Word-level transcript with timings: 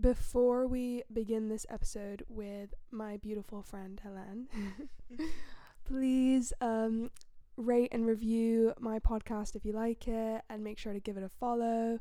Before 0.00 0.66
we 0.66 1.02
begin 1.12 1.50
this 1.50 1.66
episode 1.68 2.24
with 2.26 2.72
my 2.90 3.18
beautiful 3.18 3.62
friend 3.62 4.00
Hélène, 4.02 4.46
please 5.84 6.54
um, 6.62 7.10
rate 7.58 7.90
and 7.92 8.06
review 8.06 8.72
my 8.80 8.98
podcast 8.98 9.54
if 9.54 9.66
you 9.66 9.72
like 9.72 10.08
it 10.08 10.40
and 10.48 10.64
make 10.64 10.78
sure 10.78 10.94
to 10.94 11.00
give 11.00 11.18
it 11.18 11.22
a 11.22 11.28
follow. 11.28 11.98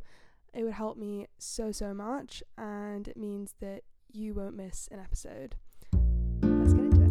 It 0.54 0.64
would 0.64 0.72
help 0.72 0.98
me 0.98 1.28
so, 1.38 1.74
so 1.74 1.94
much, 1.94 2.42
and 2.58 3.10
it 3.10 3.18
means 3.18 3.56
that 3.60 3.82
you 4.14 4.34
won't 4.34 4.56
miss 4.56 4.88
an 4.90 5.00
episode. 5.00 5.56
Let's 6.42 6.72
get 6.74 6.86
into 6.86 7.02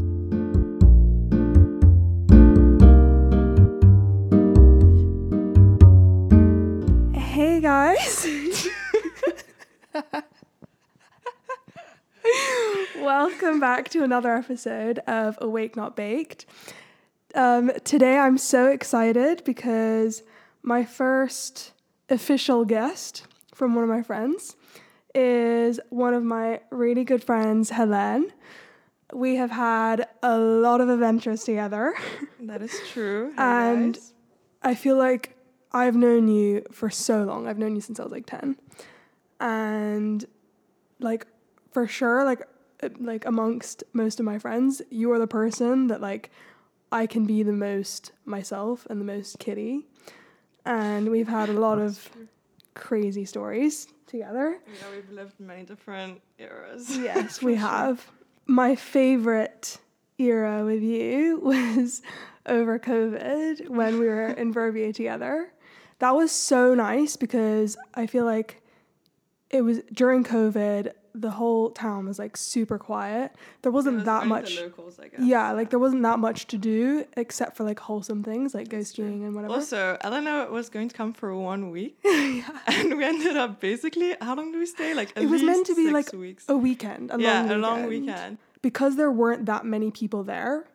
it. 7.12 7.18
Hey 7.18 7.60
guys! 7.60 8.26
Welcome 13.14 13.58
back 13.58 13.88
to 13.88 14.04
another 14.04 14.32
episode 14.36 15.00
of 15.00 15.36
Awake 15.40 15.74
Not 15.74 15.96
Baked. 15.96 16.46
Um, 17.34 17.72
today 17.82 18.16
I'm 18.16 18.38
so 18.38 18.68
excited 18.68 19.42
because 19.44 20.22
my 20.62 20.84
first 20.84 21.72
official 22.08 22.64
guest 22.64 23.24
from 23.52 23.74
one 23.74 23.82
of 23.82 23.90
my 23.90 24.04
friends 24.04 24.54
is 25.12 25.80
one 25.88 26.14
of 26.14 26.22
my 26.22 26.60
really 26.70 27.02
good 27.02 27.24
friends, 27.24 27.72
Hélène. 27.72 28.30
We 29.12 29.34
have 29.34 29.50
had 29.50 30.06
a 30.22 30.38
lot 30.38 30.80
of 30.80 30.88
adventures 30.88 31.42
together. 31.42 31.94
That 32.40 32.62
is 32.62 32.72
true. 32.92 33.32
Hey 33.36 33.42
And- 33.42 33.94
guys. 33.94 34.14
I 34.62 34.76
feel 34.76 34.96
like 34.96 35.36
I've 35.72 35.96
known 35.96 36.28
you 36.28 36.64
for 36.70 36.88
so 36.90 37.24
long. 37.24 37.48
I've 37.48 37.58
known 37.58 37.74
you 37.74 37.80
since 37.80 37.98
I 37.98 38.04
was 38.04 38.12
like 38.12 38.26
10. 38.26 38.54
And 39.40 40.24
like 41.00 41.26
for 41.72 41.88
sure 41.88 42.24
like 42.24 42.46
like 42.98 43.24
amongst 43.26 43.84
most 43.92 44.20
of 44.20 44.26
my 44.26 44.38
friends, 44.38 44.82
you 44.90 45.12
are 45.12 45.18
the 45.18 45.26
person 45.26 45.88
that 45.88 46.00
like 46.00 46.30
I 46.92 47.06
can 47.06 47.24
be 47.24 47.42
the 47.42 47.52
most 47.52 48.12
myself 48.24 48.86
and 48.90 49.00
the 49.00 49.04
most 49.04 49.38
kitty. 49.38 49.86
And 50.64 51.10
we've 51.10 51.28
had 51.28 51.48
a 51.48 51.52
lot 51.52 51.78
of 51.78 52.10
crazy 52.74 53.24
stories 53.24 53.88
together. 54.06 54.58
yeah, 54.66 54.86
we've 54.94 55.10
lived 55.10 55.38
many 55.38 55.64
different 55.64 56.20
eras. 56.38 56.96
Yes, 56.98 57.42
we 57.48 57.54
have. 57.56 58.06
My 58.46 58.74
favorite 58.74 59.78
era 60.18 60.64
with 60.64 60.82
you 60.82 61.38
was 61.42 62.02
over 62.46 62.78
COVID 62.78 63.68
when 63.68 63.98
we 64.00 64.06
were 64.06 64.28
in 64.28 64.52
Verbier 64.58 64.92
together. 64.92 65.52
That 66.00 66.14
was 66.16 66.32
so 66.32 66.74
nice 66.74 67.16
because 67.16 67.76
I 67.94 68.06
feel 68.06 68.24
like 68.24 68.62
it 69.50 69.62
was 69.62 69.80
during 69.92 70.24
COVID, 70.24 70.92
the 71.14 71.30
whole 71.30 71.70
town 71.70 72.06
was 72.06 72.18
like 72.18 72.36
super 72.36 72.78
quiet. 72.78 73.32
There 73.62 73.72
wasn't 73.72 73.96
was 73.96 74.04
that 74.04 74.26
much. 74.26 74.56
Locals, 74.58 74.98
I 74.98 75.08
guess. 75.08 75.20
Yeah, 75.20 75.52
like 75.52 75.70
there 75.70 75.78
wasn't 75.78 76.02
that 76.02 76.18
much 76.18 76.46
to 76.48 76.58
do 76.58 77.04
except 77.16 77.56
for 77.56 77.64
like 77.64 77.78
wholesome 77.80 78.22
things 78.22 78.54
like 78.54 78.68
go 78.68 78.78
That's 78.78 78.92
true. 78.92 79.06
skiing 79.06 79.24
and 79.24 79.34
whatever. 79.34 79.54
Also, 79.54 79.96
Elena 80.02 80.48
was 80.50 80.68
going 80.68 80.88
to 80.88 80.96
come 80.96 81.12
for 81.12 81.34
one 81.34 81.70
week, 81.70 81.98
and 82.04 82.96
we 82.96 83.04
ended 83.04 83.36
up 83.36 83.60
basically. 83.60 84.16
How 84.20 84.34
long 84.34 84.52
do 84.52 84.58
we 84.58 84.66
stay? 84.66 84.94
Like 84.94 85.10
at 85.16 85.22
It 85.22 85.26
was 85.26 85.42
meant 85.42 85.66
to 85.66 85.74
be, 85.74 85.84
six 85.84 85.92
like, 85.94 86.12
weeks. 86.12 86.44
a 86.48 86.56
weekend, 86.56 87.10
a 87.12 87.20
yeah, 87.20 87.40
long 87.42 87.50
a 87.50 87.56
long 87.58 87.86
weekend. 87.86 88.06
weekend. 88.06 88.38
because 88.62 88.96
there 88.96 89.10
weren't 89.10 89.46
that 89.46 89.64
many 89.64 89.90
people 89.90 90.22
there, 90.24 90.66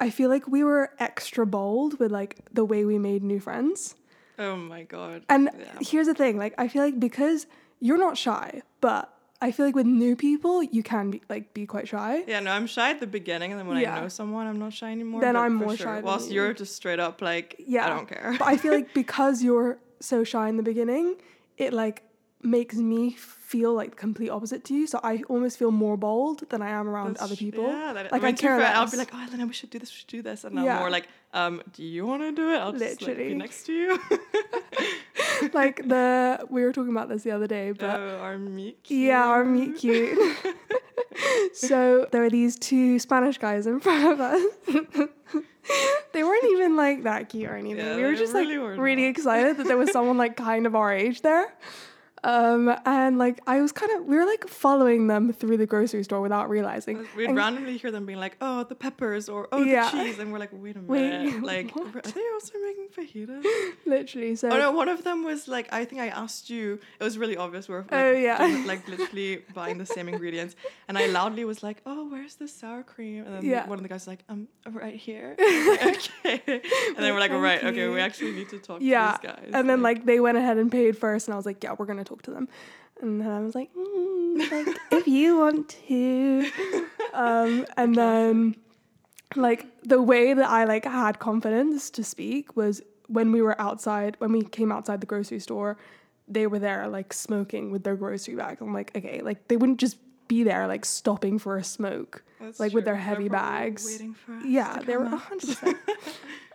I 0.00 0.10
feel 0.10 0.28
like 0.28 0.46
we 0.46 0.62
were 0.62 0.90
extra 0.98 1.46
bold 1.46 1.98
with 1.98 2.12
like 2.12 2.36
the 2.52 2.64
way 2.64 2.84
we 2.84 2.98
made 2.98 3.22
new 3.22 3.40
friends. 3.40 3.94
Oh 4.38 4.56
my 4.56 4.84
god. 4.84 5.24
And 5.28 5.50
yeah. 5.58 5.78
here's 5.80 6.06
the 6.06 6.14
thing, 6.14 6.38
like 6.38 6.54
I 6.58 6.68
feel 6.68 6.82
like 6.82 7.00
because 7.00 7.46
you're 7.80 7.98
not 7.98 8.16
shy, 8.16 8.62
but 8.80 9.12
I 9.40 9.52
feel 9.52 9.66
like 9.66 9.76
with 9.76 9.86
new 9.86 10.16
people 10.16 10.62
you 10.62 10.82
can 10.82 11.10
be 11.12 11.22
like 11.28 11.54
be 11.54 11.64
quite 11.66 11.86
shy. 11.86 12.24
Yeah, 12.26 12.40
no, 12.40 12.50
I'm 12.50 12.66
shy 12.66 12.90
at 12.90 12.98
the 13.00 13.06
beginning, 13.06 13.52
and 13.52 13.60
then 13.60 13.66
when 13.68 13.78
Yeah. 13.78 13.96
I 13.96 14.00
know 14.00 14.08
someone, 14.08 14.46
I'm 14.46 14.58
not 14.58 14.72
shy 14.72 14.90
anymore. 14.90 15.20
Then 15.20 15.36
I'm 15.36 15.54
more 15.54 15.76
sure. 15.76 15.86
shy 15.86 16.00
Whilst 16.00 16.28
you. 16.28 16.36
you're 16.36 16.52
just 16.52 16.74
straight 16.74 16.98
up 16.98 17.22
like, 17.22 17.54
Yeah. 17.58 17.86
I 17.86 17.88
don't 17.90 18.08
care. 18.08 18.34
But 18.38 18.48
I 18.48 18.56
feel 18.56 18.72
like 18.72 18.92
because 18.94 19.42
you're 19.42 19.78
so 20.00 20.24
shy 20.24 20.48
in 20.48 20.56
the 20.56 20.62
beginning, 20.62 21.16
it 21.56 21.72
like 21.72 22.02
makes 22.42 22.76
me 22.76 23.10
feel 23.10 23.72
like 23.74 23.90
the 23.90 23.96
complete 23.96 24.28
opposite 24.28 24.62
to 24.64 24.74
you. 24.74 24.86
So 24.86 25.00
I 25.02 25.22
almost 25.28 25.58
feel 25.58 25.70
more 25.70 25.96
bold 25.96 26.48
than 26.50 26.62
I 26.62 26.70
am 26.70 26.88
around 26.88 27.14
That's 27.14 27.22
other 27.22 27.36
people. 27.36 27.66
Yeah, 27.66 27.92
that, 27.94 28.12
Like, 28.12 28.22
I 28.22 28.32
care 28.32 28.58
friend, 28.58 28.74
I'll 28.76 28.90
be 28.90 28.96
like, 28.96 29.10
oh, 29.14 29.26
Elena, 29.26 29.46
we 29.46 29.52
should 29.52 29.70
do 29.70 29.78
this, 29.78 29.90
we 29.90 29.96
should 29.98 30.08
do 30.08 30.22
this, 30.22 30.44
and 30.44 30.54
Yeah. 30.54 30.74
I'm 30.74 30.78
more 30.80 30.90
like, 30.90 31.08
um, 31.34 31.62
do 31.72 31.82
you 31.82 32.06
want 32.06 32.22
to 32.22 32.32
do 32.32 32.52
it? 32.52 32.58
I'll 32.58 32.72
just 32.72 33.00
like, 33.00 33.00
Literally. 33.00 33.30
be 33.30 33.34
next 33.34 33.64
to 33.66 33.72
you. 33.72 34.00
like 35.52 35.86
the 35.86 36.46
we 36.50 36.62
were 36.62 36.72
talking 36.72 36.90
about 36.90 37.08
this 37.08 37.22
the 37.22 37.32
other 37.32 37.46
day, 37.46 37.72
but 37.72 38.00
oh, 38.00 38.18
our 38.20 38.38
meet. 38.38 38.78
Yeah, 38.86 39.26
our 39.26 39.44
meet 39.44 39.76
cute. 39.76 40.16
cute. 40.16 40.56
so 41.54 42.06
there 42.12 42.22
were 42.22 42.30
these 42.30 42.58
two 42.58 42.98
Spanish 42.98 43.38
guys 43.38 43.66
in 43.66 43.80
front 43.80 44.12
of 44.12 44.20
us. 44.20 44.42
they 46.12 46.24
weren't 46.24 46.44
even 46.44 46.76
like 46.76 47.02
that 47.02 47.28
cute 47.28 47.50
or 47.50 47.56
anything. 47.56 47.84
Yeah, 47.84 47.96
we 47.96 48.02
were 48.02 48.14
just 48.14 48.32
really 48.32 48.56
like 48.58 48.78
were 48.78 48.82
really 48.82 49.04
excited 49.04 49.56
that 49.58 49.66
there 49.66 49.76
was 49.76 49.92
someone 49.92 50.16
like 50.16 50.36
kind 50.36 50.66
of 50.66 50.74
our 50.74 50.92
age 50.92 51.22
there. 51.22 51.52
Um, 52.24 52.74
and 52.84 53.18
like 53.18 53.40
I 53.46 53.60
was 53.60 53.72
kind 53.72 53.92
of 53.92 54.04
we 54.06 54.16
were 54.16 54.26
like 54.26 54.48
following 54.48 55.06
them 55.06 55.32
through 55.32 55.56
the 55.56 55.66
grocery 55.66 56.02
store 56.02 56.20
without 56.20 56.48
realizing. 56.50 57.06
We'd 57.16 57.28
And- 57.28 57.36
randomly 57.36 57.76
hear 57.76 57.90
them 57.90 58.06
being 58.06 58.18
like, 58.18 58.36
"Oh, 58.40 58.64
the 58.64 58.74
peppers," 58.74 59.28
or 59.28 59.48
"Oh, 59.52 59.62
Yeah. 59.62 59.90
the 59.90 60.02
cheese," 60.04 60.18
and 60.18 60.32
we're 60.32 60.38
like, 60.38 60.50
"Wait 60.52 60.76
a 60.76 60.80
Wait, 60.80 61.08
minute! 61.10 61.42
like, 61.52 61.74
what? 61.76 61.94
are 61.96 62.00
they 62.10 62.24
also 62.34 62.54
making 62.66 62.88
fajitas?" 62.96 63.44
literally. 63.86 64.34
So 64.36 64.48
oh 64.50 64.58
no, 64.58 64.72
one 64.72 64.88
of 64.88 65.04
them 65.04 65.24
was 65.24 65.48
like, 65.48 65.72
I 65.72 65.84
think 65.84 66.00
I 66.00 66.08
asked 66.08 66.50
you. 66.50 66.78
It 67.00 67.04
was 67.04 67.18
really 67.18 67.36
obvious. 67.36 67.68
We're 67.68 67.80
like, 67.80 67.92
Oh, 67.92 68.12
yeah. 68.12 68.64
like 68.66 68.86
literally 68.88 69.44
buying 69.54 69.78
the 69.78 69.86
same 69.86 70.08
ingredients, 70.08 70.56
and 70.88 70.98
I 70.98 71.06
loudly 71.06 71.44
was 71.44 71.62
like, 71.62 71.82
"Oh, 71.86 72.08
where's 72.08 72.34
the 72.36 72.48
sour 72.48 72.82
cream?" 72.82 73.24
And 73.26 73.34
then 73.36 73.44
Yeah. 73.44 73.66
one 73.68 73.78
of 73.78 73.82
the 73.82 73.88
guys 73.88 74.00
was 74.02 74.08
like, 74.08 74.24
"Um, 74.28 74.48
I'm 74.66 74.74
right 74.76 74.94
here." 74.96 75.36
Like, 75.68 75.96
okay. 76.24 76.42
And 76.96 76.96
then 77.04 77.12
we're 77.14 77.20
like, 77.20 77.30
Thank 77.30 77.42
"Right, 77.42 77.64
okay, 77.64 77.88
we 77.88 78.00
actually 78.00 78.32
need 78.32 78.48
to 78.50 78.58
talk 78.58 78.78
yeah, 78.80 79.12
to 79.12 79.18
these 79.22 79.30
guys." 79.30 79.50
and 79.52 79.68
then 79.70 79.82
like 79.82 80.04
they 80.04 80.18
went 80.20 80.38
ahead 80.38 80.56
and 80.58 80.70
paid 80.72 80.96
first, 80.96 81.28
and 81.28 81.34
I 81.34 81.36
was 81.36 81.46
like, 81.46 81.62
yeah, 81.62 81.74
we're 81.78 81.86
gonna 81.86 82.04
talk 82.08 82.22
to 82.22 82.30
them. 82.30 82.48
And 83.00 83.20
then 83.20 83.28
I 83.30 83.40
was 83.40 83.54
like, 83.54 83.70
mm, 83.74 84.50
like 84.50 84.76
if 84.90 85.06
you 85.06 85.38
want 85.38 85.68
to. 85.88 86.50
Um, 87.14 87.66
and 87.76 87.94
then 87.94 88.56
like 89.36 89.66
the 89.84 90.02
way 90.02 90.34
that 90.34 90.48
I 90.48 90.64
like 90.64 90.84
had 90.84 91.18
confidence 91.18 91.90
to 91.90 92.02
speak 92.02 92.56
was 92.56 92.82
when 93.06 93.30
we 93.32 93.40
were 93.42 93.60
outside, 93.60 94.16
when 94.18 94.32
we 94.32 94.42
came 94.42 94.72
outside 94.72 95.00
the 95.00 95.06
grocery 95.06 95.38
store, 95.40 95.76
they 96.26 96.46
were 96.46 96.58
there 96.58 96.88
like 96.88 97.12
smoking 97.12 97.70
with 97.70 97.84
their 97.84 97.96
grocery 97.96 98.34
bags. 98.34 98.60
I'm 98.60 98.74
like, 98.74 98.90
okay, 98.96 99.20
like 99.22 99.48
they 99.48 99.56
wouldn't 99.56 99.78
just 99.78 99.96
be 100.28 100.42
there 100.42 100.66
like 100.66 100.84
stopping 100.84 101.38
for 101.38 101.56
a 101.56 101.64
smoke. 101.64 102.22
That's 102.40 102.60
like, 102.60 102.72
with 102.72 102.84
their 102.84 102.96
heavy 102.96 103.28
bags. 103.28 103.84
Waiting 103.86 104.14
for 104.14 104.34
us 104.34 104.44
Yeah, 104.44 104.78
they 104.84 104.96
were 104.96 105.04
come 105.04 105.14
out. 105.14 105.20
hundred 105.20 105.48
percent. 105.48 105.76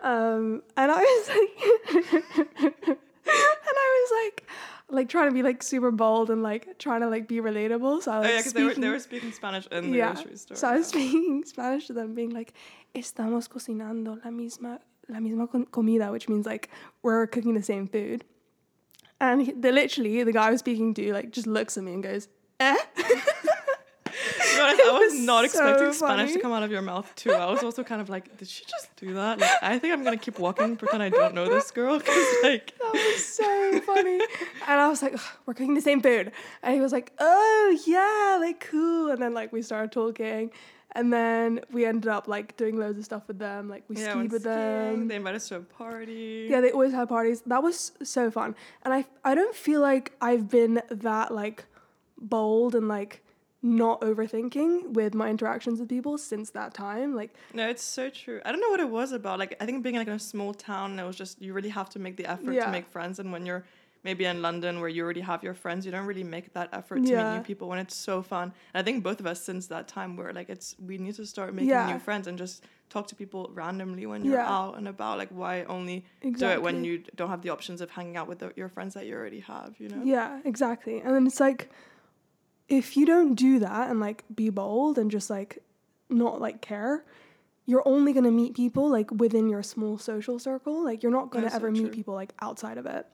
Um, 0.04 0.62
and 0.76 0.92
I 0.92 1.00
was 1.00 1.28
like, 1.30 2.58
and 2.86 2.98
I 3.26 4.10
was 4.10 4.12
like, 4.26 4.48
like 4.94 5.10
trying 5.10 5.30
to 5.30 5.34
be 5.34 5.44
like 5.44 5.64
super 5.64 5.92
bold 5.92 6.30
and 6.30 6.44
like 6.44 6.78
trying 6.80 7.02
to 7.02 7.08
like 7.10 7.28
be 7.28 7.38
relatable. 7.38 8.04
So 8.04 8.12
I 8.12 8.18
Oh 8.18 8.20
was 8.22 8.30
yeah, 8.30 8.36
like 8.36 8.44
because 8.46 8.54
they 8.54 8.64
were, 8.64 8.70
speaking, 8.70 8.82
they 8.82 8.90
were 8.90 9.00
speaking 9.00 9.32
Spanish 9.32 9.68
in 9.68 9.92
the 9.92 9.98
yeah. 9.98 10.14
grocery 10.14 10.38
store. 10.38 10.58
So 10.58 10.68
I 10.68 10.78
was 10.78 10.88
speaking 10.88 11.44
Spanish 11.54 11.88
to 11.88 11.94
them, 11.94 12.14
being 12.14 12.30
like, 12.30 12.54
"Estamos 12.96 13.48
cocinando 13.50 14.24
la 14.24 14.32
misma 14.32 14.80
la 15.10 15.20
misma 15.20 15.48
comida," 15.72 16.12
which 16.12 16.30
means 16.30 16.46
like 16.46 16.70
we're 17.02 17.28
cooking 17.28 17.56
the 17.56 17.64
same 17.64 17.88
food. 17.88 18.24
And 19.20 19.42
he, 19.42 19.52
the 19.52 19.72
literally 19.72 20.24
the 20.24 20.32
guy 20.32 20.48
I 20.48 20.52
was 20.52 20.60
speaking 20.60 20.94
to 20.96 21.14
like 21.14 21.32
just 21.32 21.48
looks 21.48 21.78
at 21.78 21.84
me 21.84 21.94
and 21.94 22.04
goes, 22.04 22.28
"Eh." 22.60 22.78
Be 24.56 24.62
honest, 24.62 24.82
I 24.82 24.92
was, 24.92 25.14
was 25.14 25.22
not 25.22 25.40
so 25.40 25.46
expecting 25.46 25.94
Spanish 25.94 26.34
to 26.34 26.40
come 26.40 26.52
out 26.52 26.64
of 26.64 26.72
your 26.72 26.82
mouth 26.82 27.12
too. 27.16 27.32
I 27.32 27.50
was 27.50 27.64
also 27.64 27.84
kind 27.84 28.02
of 28.02 28.10
like, 28.10 28.38
did 28.38 28.48
she 28.48 28.64
just 28.66 28.96
do 28.96 29.14
that? 29.16 29.40
Like, 29.40 29.50
I 29.62 29.80
think 29.80 29.94
I'm 29.94 30.04
gonna 30.04 30.18
keep 30.18 30.40
walking, 30.40 30.76
pretend 30.76 31.04
I 31.04 31.10
don't 31.10 31.34
know 31.34 31.50
this 31.50 31.72
girl, 31.72 31.98
because 31.98 32.26
like, 32.44 32.78
That 32.80 32.94
was 32.94 33.26
so 33.26 33.80
funny. 33.82 34.20
And 34.68 34.80
I 34.80 34.88
was 34.88 35.02
like, 35.02 35.18
we're 35.46 35.54
cooking 35.54 35.74
the 35.74 35.82
same 35.82 36.02
food. 36.02 36.32
And 36.62 36.74
he 36.74 36.82
was 36.82 36.92
like, 36.92 37.12
oh, 37.20 37.80
yeah, 37.86 38.38
like 38.40 38.60
cool. 38.70 39.12
And 39.12 39.22
then 39.22 39.34
like 39.34 39.52
we 39.52 39.62
started 39.62 39.92
talking. 39.92 40.52
And 40.96 41.12
then 41.12 41.62
we 41.72 41.86
ended 41.86 42.08
up 42.08 42.28
like 42.28 42.56
doing 42.56 42.78
loads 42.78 43.00
of 43.00 43.06
stuff 43.06 43.28
with 43.28 43.40
them. 43.40 43.68
Like 43.68 43.84
we 43.88 43.96
yeah, 43.98 44.12
skied 44.12 44.32
with 44.32 44.44
skiing, 44.44 44.56
them. 44.56 45.08
They 45.08 45.16
invited 45.16 45.38
us 45.38 45.48
to 45.50 45.56
a 45.56 45.62
party. 45.62 46.48
Yeah, 46.50 46.62
they 46.62 46.72
always 46.72 46.92
have 46.92 47.10
parties. 47.10 47.42
That 47.48 47.64
was 47.64 47.94
so 48.04 48.30
fun. 48.30 48.56
And 48.84 48.94
I 48.94 49.06
I 49.24 49.34
don't 49.34 49.56
feel 49.56 49.82
like 49.82 50.14
I've 50.22 50.50
been 50.50 50.84
that 50.92 51.34
like 51.34 51.66
bold 52.20 52.76
and 52.76 52.88
like 52.88 53.23
not 53.64 54.02
overthinking 54.02 54.90
with 54.94 55.14
my 55.16 55.30
interactions 55.30 55.80
with 55.80 55.88
people 55.90 56.18
since 56.18 56.50
that 56.52 56.74
time. 56.74 57.16
Like 57.16 57.34
No, 57.54 57.68
it's 57.70 57.82
so 57.84 58.10
true. 58.10 58.42
I 58.46 58.52
don't 58.52 58.60
know 58.62 58.70
what 58.70 58.82
it 58.82 58.90
was 58.90 59.14
about. 59.14 59.40
Like, 59.40 59.56
I 59.62 59.66
think 59.66 59.84
being 59.84 59.96
like 59.96 60.08
in 60.08 60.14
a 60.14 60.20
small 60.20 60.54
town, 60.54 61.00
it 61.00 61.06
was 61.06 61.16
just 61.16 61.42
you 61.42 61.54
really 61.54 61.70
have 61.70 61.90
to 61.92 62.00
make 62.00 62.18
the 62.18 62.26
effort 62.26 62.52
Yeah. 62.54 62.66
to 62.66 62.72
make 62.72 62.86
friends. 62.88 63.20
And 63.20 63.32
when 63.32 63.46
you're 63.46 63.64
maybe 64.04 64.26
in 64.26 64.42
London 64.42 64.82
where 64.82 64.90
you 64.90 65.02
already 65.02 65.22
have 65.22 65.44
your 65.44 65.54
friends, 65.54 65.86
you 65.86 65.92
don't 65.94 66.06
really 66.06 66.26
make 66.26 66.52
that 66.54 66.68
effort 66.74 67.04
to 67.06 67.10
Yeah. 67.10 67.24
meet 67.32 67.38
new 67.38 67.44
people 67.44 67.70
when 67.70 67.80
it's 67.80 67.96
so 67.96 68.22
fun. 68.22 68.52
And 68.74 68.82
I 68.82 68.84
think 68.84 69.02
both 69.02 69.22
of 69.22 69.26
us 69.26 69.42
since 69.42 69.68
that 69.68 69.88
time 69.88 70.18
were 70.18 70.34
like, 70.34 70.50
it's 70.50 70.76
we 70.86 70.98
need 70.98 71.16
to 71.16 71.26
start 71.26 71.54
making 71.54 71.70
Yeah. 71.70 71.90
new 71.94 72.00
friends 72.00 72.28
and 72.28 72.38
just 72.38 72.66
talk 72.90 73.08
to 73.08 73.16
people 73.16 73.50
randomly 73.54 74.06
when 74.06 74.26
you're 74.26 74.36
Yeah. 74.36 74.52
out 74.60 74.78
and 74.78 74.90
about. 74.90 75.18
Like, 75.20 75.30
why 75.30 75.64
only 75.64 76.04
do 76.22 76.48
it 76.48 76.62
when 76.62 76.84
you 76.84 77.02
don't 77.16 77.30
have 77.30 77.42
the 77.44 77.50
options 77.50 77.80
of 77.80 77.92
hanging 77.92 78.18
out 78.18 78.28
with 78.28 78.40
the, 78.40 78.52
your 78.58 78.68
friends 78.68 78.94
that 78.96 79.06
you 79.06 79.16
already 79.16 79.40
have? 79.40 79.76
You 79.80 79.88
know? 79.88 80.02
Yeah, 80.04 80.42
exactly. 80.44 81.00
And 81.00 81.16
then 81.16 81.26
it's 81.26 81.40
like 81.40 81.70
if 82.78 82.98
you 82.98 83.06
don't 83.06 83.36
do 83.36 83.60
that 83.60 83.90
and 83.92 84.00
like 84.00 84.24
be 84.34 84.50
bold 84.50 84.98
and 84.98 85.12
just 85.12 85.30
like 85.30 85.60
not 86.10 86.42
like 86.42 86.60
care, 86.62 87.06
you're 87.66 87.88
only 87.88 88.14
gonna 88.14 88.32
meet 88.32 88.56
people 88.56 88.90
like 88.90 89.12
within 89.12 89.48
your 89.48 89.62
small 89.62 89.98
social 89.98 90.40
circle. 90.40 90.84
Like 90.84 91.04
you're 91.04 91.12
not 91.12 91.30
gonna 91.30 91.46
That's 91.46 91.54
so 91.56 91.60
ever 91.60 91.72
meet 91.72 91.92
people 91.92 92.16
like 92.16 92.34
outside 92.42 92.78
of 92.80 92.86
it. 92.86 93.06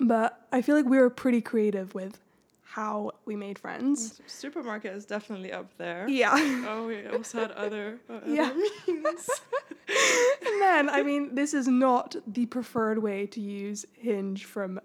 But 0.00 0.44
I 0.50 0.60
feel 0.60 0.74
like 0.74 0.86
we 0.86 0.98
were 0.98 1.08
pretty 1.08 1.40
creative 1.40 1.94
with 1.94 2.20
how 2.62 3.12
we 3.24 3.36
made 3.36 3.56
friends. 3.60 4.20
Supermarket 4.26 4.92
is 4.92 5.06
definitely 5.06 5.52
up 5.52 5.68
there. 5.78 6.08
Yeah. 6.08 6.32
Oh, 6.68 6.88
we 6.88 7.06
also 7.16 7.38
had 7.42 7.52
other, 7.52 8.00
uh, 8.10 8.14
other 8.14 8.34
Yeah. 8.34 8.52
means. 8.88 9.30
and 9.88 10.60
then, 10.60 10.90
I 10.90 11.04
mean, 11.04 11.36
this 11.36 11.54
is 11.54 11.68
not 11.68 12.16
the 12.26 12.46
preferred 12.46 12.98
way 12.98 13.26
to 13.26 13.40
use 13.40 13.86
Hinge 13.92 14.44
from 14.44 14.80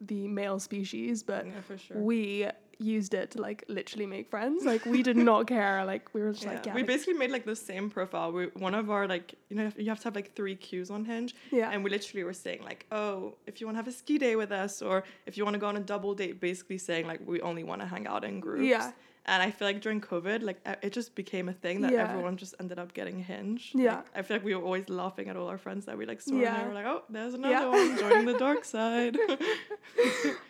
the 0.00 0.28
male 0.28 0.60
species, 0.60 1.24
but 1.24 1.46
yeah, 1.46 1.60
for 1.66 1.76
sure. 1.76 1.98
we 1.98 2.46
used 2.78 3.14
it 3.14 3.30
to 3.32 3.40
like 3.40 3.64
literally 3.68 4.06
make 4.06 4.28
friends. 4.28 4.64
Like 4.64 4.84
we 4.86 5.02
did 5.02 5.16
not 5.16 5.46
care. 5.46 5.84
Like 5.84 6.12
we 6.14 6.22
were 6.22 6.32
just 6.32 6.46
like, 6.46 6.66
yeah, 6.66 6.74
we 6.74 6.80
like- 6.80 6.86
basically 6.88 7.14
made 7.14 7.30
like 7.30 7.44
the 7.44 7.56
same 7.56 7.90
profile. 7.90 8.32
We 8.32 8.46
one 8.54 8.74
of 8.74 8.90
our 8.90 9.06
like 9.06 9.34
you 9.48 9.56
know 9.56 9.70
you 9.76 9.88
have 9.88 9.98
to 10.00 10.04
have 10.04 10.14
like 10.16 10.34
three 10.34 10.56
Qs 10.56 10.90
on 10.90 11.04
Hinge. 11.04 11.34
Yeah. 11.50 11.70
And 11.70 11.82
we 11.84 11.90
literally 11.90 12.24
were 12.24 12.32
saying 12.32 12.62
like, 12.64 12.86
oh, 12.92 13.34
if 13.46 13.60
you 13.60 13.66
want 13.66 13.76
to 13.76 13.78
have 13.78 13.88
a 13.88 13.92
ski 13.92 14.18
day 14.18 14.36
with 14.36 14.52
us, 14.52 14.82
or 14.82 15.04
if 15.26 15.36
you 15.36 15.44
want 15.44 15.54
to 15.54 15.60
go 15.60 15.66
on 15.68 15.76
a 15.76 15.80
double 15.80 16.14
date, 16.14 16.40
basically 16.40 16.78
saying 16.78 17.06
like 17.06 17.20
we 17.26 17.40
only 17.40 17.64
want 17.64 17.80
to 17.80 17.86
hang 17.86 18.06
out 18.06 18.24
in 18.24 18.40
groups. 18.40 18.64
Yeah. 18.66 18.92
And 19.26 19.42
I 19.42 19.50
feel 19.50 19.66
like 19.66 19.80
during 19.80 20.02
COVID, 20.02 20.42
like 20.42 20.58
it 20.82 20.92
just 20.92 21.14
became 21.14 21.48
a 21.48 21.52
thing 21.54 21.80
that 21.80 21.92
Yeah. 21.92 22.10
everyone 22.10 22.36
just 22.36 22.54
ended 22.60 22.78
up 22.78 22.92
getting 22.92 23.18
Hinge. 23.24 23.72
Yeah. 23.74 23.96
Like, 23.96 24.06
I 24.16 24.20
feel 24.20 24.36
like 24.36 24.44
we 24.44 24.54
were 24.54 24.62
always 24.62 24.86
laughing 24.90 25.30
at 25.30 25.36
all 25.38 25.48
our 25.48 25.56
friends 25.56 25.86
that 25.86 25.96
we 25.96 26.04
like 26.04 26.20
saw, 26.20 26.34
Yeah. 26.34 26.54
and 26.56 26.62
we 26.64 26.68
were 26.68 26.74
like, 26.74 26.84
oh, 26.86 27.04
there's 27.08 27.32
another 27.32 27.54
Yeah. 27.54 27.68
one 27.68 27.98
joining 27.98 28.26
the 28.26 28.38
dark 28.46 28.66
side. 28.66 29.16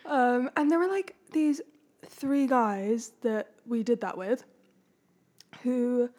Um, 0.05 0.49
and 0.55 0.69
there 0.69 0.79
were 0.79 0.87
like 0.87 1.15
these 1.31 1.61
three 2.05 2.47
guys 2.47 3.13
that 3.21 3.51
we 3.65 3.83
did 3.83 4.01
that 4.01 4.17
with 4.17 4.43
who 5.63 6.09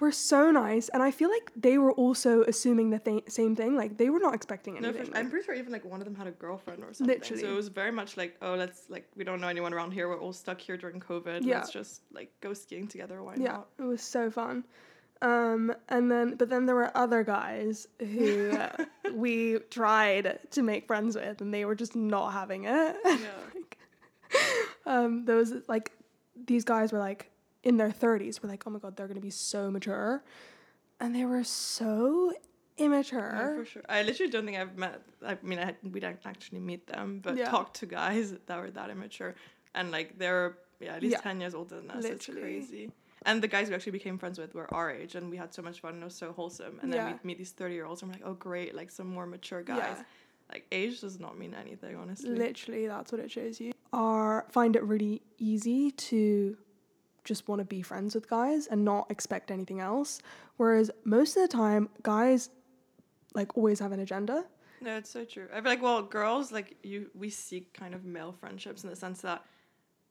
were 0.00 0.12
so 0.12 0.50
nice. 0.50 0.88
And 0.88 1.02
I 1.02 1.10
feel 1.10 1.28
like 1.30 1.52
they 1.54 1.78
were 1.78 1.92
also 1.92 2.42
assuming 2.44 2.90
the 2.90 2.98
th- 2.98 3.24
same 3.28 3.54
thing. 3.54 3.76
Like 3.76 3.98
they 3.98 4.10
were 4.10 4.18
not 4.18 4.34
expecting 4.34 4.74
No, 4.74 4.88
anything. 4.88 5.06
for, 5.06 5.12
like- 5.12 5.20
I'm 5.20 5.30
pretty 5.30 5.44
sure 5.44 5.54
even 5.54 5.72
like 5.72 5.84
one 5.84 6.00
of 6.00 6.04
them 6.06 6.14
had 6.14 6.26
a 6.26 6.30
girlfriend 6.32 6.82
or 6.82 6.92
something. 6.92 7.14
Literally. 7.18 7.42
So 7.42 7.50
it 7.50 7.54
was 7.54 7.68
very 7.68 7.92
much 7.92 8.16
like, 8.16 8.36
oh, 8.42 8.54
let's 8.54 8.88
like 8.88 9.06
we 9.16 9.24
don't 9.24 9.40
know 9.40 9.48
anyone 9.48 9.72
around 9.74 9.92
here. 9.92 10.08
We're 10.08 10.18
all 10.20 10.32
stuck 10.32 10.60
here 10.60 10.76
during 10.76 10.98
COVID. 11.00 11.44
Yeah. 11.44 11.56
Let's 11.58 11.70
just 11.70 12.02
like 12.12 12.32
go 12.40 12.54
skiing 12.54 12.88
together. 12.88 13.22
Why 13.22 13.34
yeah, 13.36 13.52
not? 13.52 13.68
it 13.78 13.82
was 13.84 14.02
so 14.02 14.30
fun. 14.30 14.64
Um, 15.20 15.72
and 15.88 16.10
then, 16.10 16.34
but 16.34 16.48
then 16.48 16.66
there 16.66 16.74
were 16.74 16.90
other 16.96 17.22
guys 17.22 17.86
who 18.00 18.50
uh, 18.50 18.84
we 19.12 19.60
tried 19.70 20.40
to 20.50 20.62
make 20.62 20.88
friends 20.88 21.14
with, 21.14 21.40
and 21.40 21.54
they 21.54 21.64
were 21.64 21.76
just 21.76 21.94
not 21.94 22.32
having 22.32 22.64
it. 22.64 22.96
Yeah. 23.04 23.16
like, 23.54 23.78
um, 24.86 25.24
those 25.24 25.52
like 25.68 25.92
these 26.46 26.64
guys 26.64 26.92
were 26.92 26.98
like 26.98 27.30
in 27.62 27.76
their 27.76 27.90
thirties. 27.90 28.42
We're 28.42 28.48
like, 28.50 28.64
oh 28.66 28.70
my 28.70 28.78
god, 28.78 28.96
they're 28.96 29.08
gonna 29.08 29.20
be 29.20 29.30
so 29.30 29.70
mature, 29.70 30.22
and 31.00 31.14
they 31.14 31.24
were 31.24 31.44
so 31.44 32.32
immature. 32.78 33.54
for 33.58 33.64
sure. 33.64 33.82
I 33.88 34.02
literally 34.02 34.30
don't 34.30 34.44
think 34.46 34.58
I've 34.58 34.76
met. 34.76 35.02
I 35.24 35.38
mean, 35.42 35.58
I 35.58 35.74
we 35.82 36.00
didn't 36.00 36.20
actually 36.24 36.60
meet 36.60 36.86
them, 36.86 37.20
but 37.22 37.36
Yeah. 37.36 37.50
talked 37.50 37.76
to 37.80 37.86
guys 37.86 38.34
that 38.46 38.58
were 38.60 38.70
that 38.70 38.90
immature, 38.90 39.34
and 39.74 39.90
like 39.90 40.18
they're 40.18 40.58
yeah 40.80 40.94
at 40.96 41.02
least 41.02 41.12
Yeah. 41.12 41.20
ten 41.20 41.40
years 41.40 41.54
older 41.54 41.76
than 41.76 41.90
us. 41.90 42.02
Literally. 42.02 42.14
It's 42.14 42.26
crazy. 42.26 42.90
And 43.24 43.40
the 43.40 43.46
guys 43.46 43.68
we 43.68 43.74
actually 43.76 43.92
became 43.92 44.18
friends 44.18 44.36
with 44.36 44.52
were 44.52 44.72
our 44.74 44.90
age, 44.90 45.14
and 45.14 45.30
we 45.30 45.36
had 45.36 45.54
so 45.54 45.62
much 45.62 45.80
fun. 45.80 45.92
and 45.94 46.02
It 46.02 46.06
was 46.06 46.16
so 46.16 46.32
wholesome. 46.32 46.80
And 46.82 46.92
then 46.92 46.98
Yeah. 47.06 47.12
we 47.12 47.18
meet 47.28 47.38
these 47.38 47.52
thirty 47.52 47.74
year 47.74 47.84
olds, 47.84 48.02
and 48.02 48.10
we're 48.10 48.14
like, 48.18 48.26
oh 48.26 48.34
great, 48.34 48.74
like 48.74 48.90
some 48.90 49.06
more 49.06 49.26
mature 49.26 49.62
guys. 49.62 49.98
Like 50.52 50.66
age 50.70 51.00
does 51.00 51.18
not 51.18 51.38
mean 51.38 51.54
anything, 51.54 51.96
honestly. 51.96 52.30
Literally, 52.30 52.86
that's 52.86 53.10
what 53.10 53.20
it 53.20 53.30
shows 53.30 53.58
you. 53.60 53.72
Are 53.92 54.46
find 54.50 54.76
it 54.76 54.82
really 54.84 55.22
easy 55.38 55.90
to 55.92 56.56
just 57.24 57.48
want 57.48 57.60
to 57.60 57.64
be 57.64 57.82
friends 57.82 58.14
with 58.14 58.28
guys 58.28 58.66
and 58.66 58.84
not 58.84 59.10
expect 59.10 59.50
anything 59.50 59.80
else. 59.80 60.20
Whereas 60.58 60.90
most 61.04 61.36
of 61.36 61.42
the 61.42 61.48
time, 61.48 61.88
guys 62.02 62.50
like 63.34 63.56
always 63.56 63.78
have 63.80 63.92
an 63.92 64.00
agenda. 64.00 64.44
No, 64.82 64.96
it's 64.96 65.10
so 65.10 65.24
true. 65.24 65.46
I 65.52 65.56
feel 65.60 65.70
like 65.70 65.82
well, 65.82 66.02
girls 66.02 66.52
like 66.52 66.76
you, 66.82 67.08
we 67.14 67.30
seek 67.30 67.72
kind 67.72 67.94
of 67.94 68.04
male 68.04 68.32
friendships 68.32 68.84
in 68.84 68.90
the 68.90 68.96
sense 68.96 69.22
that 69.22 69.42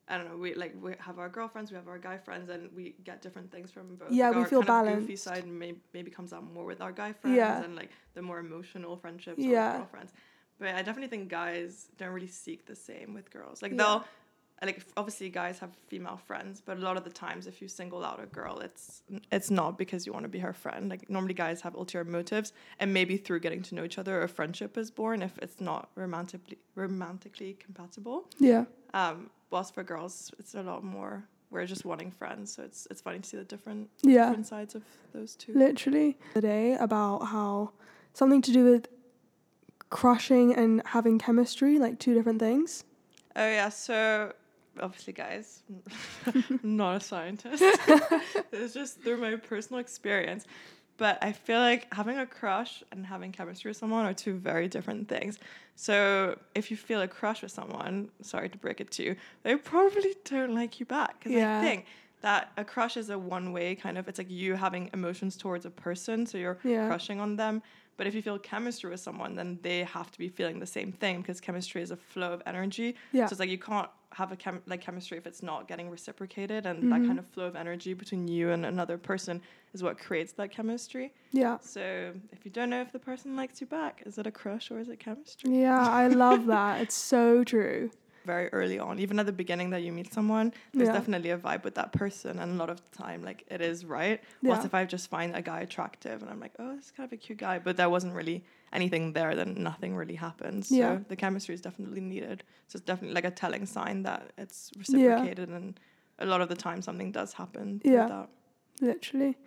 I 0.07 0.17
don't 0.17 0.27
know, 0.29 0.37
we 0.37 0.55
like 0.55 0.73
we 0.81 0.94
have 0.99 1.19
our 1.19 1.29
girlfriends, 1.29 1.71
we 1.71 1.77
have 1.77 1.87
our 1.87 1.99
guy 1.99 2.17
friends, 2.17 2.49
and 2.49 2.69
we 2.75 2.95
get 3.03 3.21
different 3.21 3.51
things 3.51 3.69
from 3.71 3.95
both. 3.95 4.11
Yeah, 4.11 4.27
Like, 4.29 4.35
we 4.37 4.41
our 4.44 4.47
feel 4.47 4.63
kind 4.63 4.89
of 4.89 4.99
goofy 4.99 5.15
side 5.15 5.45
may, 5.47 5.75
maybe 5.94 6.09
comes 6.11 6.33
out 6.33 6.44
more 6.44 6.65
with 6.65 6.81
our 6.81 6.91
guy 6.91 7.13
friends, 7.13 7.37
Yeah. 7.37 7.63
and 7.63 7.75
like 7.75 7.91
the 8.13 8.21
more 8.21 8.39
emotional 8.39 8.97
friendships 8.97 9.39
Yeah. 9.39 9.71
with 9.73 9.77
girlfriends. 9.81 10.13
But 10.61 10.75
I 10.75 10.81
definitely 10.83 11.07
think 11.07 11.27
guys 11.27 11.87
don't 11.97 12.13
really 12.17 12.27
seek 12.45 12.65
the 12.71 12.75
same 12.75 13.09
with 13.15 13.27
girls. 13.31 13.61
Like 13.61 13.71
Yeah. 13.73 13.77
they'll. 13.79 14.05
Like 14.63 14.85
obviously, 14.95 15.27
guys 15.29 15.57
have 15.57 15.71
female 15.87 16.17
friends, 16.17 16.61
but 16.63 16.77
a 16.77 16.81
lot 16.81 16.95
of 16.95 17.03
the 17.03 17.09
times, 17.09 17.47
if 17.47 17.63
you 17.63 17.67
single 17.67 18.05
out 18.05 18.19
a 18.23 18.27
girl, 18.27 18.59
it's 18.59 19.01
it's 19.31 19.49
not 19.49 19.75
because 19.75 20.05
you 20.05 20.13
want 20.13 20.25
to 20.25 20.29
be 20.29 20.37
her 20.37 20.53
friend. 20.53 20.87
Like 20.87 21.09
normally, 21.09 21.33
guys 21.33 21.61
have 21.61 21.73
ulterior 21.73 22.05
motives, 22.05 22.53
and 22.79 22.93
maybe 22.93 23.17
through 23.17 23.39
getting 23.39 23.63
to 23.63 23.73
know 23.75 23.83
each 23.83 23.97
other, 23.97 24.21
a 24.21 24.27
friendship 24.27 24.77
is 24.77 24.91
born 24.91 25.23
if 25.23 25.35
it's 25.39 25.59
not 25.59 25.89
romantically 25.95 26.59
romantically 26.75 27.53
compatible. 27.65 28.17
Yeah. 28.37 28.65
Um, 28.93 29.31
whilst 29.49 29.73
for 29.73 29.81
girls, 29.83 30.29
it's 30.37 30.53
a 30.53 30.61
lot 30.61 30.83
more. 30.83 31.23
We're 31.49 31.65
just 31.65 31.83
wanting 31.83 32.11
friends, 32.11 32.53
so 32.53 32.61
it's 32.61 32.87
it's 32.91 33.01
funny 33.01 33.17
to 33.17 33.27
see 33.27 33.37
the 33.37 33.43
different 33.55 33.89
Yeah. 34.03 34.27
different 34.27 34.45
sides 34.45 34.75
of 34.75 34.83
those 35.11 35.35
two. 35.35 35.53
Literally. 35.55 36.19
Today 36.35 36.75
about 36.75 37.19
how 37.35 37.71
something 38.13 38.43
to 38.43 38.51
do 38.51 38.63
with 38.71 38.87
crushing 39.91 40.55
and 40.55 40.81
having 40.88 41.19
chemistry, 41.19 41.77
like 41.77 41.99
two 41.99 42.15
different 42.15 42.39
things. 42.39 42.83
Oh 43.35 43.45
yeah, 43.47 43.69
so 43.69 44.33
obviously, 44.79 45.13
guys, 45.13 45.61
not 46.63 46.95
a 46.95 46.99
scientist. 46.99 47.61
it's 48.51 48.73
just 48.73 49.01
through 49.01 49.17
my 49.17 49.35
personal 49.35 49.79
experience. 49.79 50.45
But 50.97 51.17
I 51.23 51.31
feel 51.31 51.59
like 51.59 51.91
having 51.93 52.17
a 52.19 52.25
crush 52.27 52.83
and 52.91 53.05
having 53.05 53.31
chemistry 53.31 53.69
with 53.69 53.77
someone 53.77 54.05
are 54.05 54.13
two 54.13 54.35
very 54.35 54.67
different 54.67 55.07
things. 55.07 55.39
So 55.75 56.37
if 56.53 56.69
you 56.69 56.77
feel 56.77 57.01
a 57.01 57.07
crush 57.07 57.41
with 57.41 57.51
someone, 57.51 58.09
sorry 58.21 58.49
to 58.49 58.57
break 58.57 58.81
it 58.81 58.91
to 58.91 59.03
you, 59.03 59.15
they 59.44 59.55
probably 59.55 60.15
don't 60.25 60.53
like 60.53 60.79
you 60.79 60.85
back. 60.85 61.19
Because 61.19 61.31
Yeah. 61.31 61.57
I 61.59 61.61
think 61.63 61.85
that 62.21 62.51
a 62.55 62.63
crush 62.63 62.97
is 62.97 63.09
a 63.09 63.17
one 63.17 63.51
way 63.51 63.73
kind 63.73 63.97
of, 63.97 64.07
it's 64.07 64.19
like 64.19 64.29
you 64.29 64.53
having 64.53 64.91
emotions 64.94 65.35
towards 65.37 65.65
a 65.65 65.71
person, 65.71 66.25
so 66.27 66.37
you're 66.37 66.59
Yeah. 66.63 66.85
crushing 66.85 67.19
on 67.19 67.35
them. 67.35 67.63
But 68.01 68.07
if 68.07 68.15
you 68.15 68.24
feel 68.24 68.39
chemistry 68.39 68.89
with 68.89 69.00
someone, 69.00 69.36
then 69.36 69.59
they 69.62 69.83
have 69.83 70.09
to 70.09 70.18
be 70.18 70.27
feeling 70.27 70.57
the 70.59 70.65
same 70.65 70.92
thing 70.92 71.21
because 71.21 71.39
chemistry 71.39 71.83
is 71.83 71.92
a 71.92 71.95
flow 71.95 72.33
of 72.33 72.42
energy. 72.48 72.95
Yeah. 73.12 73.27
So 73.27 73.33
it's 73.33 73.39
like 73.39 73.51
you 73.51 73.59
can't 73.59 73.89
have 74.13 74.31
a 74.31 74.36
chem- 74.36 74.63
like 74.65 74.81
chemistry 74.81 75.19
if 75.19 75.27
it's 75.27 75.44
not 75.44 75.68
getting 75.68 75.88
reciprocated, 75.88 76.65
and 76.65 76.80
Mm-hmm. 76.80 76.90
that 76.90 77.06
kind 77.06 77.19
of 77.19 77.28
flow 77.28 77.45
of 77.45 77.56
energy 77.56 77.94
between 77.94 78.28
you 78.28 78.49
and 78.49 78.66
another 78.66 78.97
person 78.97 79.40
is 79.75 79.83
what 79.83 79.99
creates 79.99 80.31
that 80.33 80.49
chemistry. 80.49 81.14
Yeah. 81.31 81.59
So 81.61 82.14
if 82.31 82.44
you 82.44 82.49
don't 82.49 82.71
know 82.71 82.81
if 82.81 82.92
the 82.92 82.97
person 82.97 83.35
likes 83.35 83.61
you 83.61 83.68
back, 83.68 84.02
is 84.07 84.18
it 84.18 84.25
a 84.25 84.31
crush 84.31 84.71
or 84.71 84.80
is 84.80 84.90
it 84.90 84.99
chemistry? 84.99 85.52
Yeah, 85.61 85.78
I 85.87 86.07
love 86.07 86.47
that. 86.47 86.81
It's 86.81 86.95
so 86.95 87.44
true. 87.44 87.92
Very 88.25 88.49
early 88.54 88.78
on, 88.78 88.99
even 88.99 89.19
at 89.19 89.25
the 89.25 89.31
beginning 89.31 89.71
that 89.71 89.81
you 89.81 89.92
meet 89.92 90.13
someone, 90.13 90.54
there's 90.73 90.87
Yeah. 90.90 90.94
definitely 90.94 91.31
a 91.31 91.37
vibe 91.37 91.63
with 91.63 91.75
that 91.75 91.92
person, 91.92 92.37
and 92.40 92.51
a 92.51 92.56
lot 92.56 92.69
of 92.69 92.78
the 92.78 92.97
time, 92.97 93.23
like 93.23 93.44
it 93.49 93.61
is 93.61 93.83
right. 93.85 94.21
Yeah. 94.42 94.63
if 94.63 94.73
I 94.73 94.85
just 94.85 95.09
find 95.09 95.35
a 95.35 95.42
guy 95.42 95.61
attractive 95.61 96.21
and 96.21 96.30
I'm 96.30 96.40
like, 96.40 96.54
oh, 96.59 96.75
this 96.75 96.85
is 96.85 96.92
kind 96.92 97.07
of 97.07 97.13
a 97.13 97.18
cute 97.18 97.40
guy, 97.40 97.57
but 97.59 97.78
there 97.78 97.90
wasn't 97.90 98.13
really 98.13 98.44
anything 98.73 99.13
there, 99.13 99.35
then 99.35 99.56
nothing 99.57 99.95
really 99.95 100.16
happens. 100.16 100.68
So 100.69 100.75
Yeah. 100.75 100.99
the 101.07 101.16
chemistry 101.16 101.56
is 101.56 101.61
definitely 101.61 102.01
needed. 102.01 102.44
So 102.68 102.78
it's 102.78 102.85
definitely 102.85 103.16
like 103.16 103.25
a 103.25 103.31
telling 103.31 103.66
sign 103.66 104.04
that 104.04 104.31
it's 104.37 104.71
Yeah. 104.75 104.80
reciprocated, 104.80 105.49
and 105.49 105.80
a 106.19 106.25
lot 106.25 106.42
of 106.42 106.49
the 106.49 106.56
time 106.56 106.81
something 106.81 107.11
does 107.11 107.33
happen. 107.33 107.81
Yeah. 107.83 108.07
that. 108.07 108.30
literally. 108.81 109.37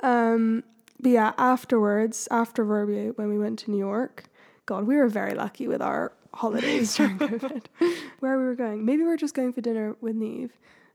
Um, 0.00 0.64
but 1.00 1.10
yeah, 1.10 1.32
afterwards, 1.38 2.28
after 2.30 2.64
Verbier, 2.64 3.12
when 3.12 3.28
we 3.28 3.38
went 3.38 3.58
to 3.60 3.70
New 3.70 3.78
York, 3.78 4.24
God, 4.66 4.86
we 4.86 4.96
were 4.96 5.08
very 5.08 5.34
lucky 5.34 5.66
with 5.68 5.82
our 5.82 6.12
holidays 6.34 6.94
during 6.96 7.18
COVID. 7.18 7.66
Where 8.20 8.38
we 8.38 8.44
were 8.44 8.54
going, 8.54 8.84
maybe 8.84 9.02
we 9.02 9.08
were 9.08 9.16
just 9.16 9.34
going 9.34 9.52
for 9.52 9.60
dinner 9.60 9.96
with 10.00 10.16
Neve, 10.16 10.52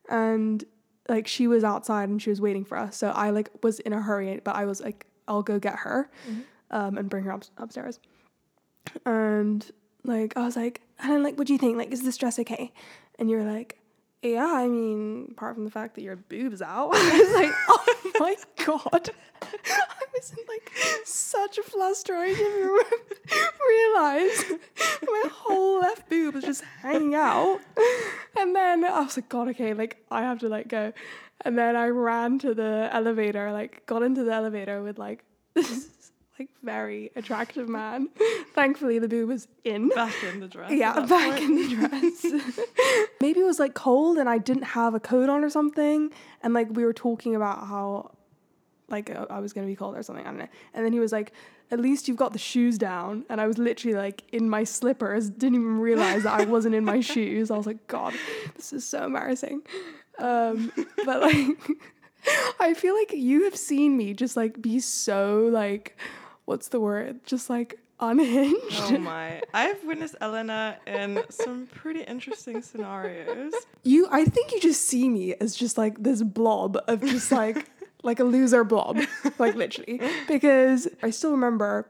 and 0.10 0.63
like 1.10 1.27
she 1.27 1.48
was 1.48 1.63
outside 1.63 2.10
and 2.10 2.22
she 2.22 2.29
was 2.29 2.41
waiting 2.41 2.65
for 2.65 2.77
us. 2.77 2.98
So 2.98 3.10
I 3.10 3.29
like 3.29 3.50
was 3.63 3.79
in 3.79 3.94
a 3.94 4.01
hurry, 4.01 4.39
but 4.44 4.56
I 4.56 4.65
was 4.65 4.82
like, 4.82 5.06
I'll 5.27 5.44
go 5.44 5.60
get 5.60 5.75
her, 5.79 6.10
um, 6.72 6.98
and 6.98 7.10
bring 7.10 7.24
her 7.24 7.32
up, 7.32 7.44
upstairs. 7.58 8.00
And 9.06 9.70
like 10.03 10.36
I 10.38 10.46
was 10.46 10.56
like, 10.56 10.82
and 11.00 11.13
I'm 11.13 11.24
like, 11.24 11.38
what 11.38 11.48
do 11.48 11.53
you 11.53 11.60
think? 11.60 11.77
Like, 11.77 11.91
is 11.91 12.03
this 12.03 12.17
dress 12.17 12.39
okay? 12.39 12.72
And 13.20 13.29
you're 13.29 13.44
like, 13.44 13.79
yeah, 14.21 14.51
I 14.51 14.67
mean, 14.67 15.29
apart 15.31 15.55
from 15.55 15.65
the 15.65 15.71
fact 15.71 15.95
that 15.95 16.01
your 16.01 16.15
boob's 16.15 16.62
out, 16.62 16.89
I 16.93 17.17
was 17.17 17.33
like, 17.33 17.51
oh 17.69 18.12
my 18.19 18.36
god. 18.65 19.09
I 19.41 20.05
was 20.13 20.31
in 20.31 20.43
like 20.47 20.71
such 21.05 21.57
a 21.57 21.63
fluster. 21.63 22.15
I 22.15 22.33
didn't 22.33 22.59
even 22.59 22.69
realize 23.67 24.45
my 25.03 25.24
whole 25.31 25.79
left 25.79 26.09
boob 26.09 26.36
was 26.36 26.43
just 26.43 26.63
hanging 26.81 27.15
out. 27.15 27.59
And 28.38 28.55
then 28.55 28.83
I 28.83 29.01
was 29.01 29.17
like, 29.17 29.29
God, 29.29 29.50
okay, 29.50 29.74
like 29.74 30.03
I 30.09 30.21
have 30.21 30.39
to 30.39 30.50
like 30.50 30.67
go. 30.67 30.93
And 31.41 31.57
then 31.57 31.75
I 31.75 31.88
ran 31.88 32.39
to 32.39 32.55
the 32.55 32.89
elevator, 32.91 33.51
like 33.51 33.86
got 33.86 34.01
into 34.01 34.24
the 34.24 34.33
elevator 34.33 34.81
with 34.81 34.97
like 34.97 35.24
like 36.39 36.50
very 36.63 37.12
attractive 37.15 37.67
man. 37.67 38.10
Thankfully, 38.53 39.00
the 39.00 39.08
boob 39.08 39.29
was 39.29 39.48
in. 39.63 39.89
Back 39.89 40.13
in 40.24 40.39
the 40.39 40.48
dress. 40.48 40.72
Yeah, 40.72 40.94
back 41.06 41.39
point. 41.39 41.44
in 41.44 41.56
the 41.56 41.75
dress. 41.75 42.25
Maybe 43.22 43.39
it 43.39 43.46
was 43.46 43.60
like 43.60 43.74
cold 43.74 44.17
and 44.17 44.29
I 44.29 44.38
didn't 44.38 44.63
have 44.63 44.94
a 44.94 45.00
coat 45.00 45.29
on 45.29 45.44
or 45.44 45.50
something. 45.50 46.12
And 46.41 46.53
like 46.53 46.67
we 46.72 46.84
were 46.84 46.94
talking 46.94 47.36
about 47.36 47.67
how 47.67 48.12
like 48.89 49.10
uh, 49.10 49.25
I 49.29 49.39
was 49.39 49.53
gonna 49.53 49.67
be 49.67 49.75
cold 49.75 49.98
or 49.98 50.03
something. 50.03 50.25
I 50.25 50.29
don't 50.29 50.39
know. 50.39 50.48
And 50.74 50.86
then 50.86 50.94
he 50.94 51.00
was 51.00 51.12
like, 51.12 51.34
"At 51.72 51.79
least 51.79 52.08
you've 52.08 52.17
got 52.17 52.34
the 52.34 52.39
shoes 52.39 52.77
down." 52.77 53.25
And 53.29 53.41
I 53.41 53.48
was 53.48 53.58
literally 53.58 53.98
like 53.98 54.24
in 54.32 54.50
my 54.50 54.63
slippers. 54.63 55.29
Didn't 55.29 55.56
even 55.56 55.79
realize 55.79 56.24
that 56.24 56.39
I 56.39 56.46
wasn't 56.46 56.75
in 56.75 56.86
my 56.86 57.01
shoes. 57.01 57.51
I 57.51 57.58
was 57.58 57.65
like, 57.65 57.86
"God, 57.88 58.13
this 58.56 58.72
is 58.72 58.86
so 58.86 59.06
embarrassing." 59.06 59.62
Um, 60.20 60.72
but 61.06 61.22
like, 61.22 61.58
I 62.60 62.74
feel 62.74 62.96
like 62.96 63.12
you 63.13 63.44
have 63.44 63.56
seen 63.56 63.98
me 63.98 64.13
just 64.13 64.36
like 64.36 64.62
be 64.62 64.79
so 64.79 65.50
like, 65.51 65.98
what's 66.48 66.70
the 66.70 66.80
word? 66.80 67.20
Just 67.25 67.50
like 67.50 67.77
unhinged. 68.00 68.58
Oh 68.72 68.98
my. 68.98 69.42
I've 69.54 69.84
witnessed 69.84 70.16
Elena 70.22 70.77
in 70.88 71.22
some 71.30 71.68
pretty 71.68 72.01
interesting 72.01 72.62
scenarios. 72.62 73.54
You, 73.84 74.08
I 74.10 74.24
think 74.25 74.54
you 74.54 74.62
just 74.62 74.88
see 74.88 75.10
me 75.10 75.36
as 75.36 75.56
just 75.56 75.77
like 75.77 76.01
this 76.01 76.24
blob 76.24 76.77
of 76.88 77.01
just 77.01 77.32
like 77.32 77.70
like 78.04 78.20
a 78.20 78.24
loser 78.24 78.63
blob, 78.63 78.98
like 79.38 79.56
literally. 79.56 80.00
Because 80.27 80.88
I 81.04 81.10
still 81.10 81.32
remember 81.32 81.89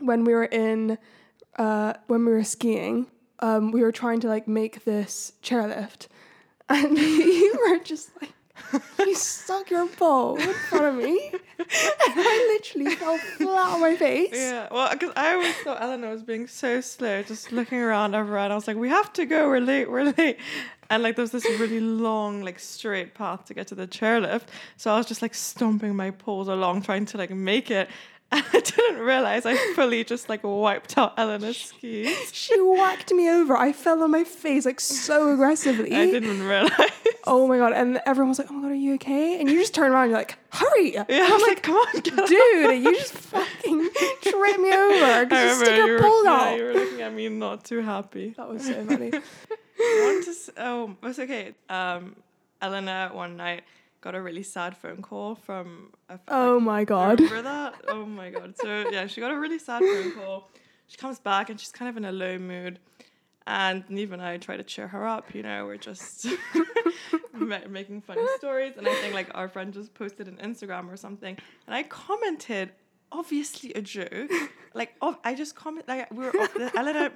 when 0.00 0.24
we 0.24 0.34
were 0.34 0.44
in 0.44 0.98
uh, 1.56 1.94
when 2.08 2.24
we 2.24 2.32
were 2.32 2.44
skiing, 2.44 3.06
um, 3.38 3.70
we 3.70 3.82
were 3.82 3.92
trying 3.92 4.18
to 4.20 4.28
like 4.28 4.48
make 4.48 4.84
this 4.84 5.32
chairlift, 5.42 6.08
and 6.68 6.98
you 6.98 7.56
were 7.68 7.78
just 7.78 8.10
like. 8.20 8.32
You 8.98 9.14
stuck 9.14 9.70
your 9.70 9.88
pole 9.88 10.36
in 10.36 10.52
front 10.52 10.84
of 10.84 10.94
me, 10.94 11.32
and 11.58 11.68
I 11.68 12.58
literally 12.58 12.94
fell 12.94 13.18
flat 13.18 13.74
on 13.74 13.80
my 13.80 13.96
face. 13.96 14.30
Yeah, 14.32 14.68
well, 14.70 14.90
because 14.90 15.10
I 15.16 15.32
always 15.32 15.54
thought 15.56 15.82
Elena 15.82 16.10
was 16.10 16.22
being 16.22 16.46
so 16.46 16.80
slow, 16.80 17.22
just 17.22 17.50
looking 17.50 17.78
around 17.78 18.14
everywhere. 18.14 18.40
I 18.40 18.54
was 18.54 18.68
like, 18.68 18.76
we 18.76 18.88
have 18.90 19.12
to 19.14 19.24
go, 19.24 19.48
we're 19.48 19.60
late, 19.60 19.90
we're 19.90 20.12
late. 20.16 20.38
And 20.90 21.02
like, 21.02 21.16
there 21.16 21.22
was 21.22 21.30
this 21.30 21.44
really 21.58 21.80
long, 21.80 22.42
like, 22.42 22.58
straight 22.58 23.14
path 23.14 23.46
to 23.46 23.54
get 23.54 23.68
to 23.68 23.74
the 23.74 23.86
chairlift. 23.86 24.48
So 24.76 24.92
I 24.92 24.96
was 24.98 25.06
just 25.06 25.22
like 25.22 25.34
stomping 25.34 25.96
my 25.96 26.10
poles 26.10 26.48
along, 26.48 26.82
trying 26.82 27.06
to 27.06 27.16
like 27.18 27.30
make 27.30 27.70
it. 27.70 27.88
I 28.32 28.60
didn't 28.60 29.00
realize 29.00 29.44
I 29.44 29.56
fully 29.74 30.04
just 30.04 30.28
like 30.28 30.44
wiped 30.44 30.96
out 30.96 31.14
Elena's 31.18 31.56
skis. 31.56 32.32
She 32.32 32.54
whacked 32.60 33.12
me 33.12 33.28
over. 33.28 33.56
I 33.56 33.72
fell 33.72 34.02
on 34.02 34.12
my 34.12 34.22
face 34.24 34.64
like 34.64 34.78
so 34.80 35.32
aggressively. 35.34 35.94
I 35.94 36.06
didn't 36.10 36.42
realize. 36.42 36.90
Oh 37.24 37.48
my 37.48 37.58
god! 37.58 37.72
And 37.72 38.00
everyone 38.06 38.28
was 38.30 38.38
like, 38.38 38.48
"Oh 38.50 38.54
my 38.54 38.62
god, 38.62 38.70
are 38.70 38.74
you 38.74 38.94
okay?" 38.94 39.40
And 39.40 39.50
you 39.50 39.58
just 39.58 39.74
turn 39.74 39.90
around, 39.90 40.04
and 40.04 40.10
you're 40.12 40.20
like, 40.20 40.38
"Hurry!" 40.52 40.94
Yeah, 40.94 41.04
I 41.08 41.32
was 41.32 41.42
like, 41.42 41.62
come 41.62 41.74
on. 41.74 42.00
Dude, 42.00 42.82
you 42.82 42.94
just 42.96 43.12
fucking 43.12 43.88
tripped 44.22 44.60
me 44.60 44.72
over 44.72 45.24
because 45.26 45.58
you 45.58 45.64
stick 45.64 45.76
you 45.76 45.86
your 45.86 45.96
were, 45.96 46.02
pole 46.02 46.24
yeah, 46.24 46.54
you 46.54 46.64
were 46.64 46.72
looking 46.74 47.00
at 47.02 47.12
me 47.12 47.28
not 47.28 47.64
too 47.64 47.80
happy. 47.82 48.34
That 48.36 48.48
was 48.48 48.64
so 48.64 48.84
funny. 48.86 49.10
I 49.12 50.02
want 50.04 50.24
to 50.24 50.52
oh 50.62 50.96
it's 51.02 51.18
okay 51.18 51.54
um 51.68 52.16
Elena 52.62 53.10
one 53.12 53.36
night 53.36 53.64
got 54.00 54.14
a 54.14 54.20
really 54.22 54.42
sad 54.42 54.76
phone 54.76 55.02
call 55.02 55.34
from 55.34 55.92
a 56.08 56.14
f- 56.14 56.20
Oh 56.28 56.54
like, 56.54 56.62
my 56.62 56.84
god. 56.84 57.20
remember 57.20 57.42
that 57.42 57.74
oh 57.88 58.06
my 58.06 58.30
god. 58.30 58.54
So 58.56 58.84
yeah 58.92 59.06
she 59.06 59.20
got 59.20 59.30
a 59.30 59.38
really 59.38 59.58
sad 59.58 59.82
phone 59.82 60.12
call. 60.12 60.50
She 60.86 60.96
comes 60.96 61.18
back 61.20 61.50
and 61.50 61.58
she's 61.60 61.72
kind 61.72 61.88
of 61.88 61.96
in 61.96 62.04
a 62.04 62.12
low 62.12 62.38
mood. 62.38 62.78
And 63.46 63.84
Neve 63.88 64.12
and 64.12 64.22
I 64.22 64.36
try 64.36 64.56
to 64.56 64.62
cheer 64.62 64.88
her 64.88 65.06
up 65.06 65.34
you 65.34 65.42
know 65.42 65.66
we're 65.66 65.76
just 65.76 66.26
ma- 67.32 67.66
making 67.68 68.00
funny 68.02 68.22
stories. 68.38 68.74
And 68.76 68.86
I 68.88 68.94
think 68.96 69.14
like 69.14 69.28
our 69.34 69.48
friend 69.48 69.72
just 69.72 69.94
posted 69.94 70.28
an 70.28 70.36
Instagram 70.42 70.92
or 70.92 70.96
something. 70.96 71.36
And 71.66 71.74
I 71.74 71.82
commented 71.84 72.70
obviously 73.12 73.72
a 73.74 73.82
joke 73.82 74.30
like 74.74 74.94
oh, 75.02 75.16
I 75.24 75.34
just 75.34 75.56
comment 75.56 75.88
like 75.88 76.10
we 76.12 76.24
were 76.24 76.32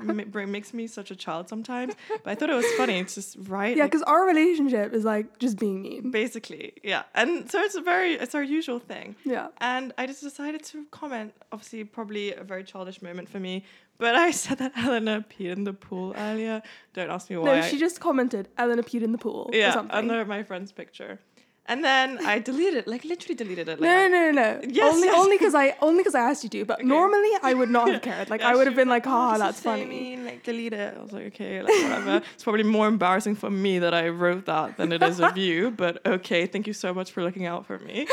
ma- 0.03 0.25
br- 0.25 0.47
makes 0.47 0.75
me 0.75 0.87
such 0.89 1.11
a 1.11 1.17
child 1.17 1.49
sometimes 1.49 1.95
but 2.25 2.31
I 2.31 2.35
thought 2.35 2.51
it 2.51 2.55
was 2.55 2.67
funny 2.77 2.99
it's 2.99 3.15
just 3.15 3.37
right 3.49 3.77
Yeah, 3.77 3.85
like, 3.85 3.93
because 3.93 4.03
our 4.03 4.27
relationship 4.27 4.93
is 4.93 5.05
like 5.05 5.39
just 5.39 5.59
being 5.59 5.83
mean. 5.83 6.11
basically 6.11 6.73
yeah 6.83 7.05
and 7.15 7.49
so 7.51 7.61
it's 7.61 7.77
a 7.77 7.81
very 7.81 8.15
it's 8.15 8.35
our 8.35 8.43
usual 8.43 8.81
thing 8.81 9.15
Yeah. 9.25 9.49
and 9.61 9.93
I 9.97 10.07
just 10.07 10.21
decided 10.23 10.65
to 10.65 10.85
comment 10.91 11.33
obviously 11.53 11.85
probably 11.85 12.35
a 12.35 12.43
very 12.43 12.65
childish 12.65 13.01
moment 13.01 13.29
for 13.29 13.39
me 13.39 13.65
but 13.99 14.17
I 14.17 14.31
said 14.43 14.59
that 14.59 14.73
Elena 14.77 15.25
peed 15.31 15.53
in 15.57 15.63
the 15.65 15.73
pool 15.73 16.13
earlier 16.19 16.61
don't 16.93 17.11
ask 17.11 17.31
me 17.31 17.37
why 17.37 17.61
No, 17.61 17.63
she 17.69 17.79
just 17.79 18.01
commented, 18.01 18.49
"Elena 18.59 18.83
peed 18.83 19.03
in 19.03 19.13
the 19.13 19.19
pool." 19.19 19.49
or 19.53 19.57
yeah 19.57 19.73
something. 19.75 19.95
under 19.97 20.25
my 20.25 20.43
friend's 20.43 20.73
picture 20.73 21.21
and 21.67 21.83
then 21.85 22.19
I 22.27 22.39
deleted 22.41 22.87
like 22.87 23.05
literally 23.05 23.35
deleted 23.35 23.69
it 23.69 23.81
like 23.81 23.89
No, 23.91 24.09
no, 24.09 24.31
no, 24.31 24.33
no. 24.33 24.61
Yes, 24.69 24.95
only, 24.95 25.07
yes. 25.09 25.19
only 25.19 25.39
because 25.39 25.55
I, 25.55 25.75
only 25.81 26.01
because 26.03 26.15
I 26.15 26.21
asked 26.21 26.45
you 26.45 26.51
to. 26.51 26.65
But 26.65 26.79
Okay. 26.81 26.87
normally, 26.87 27.31
I 27.43 27.55
would 27.55 27.71
not 27.71 27.91
have 27.91 28.03
cared. 28.11 28.29
Like, 28.31 28.41
Yeah, 28.43 28.51
I 28.51 28.55
would 28.57 28.67
have 28.67 28.77
been 28.77 28.89
like, 28.89 29.07
"Oh, 29.07 29.11
"Ah, 29.13 29.39
that's 29.39 29.61
funny." 29.61 29.85
mean, 29.87 30.25
like 30.27 30.43
delete 30.43 30.73
it. 30.75 30.95
I 30.97 31.01
was 31.03 31.13
like, 31.13 31.27
okay, 31.27 31.63
like 31.63 31.73
whatever. 31.83 32.23
it's 32.35 32.45
probably 32.45 32.65
more 32.65 32.87
embarrassing 32.89 33.37
for 33.37 33.51
me 33.51 33.79
that 33.79 33.95
I 33.95 34.09
wrote 34.09 34.45
that 34.47 34.77
than 34.77 34.93
it 34.93 35.03
is 35.03 35.21
of 35.21 35.37
you. 35.47 35.71
But 35.71 36.05
okay, 36.07 36.47
thank 36.47 36.67
you 36.67 36.73
so 36.75 36.93
much 36.93 37.13
for 37.13 37.23
looking 37.23 37.47
out 37.47 37.65
for 37.67 37.79
me. 37.79 38.07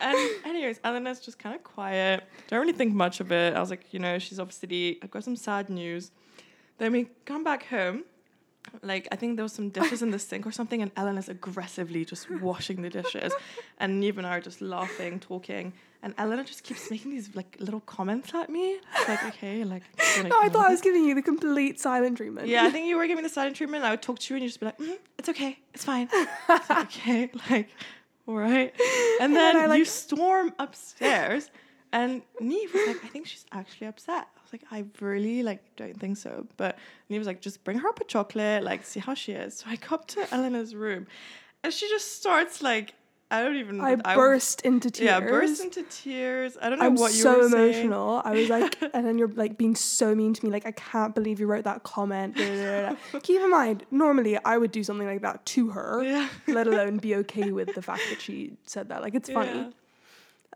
and 0.00 0.30
anyways, 0.44 0.80
Elena's 0.84 1.20
just 1.20 1.38
kind 1.38 1.54
of 1.54 1.62
quiet. 1.62 2.24
Don't 2.48 2.60
really 2.60 2.72
think 2.72 2.94
much 2.94 3.20
of 3.20 3.30
it. 3.30 3.54
I 3.54 3.60
was 3.60 3.70
like, 3.70 3.92
you 3.92 4.00
know, 4.00 4.18
she's 4.18 4.40
obviously 4.40 4.98
I've 5.02 5.10
got 5.10 5.24
some 5.24 5.36
sad 5.36 5.70
news. 5.70 6.10
Then 6.78 6.92
we 6.92 7.08
come 7.24 7.44
back 7.44 7.66
home. 7.66 8.04
Like 8.82 9.08
I 9.12 9.16
think 9.16 9.36
there 9.36 9.42
was 9.44 9.52
some 9.52 9.68
dishes 9.70 10.02
in 10.02 10.10
the 10.10 10.18
sink 10.18 10.46
or 10.46 10.52
something, 10.52 10.82
and 10.82 10.90
Ellen 10.96 11.18
is 11.18 11.28
aggressively 11.28 12.04
just 12.04 12.30
washing 12.40 12.82
the 12.82 12.90
dishes, 12.90 13.32
and 13.78 14.00
Neve 14.00 14.18
and 14.18 14.26
I 14.26 14.36
are 14.36 14.40
just 14.40 14.60
laughing, 14.60 15.20
talking, 15.20 15.72
and 16.02 16.14
Elena 16.18 16.44
just 16.44 16.62
keeps 16.64 16.90
making 16.90 17.10
these 17.10 17.34
like 17.34 17.56
little 17.60 17.80
comments 17.80 18.34
at 18.34 18.50
me. 18.50 18.78
It's 18.96 19.08
like 19.08 19.24
okay, 19.26 19.64
like. 19.64 19.82
No, 20.24 20.38
I 20.40 20.48
thought 20.48 20.66
I 20.66 20.70
was 20.70 20.80
giving 20.80 21.04
you 21.04 21.14
the 21.14 21.22
complete 21.22 21.80
silent 21.80 22.18
treatment. 22.18 22.46
Yeah, 22.48 22.64
I 22.64 22.70
think 22.70 22.86
you 22.86 22.96
were 22.96 23.06
giving 23.06 23.22
the 23.22 23.30
silent 23.30 23.56
treatment. 23.56 23.82
I 23.84 23.90
would 23.90 24.02
talk 24.02 24.18
to 24.18 24.34
you, 24.34 24.36
and 24.36 24.42
you'd 24.42 24.48
just 24.50 24.60
be 24.60 24.66
like, 24.66 24.78
mm, 24.78 24.98
"It's 25.18 25.28
okay, 25.28 25.58
it's 25.74 25.84
fine, 25.84 26.08
it's 26.12 26.70
okay." 26.84 27.30
Like, 27.50 27.68
all 28.26 28.36
right. 28.36 28.72
And 29.20 29.34
then, 29.34 29.56
I, 29.56 29.74
you 29.74 29.84
storm 29.84 30.52
upstairs, 30.58 31.50
and 31.92 32.22
Neve 32.40 32.72
was 32.74 32.86
like, 32.86 33.04
"I 33.04 33.08
think 33.08 33.26
she's 33.26 33.46
actually 33.52 33.86
upset." 33.88 34.28
I 34.52 34.56
was 34.56 34.62
like, 34.62 34.72
"I 35.00 35.04
really 35.04 35.42
like 35.42 35.62
don't 35.76 35.98
think 35.98 36.16
so." 36.18 36.46
But 36.56 36.78
he 37.08 37.18
was 37.18 37.26
like, 37.26 37.40
"Just 37.40 37.64
bring 37.64 37.78
her 37.78 37.88
up 37.88 38.00
a 38.00 38.04
chocolate, 38.04 38.62
like 38.62 38.84
see 38.84 39.00
how 39.00 39.14
she 39.14 39.32
is." 39.32 39.58
So 39.58 39.66
I 39.68 39.76
go 39.76 39.94
up 39.94 40.06
to 40.08 40.26
Elena's 40.34 40.74
room, 40.74 41.06
and 41.62 41.72
she 41.72 41.88
just 41.88 42.16
starts 42.20 42.60
like, 42.62 42.94
I 43.30 43.42
don't 43.42 43.56
even. 43.56 43.80
I 43.80 43.94
burst 44.14 44.60
into 44.60 44.90
tears. 44.90 45.06
Yeah, 45.06 45.20
burst 45.20 45.62
into 45.62 45.82
tears. 45.84 46.58
I 46.60 46.68
don't 46.68 46.78
know 46.80 46.84
I'm 46.86 46.96
what 46.96 47.14
you 47.14 47.22
so 47.22 47.38
were 47.38 47.48
saying. 47.48 47.72
emotional. 47.86 48.20
I 48.26 48.32
was 48.32 48.50
like, 48.50 48.76
and 48.94 49.06
then 49.06 49.16
you're 49.16 49.28
like 49.28 49.56
being 49.56 49.74
so 49.74 50.14
mean 50.14 50.34
to 50.34 50.44
me. 50.44 50.50
Like, 50.52 50.66
I 50.66 50.72
can't 50.72 51.14
believe 51.14 51.40
you 51.40 51.46
wrote 51.46 51.64
that 51.64 51.82
comment. 51.82 52.36
da, 52.36 52.44
da, 52.44 52.90
da. 52.90 53.18
Keep 53.22 53.40
in 53.40 53.50
mind, 53.50 53.86
normally 53.90 54.38
I 54.44 54.58
would 54.58 54.70
do 54.70 54.84
something 54.84 55.06
like 55.06 55.22
that 55.22 55.46
to 55.46 55.70
her, 55.70 56.02
Yeah. 56.02 56.28
let 56.46 56.66
alone 56.72 56.98
be 56.98 57.14
okay 57.16 57.52
with 57.52 57.74
the 57.74 57.80
fact 57.80 58.02
that 58.10 58.20
she 58.20 58.52
said 58.66 58.90
that. 58.90 59.00
Like, 59.00 59.14
it's 59.14 59.30
funny. 59.30 59.72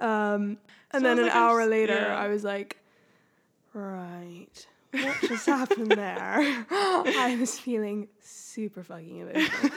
Yeah. 0.00 0.34
Um, 0.34 0.58
and 0.92 1.00
So 1.00 1.08
then 1.08 1.18
an 1.18 1.24
like, 1.26 1.34
hour 1.34 1.64
later, 1.66 1.94
yeah. 1.94 2.18
I 2.18 2.28
was 2.28 2.44
like, 2.44 2.76
right, 3.82 4.66
what 4.92 5.16
just 5.22 5.46
happened 5.46 5.92
there? 5.92 6.38
I 6.70 7.36
was 7.38 7.58
feeling 7.58 8.08
super 8.20 8.82
fucking 8.82 9.18
emotional. 9.18 9.72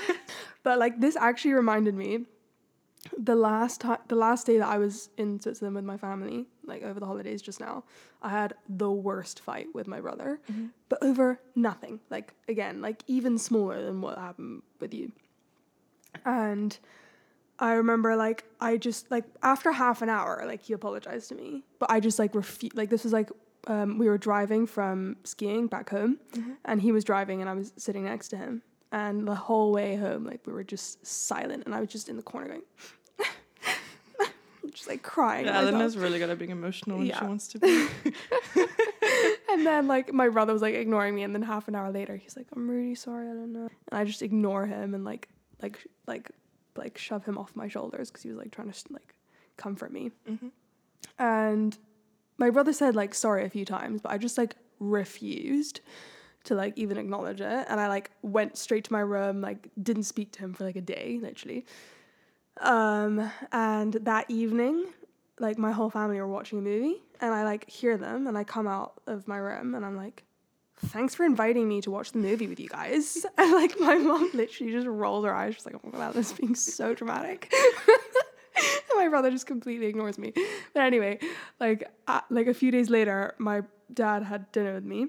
but 0.63 0.79
like, 0.79 0.99
this 0.99 1.15
actually 1.15 1.53
reminded 1.53 1.95
me 1.95 2.25
the 3.17 3.35
last 3.35 3.81
time, 3.81 3.99
the 4.07 4.15
last 4.15 4.45
day 4.45 4.57
that 4.57 4.67
I 4.67 4.77
was 4.77 5.09
in 5.17 5.39
Switzerland 5.39 5.75
with 5.75 5.85
my 5.85 5.97
family, 5.97 6.47
like 6.65 6.83
over 6.83 6.99
the 6.99 7.05
holidays 7.05 7.41
just 7.41 7.59
now, 7.59 7.83
I 8.21 8.29
had 8.29 8.53
the 8.67 8.91
worst 8.91 9.39
fight 9.39 9.67
with 9.73 9.87
my 9.87 10.01
brother, 10.01 10.39
mm-hmm. 10.51 10.67
but 10.89 11.01
over 11.01 11.39
nothing. 11.55 11.99
Like, 12.09 12.33
again, 12.47 12.81
like 12.81 13.03
even 13.07 13.37
smaller 13.37 13.83
than 13.83 14.01
what 14.01 14.17
happened 14.17 14.63
with 14.79 14.93
you. 14.93 15.11
And 16.25 16.77
I 17.59 17.73
remember 17.73 18.15
like 18.15 18.45
I 18.59 18.77
just 18.77 19.11
like 19.11 19.25
after 19.43 19.71
half 19.71 20.01
an 20.01 20.09
hour, 20.09 20.43
like 20.45 20.63
he 20.63 20.73
apologized 20.73 21.29
to 21.29 21.35
me, 21.35 21.63
but 21.77 21.91
I 21.91 21.99
just 21.99 22.17
like 22.17 22.33
refused. 22.33 22.75
Like 22.75 22.89
this 22.89 23.03
was 23.03 23.13
like 23.13 23.29
um, 23.67 23.97
we 23.97 24.07
were 24.07 24.17
driving 24.17 24.65
from 24.65 25.17
skiing 25.23 25.67
back 25.67 25.89
home, 25.89 26.19
and 26.65 26.81
he 26.81 26.91
was 26.91 27.03
driving, 27.03 27.41
and 27.41 27.49
I 27.49 27.53
was 27.53 27.73
sitting 27.77 28.03
next 28.03 28.29
to 28.29 28.37
him, 28.37 28.61
and 28.91 29.27
the 29.27 29.35
whole 29.35 29.71
way 29.71 29.95
home, 29.95 30.23
like 30.25 30.41
we 30.45 30.53
were 30.53 30.63
just 30.63 31.05
silent, 31.05 31.63
and 31.65 31.75
I 31.75 31.79
was 31.79 31.89
just 31.89 32.09
in 32.09 32.15
the 32.17 32.23
corner 32.23 32.47
going, 32.47 32.61
just 34.73 34.87
like 34.87 35.03
crying. 35.03 35.45
Yeah. 35.45 35.59
Elena's 35.59 35.97
really 35.97 36.19
good 36.19 36.29
at 36.29 36.37
being 36.37 36.51
emotional 36.51 36.97
when 36.99 37.07
she 37.11 37.23
wants 37.25 37.47
to 37.49 37.59
be. 37.59 37.87
And 39.51 39.65
then 39.65 39.87
like 39.87 40.13
my 40.13 40.29
brother 40.29 40.53
was 40.53 40.61
like 40.61 40.75
ignoring 40.75 41.15
me, 41.15 41.23
and 41.23 41.33
then 41.33 41.41
half 41.41 41.67
an 41.67 41.75
hour 41.75 41.91
later, 41.91 42.15
he's 42.15 42.37
like, 42.37 42.45
"I'm 42.55 42.69
really 42.69 42.93
sorry, 42.95 43.27
I 43.27 43.33
don't 43.33 43.51
know." 43.51 43.67
And 43.91 43.99
I 43.99 44.05
just 44.05 44.21
ignore 44.21 44.65
him 44.67 44.93
and 44.93 45.03
like 45.03 45.27
like 45.61 45.79
like 46.07 46.31
like 46.77 46.97
shove 46.97 47.25
him 47.25 47.37
off 47.37 47.55
my 47.55 47.67
shoulders 47.67 48.09
because 48.09 48.21
he 48.23 48.29
was 48.29 48.37
like 48.37 48.51
trying 48.51 48.71
to 48.71 48.93
like 48.93 49.15
comfort 49.57 49.91
me. 49.91 50.11
Mhm. 50.29 50.51
And 51.17 51.77
my 52.39 52.49
brother 52.49 52.73
said 52.73 52.95
like 52.95 53.13
sorry 53.13 53.45
a 53.45 53.49
few 53.49 53.65
times, 53.65 54.01
but 54.01 54.11
I 54.11 54.17
just 54.17 54.37
like 54.37 54.55
refused 54.79 55.81
to 56.45 56.55
like 56.55 56.77
even 56.77 56.97
acknowledge 56.97 57.41
it, 57.41 57.65
and 57.69 57.79
I 57.79 57.87
like 57.87 58.11
went 58.21 58.57
straight 58.57 58.85
to 58.85 58.93
my 58.93 59.01
room, 59.01 59.41
like 59.41 59.69
didn't 59.81 60.03
speak 60.03 60.31
to 60.33 60.39
him 60.39 60.53
for 60.53 60.63
like 60.63 60.75
a 60.75 60.81
day, 60.81 61.19
literally. 61.21 61.65
Um, 62.61 63.31
and 63.51 63.93
that 63.93 64.25
evening, 64.29 64.85
like 65.39 65.57
my 65.57 65.71
whole 65.71 65.89
family 65.89 66.19
were 66.19 66.27
watching 66.27 66.59
a 66.59 66.61
movie 66.61 67.01
and 67.21 67.33
I 67.33 67.43
like 67.43 67.69
hear 67.69 67.97
them 67.97 68.27
and 68.27 68.37
I 68.37 68.43
come 68.43 68.67
out 68.67 69.01
of 69.07 69.27
my 69.27 69.37
room 69.37 69.75
and 69.75 69.85
I'm 69.85 69.95
like, 69.95 70.23
thanks 70.87 71.15
for 71.15 71.25
inviting 71.25 71.67
me 71.67 71.81
to 71.81 71.91
watch 71.91 72.11
the 72.11 72.19
movie 72.19 72.47
with 72.47 72.59
you 72.59 72.69
guys. 72.69 73.25
And 73.37 73.51
like 73.53 73.79
my 73.79 73.95
mom 73.95 74.29
literally 74.33 74.71
just 74.73 74.87
rolled 74.87 75.25
her 75.25 75.33
eyes. 75.33 75.55
She's 75.55 75.65
like, 75.65 75.75
oh 75.75 75.89
my 75.91 75.97
god, 75.97 76.13
this 76.13 76.31
is 76.31 76.37
being 76.37 76.55
so 76.55 76.93
dramatic. 76.93 77.51
my 79.03 79.07
brother 79.07 79.29
just 79.31 79.47
completely 79.47 79.87
ignores 79.87 80.17
me. 80.17 80.33
But 80.73 80.83
anyway, 80.83 81.19
like 81.59 81.81
uh, 82.07 82.21
like 82.29 82.47
a 82.47 82.53
few 82.53 82.71
days 82.71 82.89
later, 82.89 83.33
my 83.37 83.61
dad 84.01 84.23
had 84.23 84.51
dinner 84.51 84.73
with 84.75 84.83
me 84.85 85.07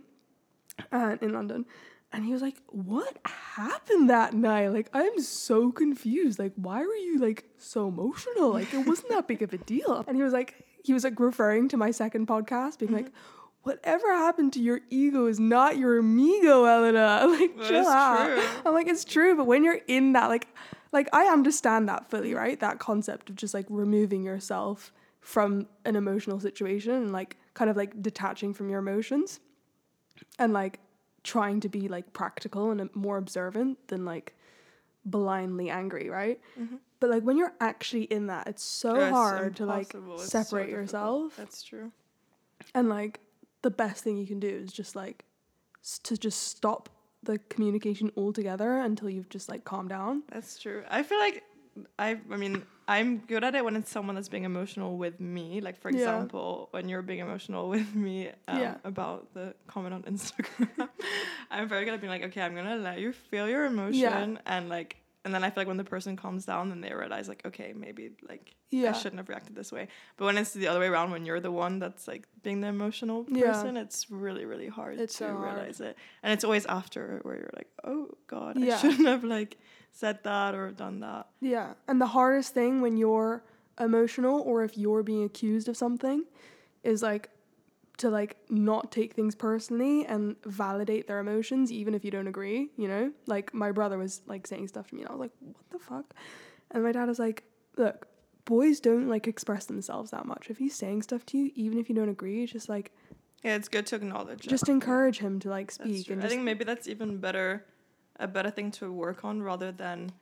uh, 0.92 1.16
in 1.20 1.32
London. 1.32 1.66
And 2.12 2.24
he 2.24 2.32
was 2.32 2.42
like, 2.42 2.56
What 2.68 3.18
happened 3.24 4.10
that 4.10 4.34
night? 4.34 4.68
Like, 4.78 4.88
I'm 4.92 5.20
so 5.20 5.70
confused. 5.70 6.38
Like, 6.38 6.52
why 6.56 6.80
were 6.80 7.00
you 7.08 7.18
like 7.20 7.44
so 7.58 7.86
emotional? 7.88 8.50
Like, 8.52 8.72
it 8.74 8.84
wasn't 8.86 9.10
that 9.10 9.28
big 9.28 9.42
of 9.42 9.52
a 9.52 9.58
deal. 9.58 10.04
And 10.08 10.16
he 10.16 10.22
was 10.22 10.32
like, 10.32 10.50
he 10.82 10.92
was 10.92 11.04
like 11.04 11.20
referring 11.20 11.68
to 11.68 11.76
my 11.76 11.90
second 11.92 12.26
podcast, 12.26 12.78
being 12.80 12.92
like, 12.92 13.12
Whatever 13.62 14.08
happened 14.12 14.54
to 14.54 14.60
your 14.60 14.80
ego 14.88 15.26
is 15.26 15.38
not 15.38 15.76
your 15.76 15.98
amigo, 15.98 16.64
Elena. 16.64 17.26
Like, 17.28 17.56
That 17.58 17.68
chill 17.68 17.86
out. 17.86 18.26
true. 18.26 18.42
I'm 18.64 18.74
like, 18.74 18.88
it's 18.88 19.04
true, 19.04 19.36
but 19.36 19.46
when 19.46 19.62
you're 19.62 19.80
in 19.86 20.14
that, 20.14 20.28
like, 20.30 20.48
like 20.92 21.08
I 21.12 21.26
understand 21.26 21.88
that 21.88 22.10
fully, 22.10 22.34
right? 22.34 22.58
That 22.60 22.78
concept 22.78 23.30
of 23.30 23.36
just 23.36 23.54
like 23.54 23.66
removing 23.68 24.22
yourself 24.22 24.92
from 25.20 25.66
an 25.84 25.96
emotional 25.96 26.40
situation 26.40 26.92
and 26.94 27.12
like 27.12 27.36
kind 27.54 27.70
of 27.70 27.76
like 27.76 28.00
detaching 28.02 28.54
from 28.54 28.68
your 28.70 28.78
emotions 28.78 29.40
and 30.38 30.52
like 30.52 30.80
trying 31.22 31.60
to 31.60 31.68
be 31.68 31.88
like 31.88 32.12
practical 32.12 32.70
and 32.70 32.80
uh, 32.80 32.86
more 32.94 33.18
observant 33.18 33.76
than 33.88 34.04
like 34.04 34.34
blindly 35.04 35.70
angry, 35.70 36.08
right? 36.08 36.40
Mm-hmm. 36.58 36.76
But 36.98 37.10
like 37.10 37.22
when 37.22 37.36
you're 37.36 37.54
actually 37.60 38.04
in 38.04 38.26
that, 38.26 38.46
it's 38.46 38.62
so 38.62 38.94
It's 38.96 39.10
hard 39.10 39.56
to 39.56 39.66
like. 39.66 39.94
It's 39.94 40.26
separate 40.30 40.66
difficult. 40.66 40.68
yourself. 40.82 41.36
That's 41.36 41.62
true. 41.62 41.92
And 42.74 42.88
like 42.88 43.20
the 43.62 43.70
best 43.70 44.02
thing 44.04 44.16
you 44.18 44.26
can 44.26 44.40
do 44.40 44.48
is 44.48 44.72
just 44.72 44.94
like 44.96 45.24
s- 45.82 45.98
to 46.00 46.16
just 46.16 46.42
stop 46.48 46.88
the 47.22 47.38
communication 47.50 48.10
altogether 48.16 48.78
until 48.78 49.10
you've 49.10 49.28
just 49.28 49.48
like 49.48 49.64
calmed 49.64 49.90
down. 49.90 50.22
That's 50.32 50.58
true. 50.58 50.82
I 50.90 51.02
feel 51.02 51.18
like 51.18 51.42
I 51.98 52.18
I 52.30 52.36
mean, 52.36 52.62
I'm 52.88 53.18
good 53.18 53.44
at 53.44 53.54
it 53.54 53.64
when 53.64 53.76
it's 53.76 53.90
someone 53.90 54.14
that's 54.16 54.28
being 54.28 54.44
emotional 54.44 54.96
with 54.96 55.20
me. 55.20 55.60
Like 55.60 55.78
for 55.80 55.90
Yeah. 55.90 55.96
example, 55.98 56.68
when 56.72 56.88
you're 56.88 57.02
being 57.02 57.20
emotional 57.20 57.68
with 57.68 57.94
me 57.94 58.28
um, 58.48 58.58
Yeah. 58.60 58.74
about 58.84 59.32
the 59.34 59.54
comment 59.66 59.94
on 59.94 60.02
Instagram, 60.04 60.88
I'm 61.50 61.68
very 61.68 61.84
good 61.84 61.94
at 61.94 62.00
being 62.00 62.10
like, 62.10 62.24
okay, 62.24 62.42
I'm 62.42 62.54
gonna 62.54 62.76
let 62.76 62.98
you 63.00 63.12
feel 63.12 63.48
your 63.48 63.64
emotion, 63.66 64.38
and 64.46 64.68
like, 64.68 64.96
and 65.24 65.34
then 65.34 65.44
I 65.44 65.50
feel 65.50 65.60
like 65.62 65.68
when 65.68 65.76
the 65.76 65.84
person 65.84 66.16
calms 66.16 66.46
down, 66.46 66.70
then 66.70 66.80
they 66.80 66.92
realize 66.94 67.28
like, 67.28 67.42
okay, 67.46 67.72
maybe 67.76 68.12
like 68.28 68.54
Yeah. 68.70 68.90
I 68.90 68.92
shouldn't 68.92 69.18
have 69.18 69.28
reacted 69.28 69.54
this 69.54 69.70
way. 69.70 69.88
But 70.16 70.24
when 70.26 70.38
it's 70.38 70.52
the 70.52 70.68
other 70.68 70.80
way 70.80 70.86
around, 70.86 71.10
when 71.10 71.26
you're 71.26 71.40
the 71.40 71.52
one 71.52 71.78
that's 71.78 72.08
like 72.08 72.26
being 72.42 72.60
the 72.60 72.68
emotional 72.68 73.26
Yeah. 73.28 73.52
person, 73.52 73.76
it's 73.76 74.10
really 74.10 74.44
really 74.46 74.68
hard 74.68 74.98
It's 74.98 75.14
to 75.18 75.24
so 75.24 75.28
hard. 75.36 75.44
realize 75.56 75.80
it, 75.80 75.96
and 76.22 76.32
it's 76.32 76.44
always 76.44 76.66
after 76.66 77.20
where 77.22 77.36
you're 77.36 77.50
like, 77.54 77.68
oh 77.84 78.08
god, 78.26 78.62
I 78.62 78.76
shouldn't 78.78 79.06
have 79.08 79.24
like 79.24 79.58
said 79.92 80.22
that 80.24 80.54
or 80.54 80.70
done 80.70 81.00
that. 81.00 81.26
Yeah. 81.40 81.74
And 81.88 82.00
the 82.00 82.06
hardest 82.06 82.54
thing 82.54 82.80
when 82.80 82.96
you're 82.96 83.42
emotional 83.78 84.40
or 84.42 84.62
if 84.62 84.76
you're 84.76 85.02
being 85.02 85.24
accused 85.24 85.68
of 85.68 85.76
something 85.76 86.24
is 86.84 87.02
like 87.02 87.30
to 88.00 88.10
like 88.10 88.36
not 88.48 88.90
take 88.92 89.14
things 89.14 89.34
personally 89.34 90.04
and 90.06 90.36
validate 90.44 91.06
their 91.06 91.18
emotions 91.20 91.70
even 91.72 91.94
if 91.94 92.04
you 92.04 92.10
don't 92.10 92.26
agree, 92.26 92.70
you 92.76 92.88
know? 92.88 93.12
Like 93.26 93.54
my 93.54 93.70
brother 93.72 93.96
was 93.98 94.22
like 94.26 94.46
saying 94.46 94.68
stuff 94.68 94.88
to 94.88 94.94
me 94.94 95.02
and 95.02 95.08
I 95.10 95.12
was 95.12 95.20
like, 95.20 95.32
"What 95.40 95.70
the 95.70 95.78
fuck?" 95.78 96.14
And 96.72 96.82
my 96.82 96.92
dad 96.92 97.08
was 97.08 97.18
like, 97.18 97.44
"Look, 97.76 98.06
boys 98.44 98.80
don't 98.80 99.08
like 99.08 99.26
express 99.28 99.66
themselves 99.66 100.10
that 100.10 100.26
much. 100.26 100.50
If 100.50 100.58
he's 100.58 100.74
saying 100.74 101.02
stuff 101.02 101.24
to 101.26 101.38
you 101.38 101.50
even 101.54 101.78
if 101.78 101.88
you 101.88 101.94
don't 101.94 102.08
agree, 102.08 102.46
just 102.46 102.68
like 102.68 102.92
Yeah, 103.44 103.54
it's 103.56 103.68
good 103.68 103.86
to 103.86 103.96
acknowledge. 103.96 104.46
just 104.46 104.68
encourage 104.68 105.18
him 105.18 105.38
to 105.40 105.48
like 105.50 105.70
speak 105.70 106.10
and 106.10 106.22
I 106.24 106.28
think 106.28 106.42
maybe 106.42 106.64
that's 106.64 106.86
even 106.88 107.18
better, 107.18 107.64
a 108.18 108.26
better 108.26 108.50
thing 108.50 108.70
to 108.72 108.92
work 108.92 109.24
on 109.24 109.42
rather 109.42 109.72
than 109.72 110.12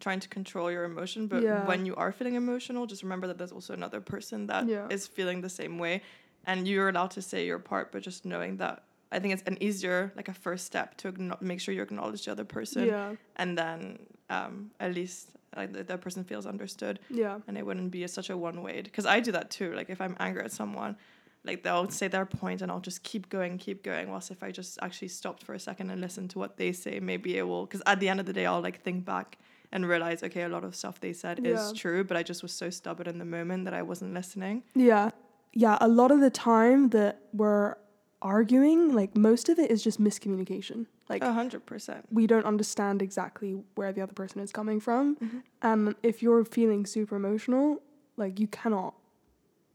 trying 0.00 0.20
to 0.20 0.28
control 0.28 0.70
your 0.70 0.84
emotion. 0.84 1.26
But 1.28 1.42
Yeah. 1.42 1.66
when 1.66 1.86
you 1.86 1.94
are 1.96 2.12
feeling 2.12 2.34
emotional, 2.34 2.86
just 2.86 3.02
remember 3.02 3.26
that 3.28 3.38
there's 3.38 3.52
also 3.52 3.72
another 3.72 4.00
person 4.00 4.46
that 4.48 4.64
is 4.90 5.06
Yeah. 5.08 5.14
feeling 5.16 5.40
the 5.40 5.48
same 5.48 5.78
way, 5.78 6.02
and 6.46 6.66
you're 6.68 6.88
allowed 6.88 7.10
to 7.12 7.22
say 7.22 7.46
your 7.46 7.58
part. 7.58 7.92
But 7.92 8.02
just 8.02 8.24
knowing 8.24 8.56
that, 8.58 8.82
I 9.12 9.18
think 9.20 9.34
it's 9.34 9.42
an 9.46 9.58
easier, 9.62 10.12
like 10.16 10.28
a 10.28 10.34
first 10.34 10.66
step 10.66 10.96
to 10.98 11.12
make 11.40 11.60
sure 11.60 11.74
you 11.74 11.82
acknowledge 11.82 12.24
the 12.24 12.32
other 12.32 12.44
person, 12.44 12.86
Yeah. 12.86 13.14
and 13.36 13.56
then 13.56 13.98
um, 14.30 14.70
at 14.80 14.94
least 14.94 15.28
like 15.56 15.72
the, 15.72 15.84
the 15.84 15.96
person 15.98 16.24
feels 16.24 16.46
understood 16.46 16.98
Yeah. 17.10 17.38
and 17.46 17.56
it 17.56 17.64
wouldn't 17.64 17.90
be 17.92 18.02
a, 18.02 18.08
such 18.08 18.28
a 18.30 18.36
one 18.36 18.60
way 18.62 18.82
because 18.82 19.06
i 19.06 19.20
do 19.20 19.30
that 19.30 19.50
too 19.50 19.72
like 19.74 19.88
if 19.88 20.00
i'm 20.00 20.16
angry 20.18 20.42
at 20.42 20.50
someone 20.50 20.96
like 21.44 21.62
they'll 21.62 21.88
say 21.90 22.08
their 22.08 22.26
point 22.26 22.60
and 22.60 22.72
i'll 22.72 22.80
just 22.80 23.04
keep 23.04 23.28
going 23.28 23.56
keep 23.58 23.84
going 23.84 24.10
whilst 24.10 24.32
if 24.32 24.42
i 24.42 24.50
just 24.50 24.80
actually 24.82 25.06
stopped 25.06 25.44
for 25.44 25.54
a 25.54 25.60
second 25.60 25.90
and 25.90 26.00
listened 26.00 26.30
to 26.30 26.40
what 26.40 26.56
they 26.56 26.72
say 26.72 26.98
maybe 26.98 27.38
it 27.38 27.46
will 27.46 27.66
because 27.66 27.82
at 27.86 28.00
the 28.00 28.08
end 28.08 28.18
of 28.18 28.26
the 28.26 28.32
day 28.32 28.46
i'll 28.46 28.60
like 28.62 28.80
think 28.82 29.04
back 29.04 29.38
and 29.70 29.86
realize 29.86 30.24
okay 30.24 30.42
a 30.42 30.48
lot 30.48 30.64
of 30.64 30.74
stuff 30.74 30.98
they 30.98 31.12
said 31.12 31.38
Yeah. 31.40 31.52
is 31.52 31.72
true 31.72 32.02
but 32.02 32.16
i 32.16 32.24
just 32.24 32.42
was 32.42 32.52
so 32.52 32.68
stubborn 32.70 33.06
in 33.06 33.18
the 33.18 33.24
moment 33.24 33.64
that 33.66 33.74
i 33.74 33.82
wasn't 33.82 34.12
listening 34.12 34.64
Yeah. 34.74 35.10
Yeah. 35.54 35.78
A 35.80 35.88
lot 35.88 36.10
of 36.10 36.20
the 36.20 36.30
time 36.30 36.90
that 36.90 37.20
we're 37.32 37.76
arguing, 38.22 38.92
like 38.94 39.16
most 39.16 39.48
of 39.48 39.58
it 39.58 39.70
is 39.70 39.82
just 39.82 40.00
miscommunication. 40.00 40.86
Like 41.08 41.22
a 41.22 41.32
hundred 41.34 41.66
percent 41.66 42.06
we 42.10 42.26
don't 42.26 42.46
understand 42.46 43.02
exactly 43.02 43.52
where 43.74 43.92
the 43.92 44.00
other 44.00 44.14
person 44.14 44.40
is 44.40 44.50
coming 44.52 44.80
from. 44.80 45.16
Mhm. 45.16 45.42
And 45.60 45.94
if 46.02 46.22
you're 46.22 46.44
feeling 46.44 46.86
super 46.86 47.16
emotional, 47.16 47.82
like 48.16 48.40
you 48.40 48.46
cannot 48.46 48.94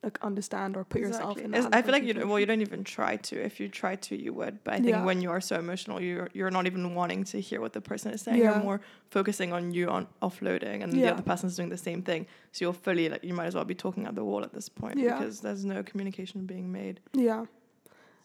like 0.03 0.17
understand 0.21 0.77
or 0.77 0.85
put 0.85 1.01
yourself 1.01 1.37
in 1.37 1.51
that. 1.51 1.75
I 1.75 1.81
feel 1.81 1.91
like 1.91 2.03
you 2.03 2.13
well 2.27 2.39
you 2.39 2.45
don't 2.45 2.61
even 2.61 2.83
try 2.83 3.17
to. 3.17 3.35
If 3.43 3.59
you 3.59 3.67
try 3.67 3.95
to 3.95 4.15
you 4.15 4.31
would. 4.33 4.63
But 4.63 4.75
I 4.75 4.77
think 4.77 4.89
Yeah. 4.89 5.03
when 5.03 5.21
you 5.21 5.29
are 5.31 5.41
so 5.41 5.57
emotional 5.59 6.01
you're 6.01 6.29
you're 6.33 6.51
not 6.51 6.65
even 6.67 6.95
wanting 6.95 7.25
to 7.25 7.41
hear 7.41 7.59
what 7.59 7.73
the 7.73 7.81
person 7.81 8.13
is 8.13 8.21
saying. 8.21 8.37
Yeah. 8.37 8.53
you're 8.55 8.63
more 8.63 8.79
focusing 9.09 9.51
on 9.51 9.71
you 9.73 9.89
on 9.89 10.07
offloading 10.21 10.83
and 10.83 10.93
the 10.93 10.99
Yeah. 10.99 11.11
other 11.11 11.21
person's 11.23 11.55
doing 11.57 11.69
the 11.69 11.77
same 11.77 12.01
thing. 12.01 12.27
So 12.53 12.65
you're 12.65 12.73
fully 12.73 13.09
like 13.09 13.23
you 13.23 13.33
might 13.33 13.47
as 13.47 13.55
well 13.55 13.65
be 13.65 13.75
talking 13.75 14.05
at 14.07 14.15
the 14.15 14.23
wall 14.23 14.43
at 14.43 14.53
this 14.53 14.69
point 14.69 14.95
because 14.95 15.41
there's 15.41 15.65
no 15.65 15.83
communication 15.83 16.45
being 16.45 16.71
made. 16.71 16.99
Yeah. 17.13 17.45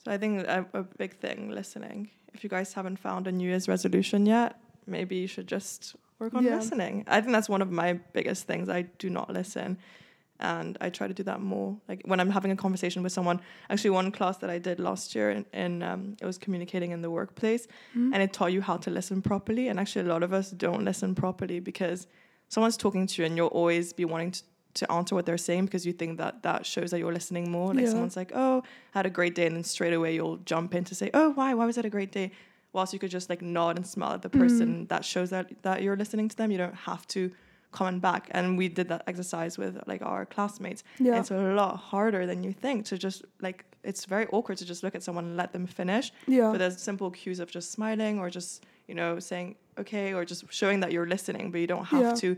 so 0.05 0.13
I 0.13 0.19
think 0.19 0.47
a, 0.47 0.67
a 0.75 0.83
big 0.83 1.13
thing 1.19 1.51
listening. 1.51 2.11
If 2.35 2.45
you 2.45 2.51
guys 2.51 2.73
haven't 2.75 2.99
found 2.99 3.27
a 3.27 3.33
New 3.33 3.49
Year's 3.49 3.69
resolution 3.69 4.27
yet 4.27 4.57
maybe 4.87 5.17
you 5.17 5.27
should 5.27 5.47
just 5.49 5.97
work 6.19 6.35
on 6.35 6.45
listening. 6.45 7.05
I 7.07 7.21
think 7.23 7.33
that's 7.33 7.49
one 7.49 7.63
of 7.63 7.71
my 7.71 7.95
biggest 8.13 8.47
things. 8.47 8.69
I 8.69 8.83
do 8.99 9.09
not 9.09 9.33
listen 9.33 9.79
and 10.41 10.77
I 10.81 10.91
try 10.91 11.07
to 11.07 11.15
do 11.15 11.23
that 11.25 11.41
more. 11.41 11.77
Like 11.89 12.03
when 12.05 12.19
I'm 12.21 12.31
having 12.31 12.51
a 12.51 12.57
conversation 12.57 13.03
with 13.03 13.13
someone. 13.13 13.41
Actually, 13.71 13.91
one 13.91 14.11
class 14.11 14.37
that 14.39 14.51
I 14.51 14.59
did 14.59 14.79
last 14.81 15.15
year, 15.15 15.31
in, 15.31 15.47
in 15.53 15.83
um, 15.83 16.17
it 16.21 16.27
was 16.27 16.39
communicating 16.39 16.91
in 16.91 17.03
the 17.03 17.11
workplace, 17.11 17.67
Mhm. 17.97 18.11
and 18.13 18.23
it 18.23 18.33
taught 18.33 18.53
you 18.53 18.61
how 18.63 18.77
to 18.79 18.91
listen 18.91 19.23
properly. 19.23 19.69
And 19.69 19.79
actually, 19.79 20.05
a 20.07 20.09
lot 20.13 20.23
of 20.23 20.33
us 20.33 20.51
don't 20.51 20.85
listen 20.85 21.15
properly 21.15 21.61
because 21.61 22.07
someone's 22.49 22.77
talking 22.77 23.07
to 23.07 23.23
you, 23.23 23.27
and 23.27 23.37
you'll 23.37 23.49
always 23.49 23.93
be 23.93 24.05
wanting 24.05 24.33
to. 24.33 24.43
To 24.79 24.91
answer 24.91 25.15
what 25.15 25.25
they're 25.25 25.39
saying 25.39 25.67
because 25.67 25.87
you 25.87 25.93
think 25.93 26.19
that 26.19 26.43
that 26.43 26.67
shows 26.67 26.91
that 26.91 26.99
you're 26.99 27.13
listening 27.13 27.49
more. 27.49 27.73
Like 27.73 27.85
Yeah. 27.85 27.91
someone's 27.93 28.17
like, 28.17 28.33
"Oh, 28.35 28.65
I 28.93 28.99
had 28.99 29.07
a 29.07 29.11
great 29.19 29.37
day," 29.37 29.47
and 29.47 29.55
then 29.55 29.63
straight 29.63 29.93
away 29.93 30.17
you'll 30.17 30.39
jump 30.39 30.75
in 30.75 30.83
to 30.91 30.97
say, 30.97 31.11
"Oh, 31.15 31.31
why? 31.31 31.55
Why 31.55 31.65
was 31.65 31.79
it 31.79 31.85
a 31.85 31.89
great 31.89 32.11
day?" 32.11 32.33
Whilst 32.73 32.93
you 32.93 32.99
could 32.99 33.13
just 33.13 33.31
like 33.31 33.41
nod 33.41 33.77
and 33.77 33.87
smile 33.87 34.15
at 34.15 34.23
the 34.23 34.29
person, 34.31 34.87
that 34.89 35.05
shows 35.05 35.31
that 35.31 35.47
that 35.63 35.85
you're 35.85 35.97
listening 35.97 36.29
to 36.29 36.37
them. 36.37 36.51
You 36.51 36.59
don't 36.59 36.75
have 36.91 37.07
to 37.15 37.31
comment 37.79 38.01
back. 38.09 38.23
And 38.37 38.45
we 38.61 38.67
did 38.79 38.87
that 38.93 39.03
exercise 39.07 39.59
with 39.63 39.75
like 39.87 40.03
our 40.13 40.25
classmates. 40.35 40.83
Yeah. 40.99 41.19
It's 41.21 41.31
a 41.31 41.37
lot 41.63 41.77
harder 41.93 42.23
than 42.31 42.39
you 42.47 42.53
think 42.65 42.87
to 42.91 42.95
just 43.07 43.19
like 43.47 43.59
it's 43.91 44.05
very 44.15 44.27
awkward 44.37 44.57
to 44.59 44.65
just 44.73 44.83
look 44.85 44.95
at 44.95 45.03
someone 45.03 45.25
and 45.31 45.37
let 45.37 45.53
them 45.53 45.67
finish. 45.67 46.07
Yeah. 46.27 46.51
But 46.53 46.59
there's 46.61 46.81
simple 46.91 47.11
cues 47.11 47.39
of 47.41 47.49
just 47.51 47.69
smiling 47.73 48.19
or 48.21 48.31
just, 48.31 48.65
you 48.89 48.95
know, 48.95 49.19
saying 49.31 49.57
okay 49.83 50.15
or 50.15 50.25
just 50.25 50.41
showing 50.61 50.81
that 50.83 50.91
you're 50.93 51.11
listening, 51.17 51.51
but 51.51 51.61
you 51.61 51.67
don't 51.75 51.87
have 51.95 52.03
Yeah. 52.03 52.15
to 52.25 52.29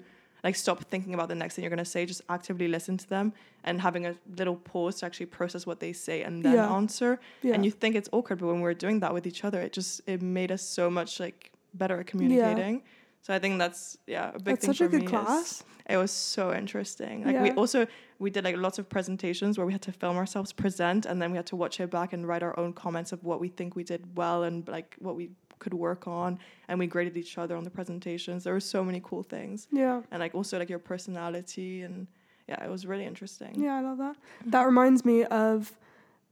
like 0.46 0.56
stop 0.56 0.78
thinking 0.92 1.12
about 1.14 1.28
the 1.28 1.34
next 1.42 1.52
thing 1.54 1.62
you're 1.64 1.76
gonna 1.76 1.84
say. 1.96 2.00
Just 2.06 2.22
actively 2.36 2.68
listen 2.76 2.96
to 3.04 3.08
them 3.16 3.32
and 3.64 3.80
having 3.80 4.06
a 4.06 4.14
little 4.40 4.56
pause 4.70 4.94
to 5.00 5.06
actually 5.06 5.26
process 5.38 5.62
what 5.66 5.78
they 5.84 5.92
say 6.06 6.22
and 6.26 6.34
then 6.44 6.54
Yeah. 6.54 6.72
answer. 6.80 7.12
yeah. 7.42 7.54
And 7.54 7.64
you 7.66 7.72
think 7.82 7.92
it's 8.00 8.08
awkward, 8.16 8.38
but 8.40 8.46
when 8.52 8.60
we're 8.64 8.74
doing 8.86 9.00
that 9.00 9.12
with 9.16 9.26
each 9.30 9.42
other, 9.46 9.60
it 9.66 9.72
just 9.78 9.92
it 10.12 10.20
made 10.22 10.50
us 10.56 10.62
so 10.78 10.84
much 10.98 11.20
like 11.24 11.38
better 11.82 11.96
at 12.00 12.06
communicating. 12.12 12.82
So 13.26 13.34
I 13.34 13.40
think 13.40 13.58
that's 13.58 13.98
yeah 14.06 14.28
a 14.28 14.38
big 14.38 14.44
That's 14.44 14.66
thing 14.66 14.74
such 14.74 14.80
a 14.82 14.84
for 14.84 14.90
good 14.90 15.00
me 15.00 15.06
class. 15.08 15.64
it 15.90 15.96
was 15.96 16.12
so 16.12 16.54
interesting. 16.54 17.24
Like 17.24 17.40
we 17.42 17.50
also 17.62 17.88
we 18.20 18.30
did 18.30 18.44
like 18.44 18.56
lots 18.56 18.78
of 18.78 18.88
presentations 18.88 19.58
where 19.58 19.66
we 19.66 19.72
had 19.72 19.82
to 19.82 19.90
film 19.90 20.16
ourselves 20.16 20.52
present 20.52 21.06
and 21.06 21.20
then 21.20 21.32
we 21.32 21.36
had 21.36 21.46
to 21.46 21.56
watch 21.56 21.80
it 21.80 21.90
back 21.90 22.12
and 22.12 22.28
write 22.28 22.44
our 22.44 22.56
own 22.56 22.72
comments 22.72 23.10
of 23.10 23.24
what 23.24 23.40
we 23.40 23.48
think 23.48 23.74
we 23.74 23.82
did 23.82 24.16
well 24.16 24.44
and 24.44 24.68
like 24.68 24.94
what 25.00 25.16
we 25.16 25.30
could 25.58 25.74
work 25.74 26.06
on 26.06 26.38
and 26.68 26.78
we 26.78 26.86
graded 26.86 27.16
each 27.16 27.36
other 27.36 27.56
on 27.56 27.64
the 27.64 27.70
presentations. 27.70 28.44
There 28.44 28.54
were 28.54 28.60
so 28.76 28.84
many 28.84 29.00
cool 29.02 29.24
things. 29.24 29.66
Yeah. 29.72 30.02
And 30.12 30.20
like 30.20 30.32
also 30.36 30.56
like 30.60 30.70
your 30.70 30.78
personality 30.78 31.82
and 31.82 32.06
yeah, 32.48 32.62
it 32.62 32.70
was 32.70 32.86
really 32.86 33.06
interesting. 33.06 33.60
Yeah, 33.60 33.74
I 33.74 33.80
love 33.80 33.98
that. 33.98 34.16
That 34.46 34.66
reminds 34.66 35.04
me 35.04 35.24
of, 35.24 35.76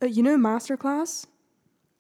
uh, 0.01 0.07
you 0.07 0.23
know, 0.23 0.37
Masterclass. 0.37 1.27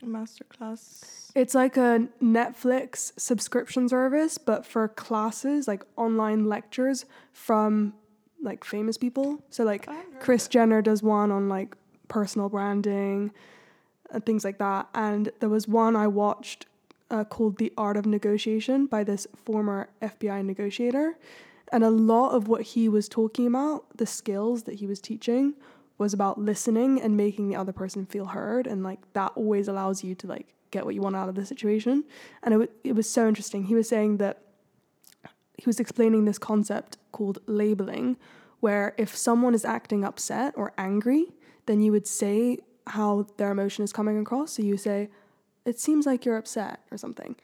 Masterclass. 0.07 1.31
It's 1.35 1.55
like 1.55 1.77
a 1.77 2.09
Netflix 2.23 3.12
subscription 3.19 3.88
service, 3.88 4.38
but 4.38 4.64
for 4.64 4.88
classes, 4.88 5.67
like 5.67 5.85
online 5.97 6.45
lectures 6.45 7.07
from 7.33 7.95
like 8.43 8.64
famous 8.64 8.97
people. 8.97 9.43
So 9.51 9.64
like 9.64 9.88
I 9.88 9.95
haven't 9.95 10.12
heard 10.14 10.23
Kris. 10.23 10.49
Jenner 10.49 10.83
does 10.83 11.03
one 11.03 11.33
on 11.33 11.49
like 11.49 11.77
personal 12.09 12.49
branding 12.49 13.33
and 14.11 14.25
things 14.25 14.45
like 14.45 14.59
that. 14.59 14.88
And 14.95 15.31
there 15.40 15.49
was 15.49 15.67
one 15.67 15.97
I 15.97 16.07
watched 16.07 16.67
uh, 17.11 17.25
called 17.25 17.59
The 17.59 17.73
Art 17.77 17.97
of 17.97 18.07
Negotiation 18.07 18.87
by 18.87 19.05
this 19.05 19.27
former 19.45 19.88
FBI 20.03 20.45
negotiator. 20.45 21.17
And 21.73 21.83
a 21.83 21.90
lot 21.90 22.31
of 22.31 22.47
what 22.47 22.62
he 22.62 22.88
was 22.88 23.09
talking 23.09 23.47
about, 23.47 23.85
the 23.97 24.07
skills 24.07 24.64
that 24.64 24.77
he 24.77 24.87
was 24.87 25.01
teaching, 25.01 25.55
was 25.98 26.12
about 26.12 26.38
listening 26.38 27.00
and 27.00 27.16
making 27.16 27.48
the 27.48 27.57
other 27.57 27.72
person 27.72 28.07
feel 28.07 28.26
heard. 28.26 28.66
And 28.66 28.83
like 28.83 29.00
that 29.12 29.33
always 29.37 29.68
allows 29.68 30.02
you 30.02 30.14
to 30.16 30.26
like 30.26 30.48
get 30.70 30.85
what 30.85 30.94
you 30.94 31.00
want 31.00 31.16
out 31.16 31.28
of 31.28 31.35
the 31.35 31.46
situation. 31.46 32.04
And 32.42 32.54
it, 32.54 32.59
w- 32.59 32.78
it 32.83 32.94
was 32.94 33.09
so 33.09 33.28
interesting. 33.28 33.64
He 33.64 33.74
was 33.74 33.88
saying 33.88 34.16
that 34.18 34.42
he 35.57 35.64
was 35.66 35.78
explaining 35.78 36.24
this 36.24 36.38
concept 36.38 36.98
called 37.12 37.38
labeling, 37.46 38.16
where 38.61 38.94
if 38.98 39.16
someone 39.16 39.54
is 39.54 39.64
acting 39.64 40.04
upset 40.04 40.52
or 40.57 40.72
angry, 40.76 41.26
then 41.66 41.80
you 41.80 41.92
would 41.92 42.07
say 42.07 42.59
how 42.88 43.26
their 43.37 43.52
emotion 43.52 43.85
is 43.85 43.92
coming 43.92 44.18
across. 44.18 44.52
So 44.52 44.62
you 44.62 44.76
say, 44.76 45.11
it 45.64 45.78
seems 45.78 46.07
like 46.07 46.24
you're 46.24 46.37
upset 46.37 46.80
or 46.90 46.98
something. 46.98 47.37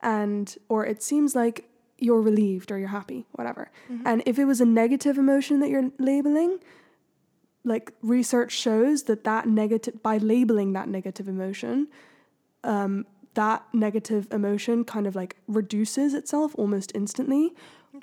And, 0.00 0.56
or 0.68 0.86
it 0.86 1.02
seems 1.02 1.34
like 1.34 1.68
you're 1.98 2.22
relieved 2.22 2.70
or 2.72 2.78
you're 2.78 2.88
happy, 2.88 3.26
whatever. 3.32 3.70
Mm-hmm. 3.90 4.06
And 4.06 4.22
if 4.24 4.38
it 4.38 4.46
was 4.46 4.60
a 4.60 4.64
negative 4.64 5.18
emotion 5.18 5.60
that 5.60 5.68
you're 5.68 5.90
labeling, 5.98 6.58
like 7.64 7.92
research 8.02 8.52
shows 8.52 9.04
that 9.04 9.24
that 9.24 9.46
negative, 9.46 10.02
by 10.02 10.18
labeling 10.18 10.72
that 10.72 10.88
negative 10.88 11.28
emotion, 11.28 11.88
um, 12.64 13.06
that 13.34 13.62
negative 13.72 14.26
emotion 14.32 14.84
kind 14.84 15.06
of 15.06 15.14
like 15.14 15.36
reduces 15.46 16.14
itself 16.14 16.54
almost 16.56 16.92
instantly. 16.94 17.54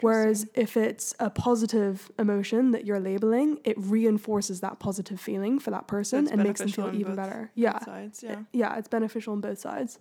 Whereas 0.02 0.48
if 0.56 0.76
it's 0.76 1.14
a 1.20 1.30
positive 1.30 2.12
emotion 2.20 2.72
that 2.72 2.86
you're 2.86 3.00
labeling, 3.00 3.60
it 3.64 3.78
reinforces 3.78 4.60
that 4.60 4.78
positive 4.78 5.22
feeling 5.22 5.58
for 5.58 5.72
that 5.72 5.88
person 5.88 6.28
and 6.28 6.44
makes 6.44 6.60
them 6.60 6.70
feel 6.70 6.94
even 6.94 7.16
better. 7.16 7.52
Yeah. 7.56 7.80
Sides, 7.80 8.22
yeah. 8.22 8.42
Yeah, 8.52 8.78
it's 8.78 8.90
beneficial 8.90 9.34
on 9.34 9.42
both 9.42 9.60
sides. 9.60 10.00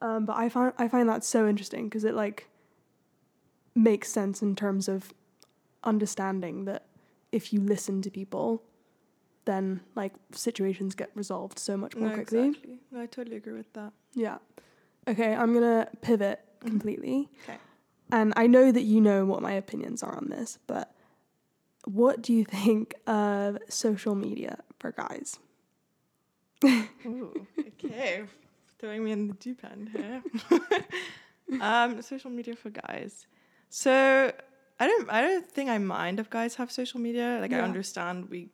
Um, 0.00 0.26
but 0.26 0.36
I 0.36 0.48
find 0.48 0.72
I 0.78 0.86
find 0.86 1.08
that 1.08 1.24
so 1.24 1.48
interesting 1.48 1.88
because 1.88 2.04
it 2.04 2.14
like 2.14 2.48
makes 3.74 4.10
sense 4.10 4.42
in 4.42 4.54
terms 4.54 4.88
of 4.88 5.12
understanding 5.82 6.64
that 6.66 6.86
if 7.32 7.52
you 7.52 7.60
listen 7.60 8.02
to 8.02 8.10
people, 8.10 8.62
then 9.44 9.80
like 9.94 10.12
situations 10.32 10.94
get 10.94 11.10
resolved 11.14 11.58
so 11.58 11.76
much 11.76 11.96
more 11.96 12.08
no, 12.08 12.14
quickly. 12.14 12.48
exactly. 12.48 12.78
No, 12.90 13.00
I 13.00 13.06
totally 13.06 13.36
agree 13.36 13.54
with 13.54 13.72
that. 13.74 13.92
Yeah. 14.14 14.38
Okay, 15.08 15.34
I'm 15.34 15.52
gonna 15.52 15.88
pivot 16.00 16.40
Mhm. 16.60 16.66
completely. 16.68 17.28
Okay. 17.42 17.58
And 18.10 18.32
I 18.36 18.46
know 18.46 18.70
that 18.70 18.82
you 18.82 19.00
know 19.00 19.24
what 19.24 19.42
my 19.42 19.52
opinions 19.52 20.02
are 20.02 20.14
on 20.14 20.28
this, 20.28 20.58
but 20.66 20.94
what 21.84 22.22
do 22.22 22.32
you 22.32 22.44
think 22.44 22.94
of 23.06 23.58
social 23.68 24.14
media 24.14 24.58
for 24.78 24.92
guys? 24.92 25.38
Ooh, 27.06 27.46
okay. 27.58 28.24
Throwing 28.78 29.04
me 29.04 29.12
in 29.12 29.28
the 29.28 29.34
deep 29.34 29.64
end 29.64 29.90
here. 29.90 30.22
um, 31.60 32.02
social 32.02 32.30
media 32.30 32.54
for 32.56 32.70
guys. 32.70 33.26
So 33.68 34.32
I 34.78 34.86
don't 34.86 35.10
I 35.10 35.22
don't 35.22 35.46
think 35.46 35.70
I 35.70 35.78
mind 35.78 36.20
if 36.20 36.28
guys 36.30 36.56
have 36.56 36.70
social 36.70 37.00
media. 37.00 37.38
Like 37.40 37.52
I 37.52 37.60
understand 37.60 38.28
we 38.28 38.50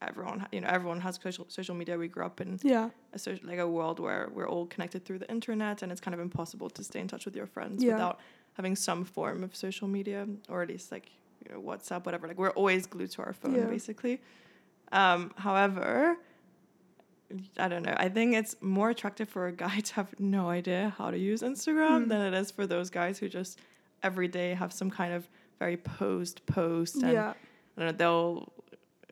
everyone 0.00 0.46
you 0.52 0.60
know 0.60 0.68
everyone 0.68 1.00
has 1.00 1.18
social 1.22 1.46
social 1.48 1.74
media. 1.74 1.96
We 1.98 2.08
grew 2.08 2.24
up 2.24 2.40
in 2.40 2.58
Yeah. 2.62 2.90
a 3.12 3.18
social, 3.18 3.46
like 3.48 3.58
a 3.58 3.66
world 3.68 3.98
where 4.00 4.28
we're 4.32 4.48
all 4.48 4.66
connected 4.66 5.04
through 5.04 5.18
the 5.18 5.30
internet 5.30 5.82
and 5.82 5.90
it's 5.92 6.00
kind 6.00 6.14
of 6.14 6.20
impossible 6.20 6.70
to 6.70 6.82
stay 6.84 7.00
in 7.00 7.08
touch 7.08 7.24
with 7.24 7.34
your 7.36 7.46
friends 7.46 7.82
Yeah. 7.82 7.92
without 7.94 8.20
having 8.54 8.76
some 8.76 9.04
form 9.04 9.42
of 9.44 9.54
social 9.56 9.88
media 9.88 10.26
or 10.48 10.62
at 10.62 10.68
least 10.68 10.92
like 10.92 11.06
you 11.44 11.52
know 11.54 11.60
WhatsApp 11.60 12.04
whatever 12.06 12.26
like 12.28 12.38
we're 12.38 12.50
always 12.50 12.86
glued 12.86 13.10
to 13.12 13.22
our 13.22 13.32
phone 13.32 13.54
Yeah. 13.54 13.64
basically 13.66 14.20
um, 14.92 15.32
however 15.36 16.16
I 17.58 17.68
don't 17.68 17.82
know 17.82 17.94
I 17.96 18.08
think 18.08 18.34
it's 18.34 18.56
more 18.60 18.90
attractive 18.90 19.28
for 19.28 19.46
a 19.48 19.52
guy 19.52 19.80
to 19.88 19.94
have 19.94 20.18
no 20.18 20.48
idea 20.48 20.94
how 20.96 21.10
to 21.10 21.18
use 21.18 21.42
Instagram 21.42 22.04
Mm. 22.04 22.08
than 22.08 22.20
it 22.32 22.34
is 22.38 22.50
for 22.50 22.66
those 22.66 22.88
guys 22.90 23.18
who 23.18 23.28
just 23.28 23.58
every 24.02 24.28
day 24.28 24.54
have 24.54 24.72
some 24.72 24.90
kind 24.90 25.12
of 25.12 25.28
very 25.58 25.76
posed 25.76 26.44
post 26.46 26.94
and 27.02 27.12
Yeah. 27.12 27.34
I 27.76 27.80
don't 27.80 27.86
know, 27.86 27.92
they'll 27.92 28.52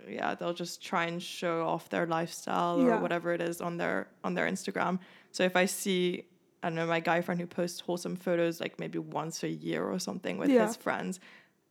yeah, 0.08 0.34
they'll 0.34 0.54
just 0.54 0.82
try 0.82 1.04
and 1.04 1.22
show 1.22 1.66
off 1.66 1.88
their 1.88 2.06
lifestyle 2.06 2.80
or 2.80 2.88
Yeah. 2.88 3.00
whatever 3.00 3.32
it 3.32 3.40
is 3.40 3.60
on 3.60 3.76
their 3.76 4.08
on 4.24 4.34
their 4.34 4.46
Instagram. 4.48 4.98
So 5.32 5.42
if 5.44 5.56
I 5.56 5.66
see 5.66 6.24
I 6.62 6.68
don't 6.68 6.76
know, 6.76 6.86
my 6.86 7.00
guy 7.00 7.20
friend 7.20 7.40
who 7.40 7.46
posts 7.46 7.80
wholesome 7.80 8.16
photos 8.16 8.60
like 8.60 8.78
maybe 8.80 8.98
once 8.98 9.42
a 9.44 9.48
year 9.48 9.84
or 9.84 9.98
something 9.98 10.38
with 10.38 10.50
Yeah. 10.50 10.66
his 10.66 10.76
friends 10.76 11.20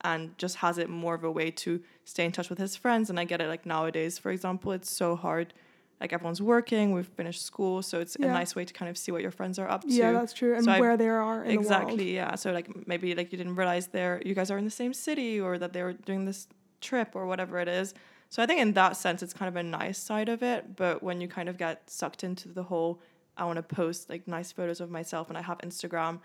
and 0.02 0.38
just 0.38 0.58
has 0.58 0.78
it 0.78 0.90
more 0.90 1.16
of 1.16 1.24
a 1.24 1.32
way 1.32 1.50
to 1.52 1.82
stay 2.06 2.24
in 2.26 2.32
touch 2.32 2.50
with 2.50 2.60
his 2.60 2.76
friends. 2.76 3.10
And 3.10 3.20
I 3.20 3.24
get 3.26 3.42
it 3.42 3.48
like 3.48 3.66
nowadays, 3.66 4.18
for 4.20 4.32
example, 4.32 4.72
it's 4.72 4.92
so 4.92 5.16
hard. 5.16 5.54
Like 6.00 6.14
everyone's 6.14 6.42
working, 6.42 6.92
we've 6.94 7.08
finished 7.08 7.42
school, 7.44 7.82
so 7.82 8.00
it's 8.00 8.16
Yeah. 8.20 8.28
a 8.28 8.32
nice 8.32 8.56
way 8.56 8.64
to 8.66 8.74
kind 8.74 8.90
of 8.90 8.98
see 8.98 9.12
what 9.12 9.22
your 9.22 9.32
friends 9.32 9.58
are 9.58 9.68
up 9.68 9.82
to. 9.82 9.88
Yeah, 9.90 10.12
that's 10.12 10.34
true. 10.34 10.54
And 10.56 10.66
So 10.66 10.72
I- 10.72 10.80
where 10.80 10.96
they 10.98 11.10
are 11.10 11.44
in 11.44 11.50
the 11.50 11.56
world. 11.56 11.66
exactly 11.66 12.14
yeah 12.14 12.36
so 12.36 12.52
like 12.52 12.88
maybe 12.88 13.16
like 13.16 13.32
you 13.32 13.38
didn't 13.38 13.56
realize 13.56 13.88
they're 13.88 14.22
you 14.24 14.36
guys 14.36 14.52
are 14.52 14.58
in 14.58 14.66
the 14.66 14.70
same 14.84 14.94
city 14.94 15.40
or 15.42 15.58
that 15.58 15.74
they 15.74 15.82
were 15.84 15.94
doing 15.94 16.26
this 16.26 16.48
trip 16.82 17.10
or 17.16 17.26
whatever 17.26 17.60
it 17.60 17.68
is 17.68 17.94
so 18.30 18.42
i 18.44 18.46
think 18.46 18.60
in 18.60 18.74
that 18.74 18.96
sense 18.98 19.22
it's 19.24 19.34
kind 19.34 19.50
of 19.50 19.56
a 19.56 19.64
nice 19.64 19.98
side 19.98 20.30
of 20.30 20.42
it 20.44 20.76
but 20.76 21.02
when 21.04 21.22
you 21.22 21.28
kind 21.28 21.50
of 21.50 21.58
get 21.58 21.90
sucked 21.90 22.24
into 22.24 22.50
the 22.50 22.64
whole 22.64 23.00
i 23.38 23.44
want 23.46 23.58
to 23.58 23.64
post 23.64 24.10
like 24.10 24.28
nice 24.28 24.52
photos 24.52 24.80
of 24.82 24.90
myself 24.90 25.30
and 25.30 25.38
i 25.38 25.42
have 25.42 25.58
instagram 25.60 26.20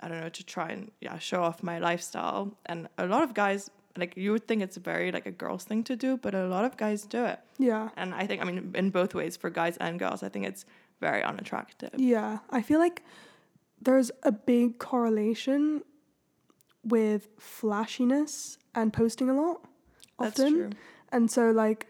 i 0.00 0.08
don't 0.08 0.20
know 0.20 0.28
to 0.28 0.44
try 0.44 0.68
and 0.70 0.90
yeah 1.00 1.18
show 1.18 1.42
off 1.42 1.62
my 1.62 1.78
lifestyle 1.78 2.52
and 2.66 2.88
a 2.98 3.06
lot 3.06 3.22
of 3.22 3.34
guys 3.34 3.70
like 3.96 4.16
you 4.16 4.32
would 4.32 4.46
think 4.48 4.60
it's 4.62 4.76
very 4.76 5.12
like 5.12 5.26
a 5.26 5.30
girl's 5.30 5.64
thing 5.64 5.84
to 5.84 5.94
do 5.96 6.16
but 6.16 6.34
a 6.34 6.46
lot 6.48 6.64
of 6.64 6.76
guys 6.76 7.02
do 7.02 7.24
it 7.24 7.38
Yeah. 7.58 7.90
and 7.96 8.14
i 8.14 8.26
think 8.26 8.42
i 8.42 8.44
mean 8.44 8.72
in 8.74 8.90
both 8.90 9.14
ways 9.14 9.36
for 9.36 9.50
guys 9.50 9.76
and 9.78 9.98
girls 9.98 10.22
i 10.22 10.28
think 10.28 10.46
it's 10.46 10.64
very 11.00 11.22
unattractive 11.22 11.90
Yeah. 11.96 12.38
I 12.50 12.62
feel 12.62 12.78
like 12.78 13.02
there's 13.82 14.10
a 14.22 14.32
big 14.32 14.78
correlation 14.78 15.82
with 16.84 17.28
flashiness 17.38 18.58
and 18.74 18.92
posting 18.92 19.28
a 19.28 19.34
lot 19.34 19.60
that's 20.18 20.40
often. 20.40 20.74
And 21.14 21.30
so 21.30 21.50
like 21.52 21.86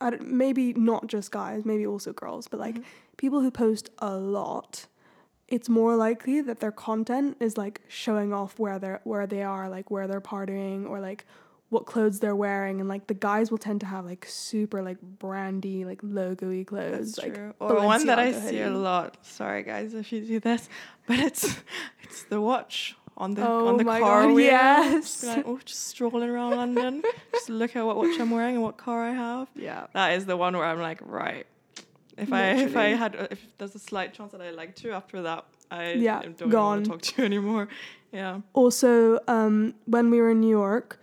I 0.00 0.10
don't, 0.10 0.26
maybe 0.32 0.72
not 0.74 1.06
just 1.06 1.30
guys, 1.30 1.64
maybe 1.64 1.86
also 1.86 2.12
girls, 2.12 2.48
but 2.48 2.58
like 2.58 2.76
Mhm. 2.78 2.84
people 3.16 3.40
who 3.40 3.50
post 3.52 3.88
a 3.98 4.16
lot, 4.16 4.86
it's 5.46 5.68
more 5.68 5.94
likely 5.96 6.40
that 6.40 6.58
their 6.58 6.72
content 6.72 7.36
is 7.38 7.56
like 7.56 7.82
showing 7.88 8.32
off 8.32 8.58
where 8.58 8.78
they're 8.80 9.00
where 9.04 9.26
they 9.28 9.42
are, 9.44 9.68
like 9.68 9.90
where 9.92 10.08
they're 10.08 10.20
partying 10.34 10.88
or 10.90 10.98
like 11.00 11.24
what 11.68 11.86
clothes 11.86 12.18
they're 12.20 12.36
wearing 12.36 12.80
and 12.80 12.88
like 12.88 13.06
the 13.06 13.14
guys 13.14 13.50
will 13.50 13.56
tend 13.58 13.80
to 13.80 13.86
have 13.86 14.04
like 14.04 14.26
super 14.28 14.82
like 14.82 15.00
brandy 15.00 15.84
like 15.86 16.00
logo-y 16.02 16.64
clothes 16.66 17.14
That's 17.14 17.18
like 17.26 17.34
true. 17.34 17.54
Or 17.60 17.76
one 17.82 18.04
that 18.08 18.18
I 18.18 18.32
Balenciaga 18.32 18.48
see 18.50 18.60
a 18.60 18.70
lot. 18.70 19.24
Sorry 19.24 19.62
guys 19.62 19.94
if 19.94 20.12
you 20.12 20.20
do 20.26 20.40
this, 20.40 20.68
but 21.06 21.18
it's 21.20 21.44
it's 22.02 22.24
the 22.24 22.40
watch 22.40 22.96
on 23.16 23.34
the 23.34 23.46
Oh 23.46 23.68
on 23.68 23.76
the 23.76 23.84
car 23.84 24.22
God, 24.26 24.34
wheel. 24.34 24.46
yes. 24.46 24.92
Just, 25.20 25.24
like, 25.24 25.44
oh, 25.46 25.58
just 25.64 25.86
strolling 25.88 26.28
around 26.28 26.56
London, 26.56 27.02
just 27.32 27.48
look 27.50 27.76
at 27.76 27.84
what 27.84 27.96
watch 27.96 28.18
I'm 28.20 28.30
wearing 28.30 28.54
and 28.56 28.62
what 28.62 28.76
car 28.76 29.02
I 29.04 29.12
have. 29.12 29.48
yeah 29.54 29.86
That 29.92 30.12
is 30.16 30.26
the 30.26 30.36
one 30.36 30.56
where 30.56 30.66
I'm 30.66 30.80
like, 30.80 31.00
right. 31.02 31.46
If 32.18 32.32
I 32.32 32.42
if 32.50 32.76
I 32.76 32.88
had 32.88 33.14
if 33.30 33.40
there's 33.58 33.74
a 33.74 33.78
slight 33.78 34.12
chance 34.14 34.32
that 34.32 34.40
I 34.42 34.50
like 34.50 34.82
you 34.84 34.92
after 34.92 35.22
that, 35.22 35.44
I 35.70 35.92
Yeah, 35.94 36.20
don't 36.22 36.50
gone. 36.50 36.68
want 36.78 36.84
to 36.84 36.90
talk 36.90 37.02
to 37.02 37.22
you 37.22 37.24
anymore. 37.26 37.68
Yeah. 38.12 38.40
also 38.52 39.18
um, 39.28 39.74
when 39.86 40.10
we 40.10 40.20
were 40.20 40.30
in 40.30 40.40
New 40.40 40.50
York, 40.50 41.00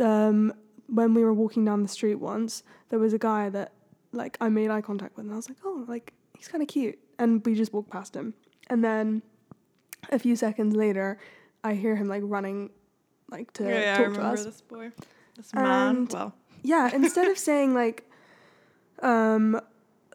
um, 0.00 0.52
when 0.88 1.14
we 1.14 1.22
were 1.24 1.32
walking 1.32 1.64
down 1.64 1.82
the 1.82 1.88
street 1.88 2.16
once, 2.16 2.62
there 2.88 2.98
was 2.98 3.12
a 3.12 3.18
guy 3.18 3.48
that 3.50 3.72
like 4.12 4.36
I 4.40 4.48
made 4.48 4.70
eye 4.70 4.80
contact 4.80 5.16
with, 5.16 5.24
and 5.26 5.32
I 5.32 5.36
was 5.36 5.48
like, 5.48 5.58
oh, 5.64 5.84
like 5.88 6.12
he's 6.36 6.48
kind 6.48 6.60
of 6.62 6.68
cute, 6.68 6.98
and 7.18 7.44
we 7.46 7.54
just 7.54 7.72
walked 7.72 7.90
past 7.90 8.14
him, 8.16 8.34
and 8.68 8.82
then 8.84 9.22
a 10.10 10.18
few 10.18 10.36
seconds 10.36 10.74
later, 10.76 11.18
I 11.64 11.74
hear 11.74 11.96
him 11.96 12.08
like 12.08 12.22
running, 12.24 12.70
like 13.30 13.52
to 13.54 13.64
yeah, 13.64 13.70
yeah, 13.80 13.92
I 13.92 13.96
talk 13.96 14.04
to 14.04 14.10
remember 14.10 14.32
us. 14.32 14.44
this 14.44 14.60
boy. 14.60 14.90
This 15.36 15.54
man. 15.54 15.96
And- 15.96 16.12
Well, 16.12 16.34
Yeah, 16.62 16.90
instead 16.94 17.28
of 17.28 17.38
saying 17.48 17.74
like, 17.74 18.08
um, 19.02 19.60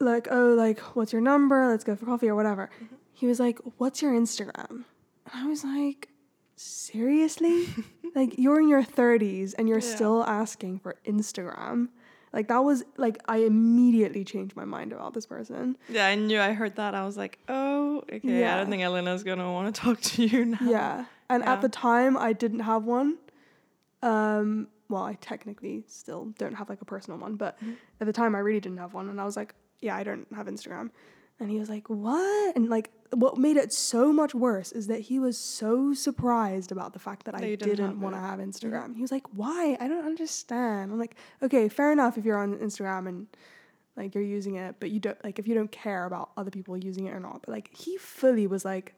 like 0.00 0.28
oh, 0.30 0.54
like 0.54 0.78
what's 0.96 1.12
your 1.12 1.22
number? 1.22 1.66
Let's 1.68 1.84
go 1.84 1.96
for 1.96 2.06
coffee 2.06 2.28
or 2.28 2.34
whatever. 2.34 2.70
Mm-hmm. 2.82 2.94
He 3.14 3.26
was 3.26 3.40
like, 3.40 3.58
"What's 3.78 4.00
your 4.00 4.12
Instagram?" 4.12 4.70
And 4.70 5.34
I 5.34 5.46
was 5.46 5.64
like, 5.64 6.08
"Seriously? 6.56 7.66
like 8.14 8.38
you're 8.38 8.60
in 8.60 8.68
your 8.68 8.82
30s 8.84 9.54
and 9.58 9.68
you're 9.68 9.80
Yeah. 9.80 9.94
still 9.96 10.22
asking 10.24 10.78
for 10.78 10.96
Instagram?" 11.04 11.88
Like 12.32 12.48
that 12.48 12.62
was 12.64 12.84
like 12.96 13.18
I 13.26 13.38
immediately 13.38 14.24
changed 14.24 14.54
my 14.56 14.64
mind 14.64 14.92
about 14.92 15.14
this 15.14 15.26
person. 15.26 15.76
yeah, 15.88 16.06
I 16.06 16.14
knew 16.14 16.40
I 16.40 16.52
heard 16.52 16.76
that. 16.76 16.94
I 16.94 17.04
was 17.06 17.16
like, 17.16 17.38
oh, 17.48 18.02
okay. 18.12 18.40
Yeah. 18.40 18.54
I 18.54 18.58
don't 18.58 18.70
think 18.70 18.82
Elena's 18.82 19.22
gonna 19.24 19.50
want 19.52 19.74
to 19.74 19.80
talk 19.84 20.00
to 20.00 20.24
you 20.26 20.44
now. 20.44 20.58
Yeah. 20.60 21.04
And 21.30 21.42
Yeah. 21.42 21.52
at 21.54 21.62
the 21.62 21.68
time 21.68 22.16
I 22.16 22.32
didn't 22.32 22.60
have 22.60 22.84
one. 22.84 23.16
Um 24.02 24.68
well, 24.90 25.02
I 25.02 25.14
technically 25.14 25.84
still 25.86 26.32
don't 26.38 26.54
have 26.54 26.68
like 26.70 26.80
a 26.80 26.84
personal 26.86 27.18
one, 27.18 27.36
but 27.36 27.58
Mhm. 27.62 27.76
at 28.00 28.06
the 28.06 28.12
time 28.12 28.34
I 28.34 28.38
really 28.38 28.60
didn't 28.60 28.78
have 28.78 28.94
one 28.94 29.08
and 29.08 29.20
I 29.20 29.24
was 29.24 29.36
like, 29.36 29.54
yeah, 29.80 29.94
I 29.96 30.02
don't 30.02 30.26
have 30.34 30.46
Instagram. 30.46 30.90
And 31.40 31.50
he 31.50 31.58
was 31.58 31.68
like, 31.68 31.88
What? 31.88 32.56
And 32.56 32.68
like, 32.68 32.90
what 33.12 33.38
made 33.38 33.56
it 33.56 33.72
so 33.72 34.12
much 34.12 34.34
worse 34.34 34.72
is 34.72 34.86
that 34.88 35.00
he 35.00 35.18
was 35.18 35.38
so 35.38 35.94
surprised 35.94 36.72
about 36.72 36.92
the 36.92 36.98
fact 36.98 37.24
that, 37.24 37.34
That 37.34 37.44
I 37.44 37.54
didn't 37.54 38.00
want 38.00 38.14
to 38.14 38.20
have 38.20 38.38
Instagram. 38.38 38.94
He 38.94 39.02
was 39.02 39.12
like, 39.12 39.26
Why? 39.32 39.76
I 39.80 39.88
don't 39.88 40.04
understand. 40.04 40.92
I'm 40.92 40.98
like, 40.98 41.16
Okay, 41.42 41.68
fair 41.68 41.92
enough 41.92 42.18
if 42.18 42.24
you're 42.24 42.38
on 42.38 42.58
Instagram 42.58 43.08
and 43.08 43.26
like 43.96 44.14
you're 44.14 44.24
using 44.24 44.54
it, 44.54 44.76
but 44.78 44.90
you 44.90 45.00
don't 45.00 45.22
like 45.24 45.38
if 45.38 45.48
you 45.48 45.54
don't 45.54 45.72
care 45.72 46.06
about 46.06 46.30
other 46.36 46.50
people 46.50 46.76
using 46.76 47.06
it 47.06 47.10
or 47.10 47.20
not. 47.20 47.42
But 47.44 47.48
like 47.50 47.76
he 47.76 47.96
fully 47.96 48.46
was 48.46 48.64
like 48.64 48.94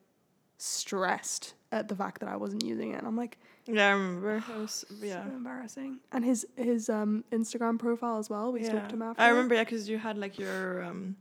stressed 0.59 1.55
at 1.73 1.89
the 1.89 1.97
fact 1.97 2.21
that 2.21 2.29
I 2.29 2.37
wasn't 2.37 2.65
using 2.65 2.93
it. 2.93 2.99
And 2.99 3.07
I'm 3.07 3.17
like, 3.17 3.39
Yeah, 3.67 3.89
I 3.89 3.91
remember. 3.93 4.37
It 4.37 4.57
was, 4.57 4.85
yeah. 5.03 5.25
so 5.25 5.31
embarrassing. 5.31 6.01
And 6.13 6.25
his 6.25 6.47
his 6.57 6.89
um 6.89 7.25
Instagram 7.33 7.79
profile 7.79 8.19
as 8.19 8.29
well. 8.29 8.53
We 8.53 8.63
yeah. 8.63 8.69
stalked 8.69 8.93
him 8.93 9.03
after. 9.03 9.23
I 9.23 9.29
remember, 9.29 9.55
yeah, 9.55 9.65
because 9.65 9.89
you 9.89 9.99
had 9.99 10.19
like 10.19 10.39
your 10.39 10.85
um, 10.85 11.17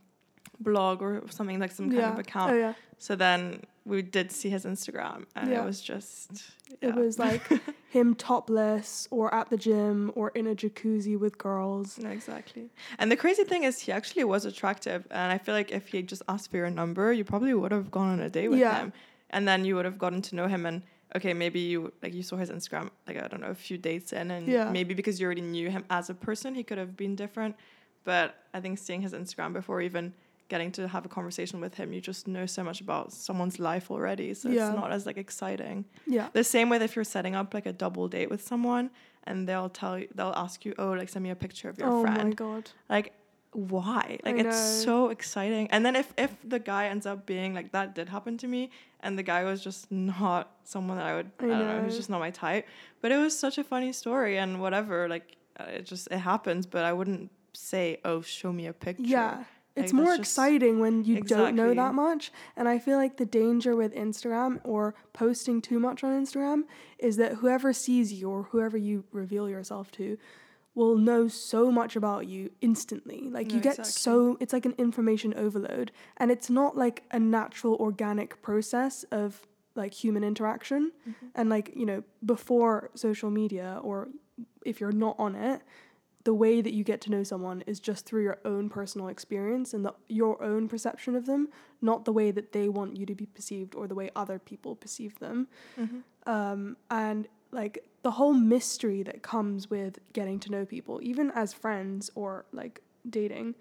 blog 0.60 1.02
or 1.02 1.24
something 1.30 1.60
like 1.60 1.72
some 1.72 1.88
kind 1.90 2.02
yeah. 2.02 2.14
of 2.14 2.20
account. 2.20 2.52
Oh 2.52 2.58
yeah. 2.58 2.74
So 2.98 3.16
then 3.16 3.64
we 3.86 4.02
did 4.02 4.32
see 4.32 4.50
his 4.50 4.66
Instagram, 4.66 5.26
and 5.36 5.50
Yeah. 5.50 5.62
it 5.62 5.66
was 5.66 5.82
just. 5.82 6.44
It 6.82 6.96
was 6.96 7.18
like 7.18 7.42
him 7.90 8.14
topless 8.14 9.08
or 9.10 9.34
at 9.34 9.50
the 9.50 9.58
gym 9.58 10.12
or 10.16 10.30
in 10.30 10.48
a 10.48 10.56
jacuzzi 10.56 11.18
with 11.18 11.38
girls. 11.38 11.98
No, 11.98 12.10
exactly. 12.10 12.70
And 13.00 13.12
the 13.12 13.16
crazy 13.16 13.44
thing 13.44 13.64
is, 13.64 13.80
he 13.80 13.92
actually 13.92 14.26
was 14.26 14.46
attractive, 14.46 15.08
and 15.12 15.32
I 15.32 15.38
feel 15.38 15.56
like 15.56 15.72
if 15.72 15.88
he 15.88 16.02
just 16.04 16.22
asked 16.28 16.52
for 16.52 16.58
your 16.58 16.70
number, 16.70 17.12
you 17.12 17.24
probably 17.24 17.54
would 17.54 17.72
have 17.72 17.90
gone 17.90 18.10
on 18.10 18.20
a 18.20 18.30
date 18.30 18.50
with 18.50 18.60
him, 18.60 18.94
and 19.30 19.48
then 19.48 19.66
you 19.66 19.76
would 19.76 19.86
have 19.86 19.98
gotten 19.98 20.22
to 20.24 20.36
know 20.36 20.48
him. 20.48 20.66
And 20.66 20.84
okay, 21.16 21.34
maybe 21.34 21.60
you 21.60 21.92
like 22.04 22.14
you 22.14 22.24
saw 22.24 22.36
his 22.36 22.52
Instagram, 22.52 22.90
like 23.08 23.18
I 23.18 23.28
don't 23.28 23.42
know, 23.42 23.48
a 23.48 23.56
few 23.56 23.78
dates 23.78 24.14
in, 24.14 24.30
and 24.32 24.74
maybe 24.74 24.94
because 24.94 25.20
you 25.20 25.26
already 25.26 25.42
knew 25.42 25.70
him 25.70 25.86
as 25.90 26.10
a 26.10 26.14
person, 26.14 26.54
he 26.54 26.64
could 26.64 26.78
have 26.78 26.96
been 26.98 27.16
different. 27.16 27.56
But 28.04 28.36
I 28.54 28.60
think 28.60 28.78
seeing 28.78 29.02
his 29.02 29.14
Instagram 29.14 29.54
before 29.54 29.82
even 29.82 30.14
getting 30.50 30.72
to 30.74 30.88
have 30.88 31.06
a 31.06 31.10
conversation 31.10 31.62
with 31.62 31.76
him, 31.76 31.94
you 31.94 32.02
just 32.02 32.28
know 32.28 32.46
so 32.46 32.64
much 32.64 32.82
about 32.82 33.12
someone's 33.14 33.60
life 33.60 33.90
already, 33.92 34.34
so 34.34 34.50
Yeah. 34.50 34.68
it's 34.70 34.76
not 34.76 34.92
as 34.92 35.06
like 35.06 35.18
exciting. 35.18 35.86
Yeah. 36.06 36.28
The 36.34 36.44
same 36.44 36.68
with 36.70 36.82
if 36.82 36.96
you're 36.96 37.06
setting 37.18 37.36
up 37.36 37.54
like 37.54 37.66
a 37.66 37.74
double 37.74 38.08
date 38.08 38.30
with 38.30 38.42
someone 38.52 38.90
and 39.26 39.48
they'll 39.48 39.70
tell 39.70 39.98
you, 40.00 40.08
they'll 40.16 40.34
ask 40.46 40.66
you, 40.66 40.74
oh, 40.78 40.92
like 40.92 41.10
send 41.10 41.24
me 41.24 41.30
a 41.30 41.36
picture 41.36 41.70
of 41.70 41.78
your 41.80 41.88
oh 41.90 42.02
friend. 42.02 42.20
Oh 42.20 42.24
my 42.26 42.32
god. 42.34 42.72
Like, 42.90 43.14
why? 43.52 44.20
I 44.24 44.30
Like, 44.30 44.40
it's 44.46 44.58
know. 44.86 44.86
so 44.86 45.10
exciting. 45.10 45.68
And 45.72 45.84
then 45.86 45.96
if 45.96 46.14
if 46.18 46.32
the 46.44 46.60
guy 46.60 46.84
ends 46.88 47.06
up 47.06 47.26
being 47.26 47.54
like 47.56 47.72
that, 47.72 47.96
did 47.96 48.08
happen 48.10 48.38
to 48.38 48.48
me, 48.48 48.70
and 49.02 49.18
the 49.18 49.24
guy 49.24 49.44
was 49.44 49.64
just 49.64 49.92
not 49.92 50.44
someone 50.64 50.98
that 50.98 51.08
I 51.08 51.16
would, 51.16 51.32
I, 51.40 51.46
I 51.46 51.48
don't 51.48 51.60
know, 51.60 51.78
know. 51.80 51.84
he's 51.86 51.98
just 51.98 52.10
not 52.12 52.20
my 52.20 52.32
type. 52.32 52.68
But 53.02 53.12
it 53.12 53.18
was 53.18 53.38
such 53.38 53.58
a 53.58 53.64
funny 53.64 53.92
story 53.92 54.38
and 54.38 54.62
whatever. 54.62 55.08
Like, 55.10 55.36
uh, 55.60 55.64
it 55.78 55.86
just 55.86 56.08
it 56.12 56.20
happens. 56.20 56.66
But 56.68 56.84
I 56.86 56.94
wouldn't 56.94 57.32
say, 57.54 57.98
oh, 58.06 58.22
show 58.22 58.52
me 58.54 58.68
a 58.68 58.74
picture. 58.74 59.04
Yeah. 59.04 59.44
It's 59.80 59.94
Like, 59.94 60.02
more 60.04 60.06
just- 60.18 60.20
exciting 60.20 60.80
when 60.80 61.04
you 61.04 61.22
don't 61.22 61.56
know 61.56 61.74
that 61.74 61.94
much. 61.94 62.32
And 62.56 62.68
I 62.68 62.80
feel 62.80 62.98
like 62.98 63.18
the 63.18 63.26
danger 63.26 63.76
with 63.76 63.94
Instagram 63.94 64.60
or 64.64 64.94
posting 65.14 65.62
too 65.62 65.80
much 65.80 66.04
on 66.04 66.12
Instagram 66.24 66.64
is 66.98 67.18
that 67.18 67.34
whoever 67.36 67.74
sees 67.74 68.14
you 68.14 68.30
or 68.30 68.44
whoever 68.44 68.78
you 68.78 69.04
reveal 69.12 69.50
yourself 69.50 69.92
to 69.94 70.18
will 70.76 70.98
know 70.98 71.28
so 71.28 71.72
much 71.72 71.96
about 71.96 72.28
you 72.28 72.52
instantly. 72.62 73.30
Like 73.30 73.48
No, 73.48 73.56
you 73.56 73.62
get 73.62 73.80
exactly. 73.80 73.92
so 73.92 74.38
it's 74.40 74.54
like 74.54 74.66
an 74.66 74.76
information 74.78 75.34
overload 75.36 75.92
and 76.18 76.32
it's 76.32 76.50
not 76.50 76.78
like 76.78 77.04
a 77.12 77.20
natural 77.20 77.76
organic 77.76 78.42
process 78.42 79.04
of 79.12 79.46
like 79.76 79.94
human 79.94 80.24
interaction 80.24 80.92
Mm-hmm. 81.08 81.26
and 81.36 81.50
like, 81.50 81.72
you 81.76 81.86
know, 81.86 82.04
before 82.26 82.92
social 82.96 83.30
media 83.30 83.80
or 83.84 84.10
if 84.66 84.80
you're 84.80 84.92
not 84.92 85.16
on 85.20 85.36
it, 85.36 85.62
the 86.30 86.34
way 86.36 86.62
that 86.62 86.74
you 86.74 86.84
get 86.84 87.02
to 87.02 87.10
know 87.10 87.24
someone 87.24 87.64
is 87.66 87.80
just 87.80 88.06
through 88.06 88.22
your 88.22 88.38
own 88.46 88.70
personal 88.70 89.08
experience 89.08 89.74
and 89.74 89.84
the, 89.84 89.92
your 90.10 90.40
own 90.44 90.68
perception 90.68 91.16
of 91.16 91.26
them, 91.26 91.50
not 91.82 92.06
the 92.06 92.14
way 92.14 92.30
that 92.30 92.52
they 92.52 92.70
want 92.70 92.96
you 92.96 93.04
to 93.04 93.16
be 93.16 93.26
perceived 93.26 93.74
or 93.74 93.88
the 93.88 93.96
way 93.96 94.12
other 94.16 94.38
people 94.38 94.76
perceive 94.76 95.18
them. 95.18 95.48
Mhm. 95.76 96.04
Um, 96.28 96.78
and 96.92 97.28
like 97.50 97.84
the 98.04 98.12
whole 98.12 98.34
mystery 98.34 99.02
that 99.02 99.24
comes 99.24 99.72
with 99.72 99.98
getting 100.14 100.40
to 100.42 100.52
know 100.52 100.66
people, 100.68 101.00
even 101.02 101.32
as 101.32 101.52
friends 101.52 102.12
or 102.14 102.46
like 102.52 102.84
dating, 103.10 103.56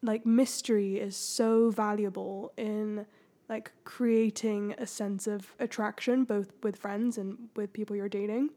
like 0.00 0.24
mystery 0.24 0.96
is 0.98 1.14
so 1.14 1.68
valuable 1.68 2.54
in 2.56 3.04
like 3.50 3.72
creating 3.84 4.74
a 4.78 4.86
sense 4.86 5.26
of 5.26 5.54
attraction 5.58 6.24
both 6.24 6.50
with 6.62 6.76
friends 6.76 7.18
and 7.18 7.50
with 7.56 7.74
people 7.74 7.94
you're 7.94 8.08
dating. 8.08 8.48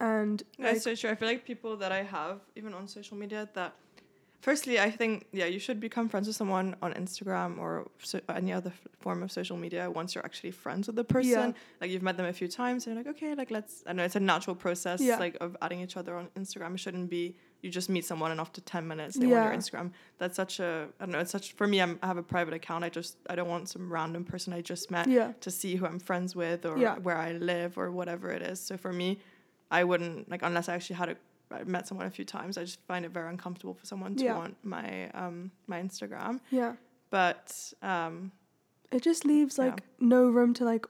And 0.00 0.42
like, 0.58 0.72
That's 0.74 0.84
so 0.84 0.94
true. 0.94 1.10
I 1.10 1.14
feel 1.14 1.28
like 1.28 1.44
people 1.44 1.76
that 1.76 1.92
I 1.92 2.02
have, 2.02 2.40
even 2.56 2.74
on 2.74 2.88
social 2.88 3.16
media, 3.16 3.48
that 3.54 3.74
firstly, 4.40 4.80
I 4.80 4.90
think 4.90 5.26
yeah, 5.32 5.46
you 5.46 5.58
should 5.58 5.78
become 5.80 6.08
friends 6.08 6.26
with 6.26 6.36
someone 6.36 6.74
on 6.82 6.92
Instagram 6.94 7.58
or 7.58 7.88
so, 8.02 8.20
any 8.28 8.52
other 8.52 8.70
f- 8.70 8.88
form 9.00 9.22
of 9.22 9.30
social 9.30 9.56
media 9.56 9.90
once 9.90 10.14
you're 10.14 10.24
actually 10.24 10.50
friends 10.50 10.86
with 10.88 10.96
the 10.96 11.04
person. 11.04 11.30
Yeah. 11.30 11.52
Like 11.80 11.90
you've 11.90 12.02
met 12.02 12.16
them 12.16 12.26
a 12.26 12.32
few 12.32 12.48
times, 12.48 12.86
and 12.86 12.94
you're 12.94 13.04
like, 13.04 13.14
okay, 13.16 13.34
like 13.34 13.50
let's. 13.50 13.84
I 13.86 13.92
know 13.92 14.02
it's 14.04 14.16
a 14.16 14.20
natural 14.20 14.56
process, 14.56 15.00
Yeah. 15.00 15.18
like 15.18 15.36
of 15.40 15.56
adding 15.62 15.80
each 15.80 15.96
other 15.96 16.16
on 16.16 16.28
Instagram. 16.36 16.74
It 16.74 16.78
shouldn't 16.80 17.08
be 17.10 17.36
you 17.62 17.70
just 17.70 17.88
meet 17.88 18.04
someone 18.04 18.32
and 18.32 18.40
after 18.40 18.60
ten 18.62 18.88
minutes 18.88 19.16
they 19.16 19.28
Yeah. 19.28 19.42
want 19.42 19.52
your 19.52 19.60
Instagram. 19.60 19.92
That's 20.18 20.34
such 20.34 20.58
a 20.58 20.88
I 20.98 21.04
don't 21.04 21.12
know. 21.12 21.20
It's 21.20 21.30
such 21.30 21.52
for 21.52 21.68
me. 21.68 21.80
I'm, 21.80 21.96
I 22.02 22.08
have 22.08 22.16
a 22.18 22.22
private 22.34 22.54
account. 22.54 22.82
I 22.82 22.88
just 22.88 23.16
I 23.30 23.36
don't 23.36 23.48
want 23.48 23.68
some 23.68 23.92
random 23.92 24.24
person 24.24 24.52
I 24.52 24.60
just 24.62 24.90
met 24.90 25.06
yeah. 25.06 25.32
to 25.40 25.50
see 25.52 25.76
who 25.76 25.86
I'm 25.86 26.00
friends 26.00 26.34
with 26.34 26.66
or 26.66 26.76
Yeah. 26.78 26.98
where 26.98 27.16
I 27.16 27.32
live 27.34 27.78
or 27.78 27.92
whatever 27.92 28.30
it 28.30 28.42
is. 28.42 28.58
So 28.58 28.76
for 28.76 28.92
me, 28.92 29.20
I 29.78 29.82
wouldn't 29.84 30.30
like 30.32 30.42
unless 30.48 30.68
I 30.68 30.74
actually 30.76 30.96
had 31.02 31.08
a 31.14 31.16
I 31.60 31.64
met 31.64 31.86
someone 31.88 32.06
a 32.06 32.10
few 32.18 32.24
times. 32.24 32.56
I 32.56 32.62
just 32.70 32.80
find 32.90 33.04
it 33.04 33.10
very 33.18 33.28
uncomfortable 33.34 33.74
for 33.74 33.84
someone 33.92 34.12
to 34.16 34.24
Yeah. 34.24 34.36
want 34.40 34.54
my 34.76 34.86
um 35.22 35.36
my 35.66 35.78
Instagram. 35.86 36.40
Yeah. 36.50 36.72
But 37.10 37.46
um 37.82 38.14
It 38.96 39.02
just 39.10 39.24
leaves 39.24 39.54
Yeah. 39.58 39.64
like 39.66 39.80
no 40.14 40.20
room 40.36 40.52
to 40.58 40.64
like 40.72 40.86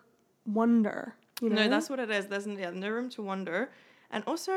wonder. 0.61 1.15
You 1.41 1.49
know? 1.49 1.57
no, 1.63 1.69
that's 1.75 1.89
what 1.91 2.01
it 2.07 2.11
is. 2.11 2.27
There's 2.27 2.47
yeah, 2.47 2.71
no 2.71 2.89
room 2.97 3.09
to 3.17 3.23
wonder, 3.23 3.71
and 4.11 4.23
also 4.27 4.55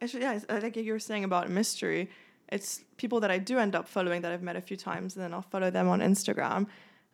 it's, 0.00 0.14
yeah, 0.14 0.32
it's, 0.36 0.46
like 0.64 0.76
you 0.76 0.92
were 0.92 0.98
saying 1.10 1.24
about 1.24 1.44
mystery. 1.50 2.02
It's 2.50 2.70
people 2.96 3.18
that 3.20 3.30
I 3.30 3.38
do 3.38 3.58
end 3.58 3.74
up 3.78 3.86
following 3.88 4.22
that 4.22 4.32
I've 4.32 4.42
met 4.50 4.56
a 4.56 4.60
few 4.70 4.76
times, 4.76 5.08
and 5.14 5.22
then 5.24 5.32
I'll 5.34 5.48
follow 5.54 5.70
them 5.70 5.88
on 5.88 6.00
Instagram. 6.00 6.66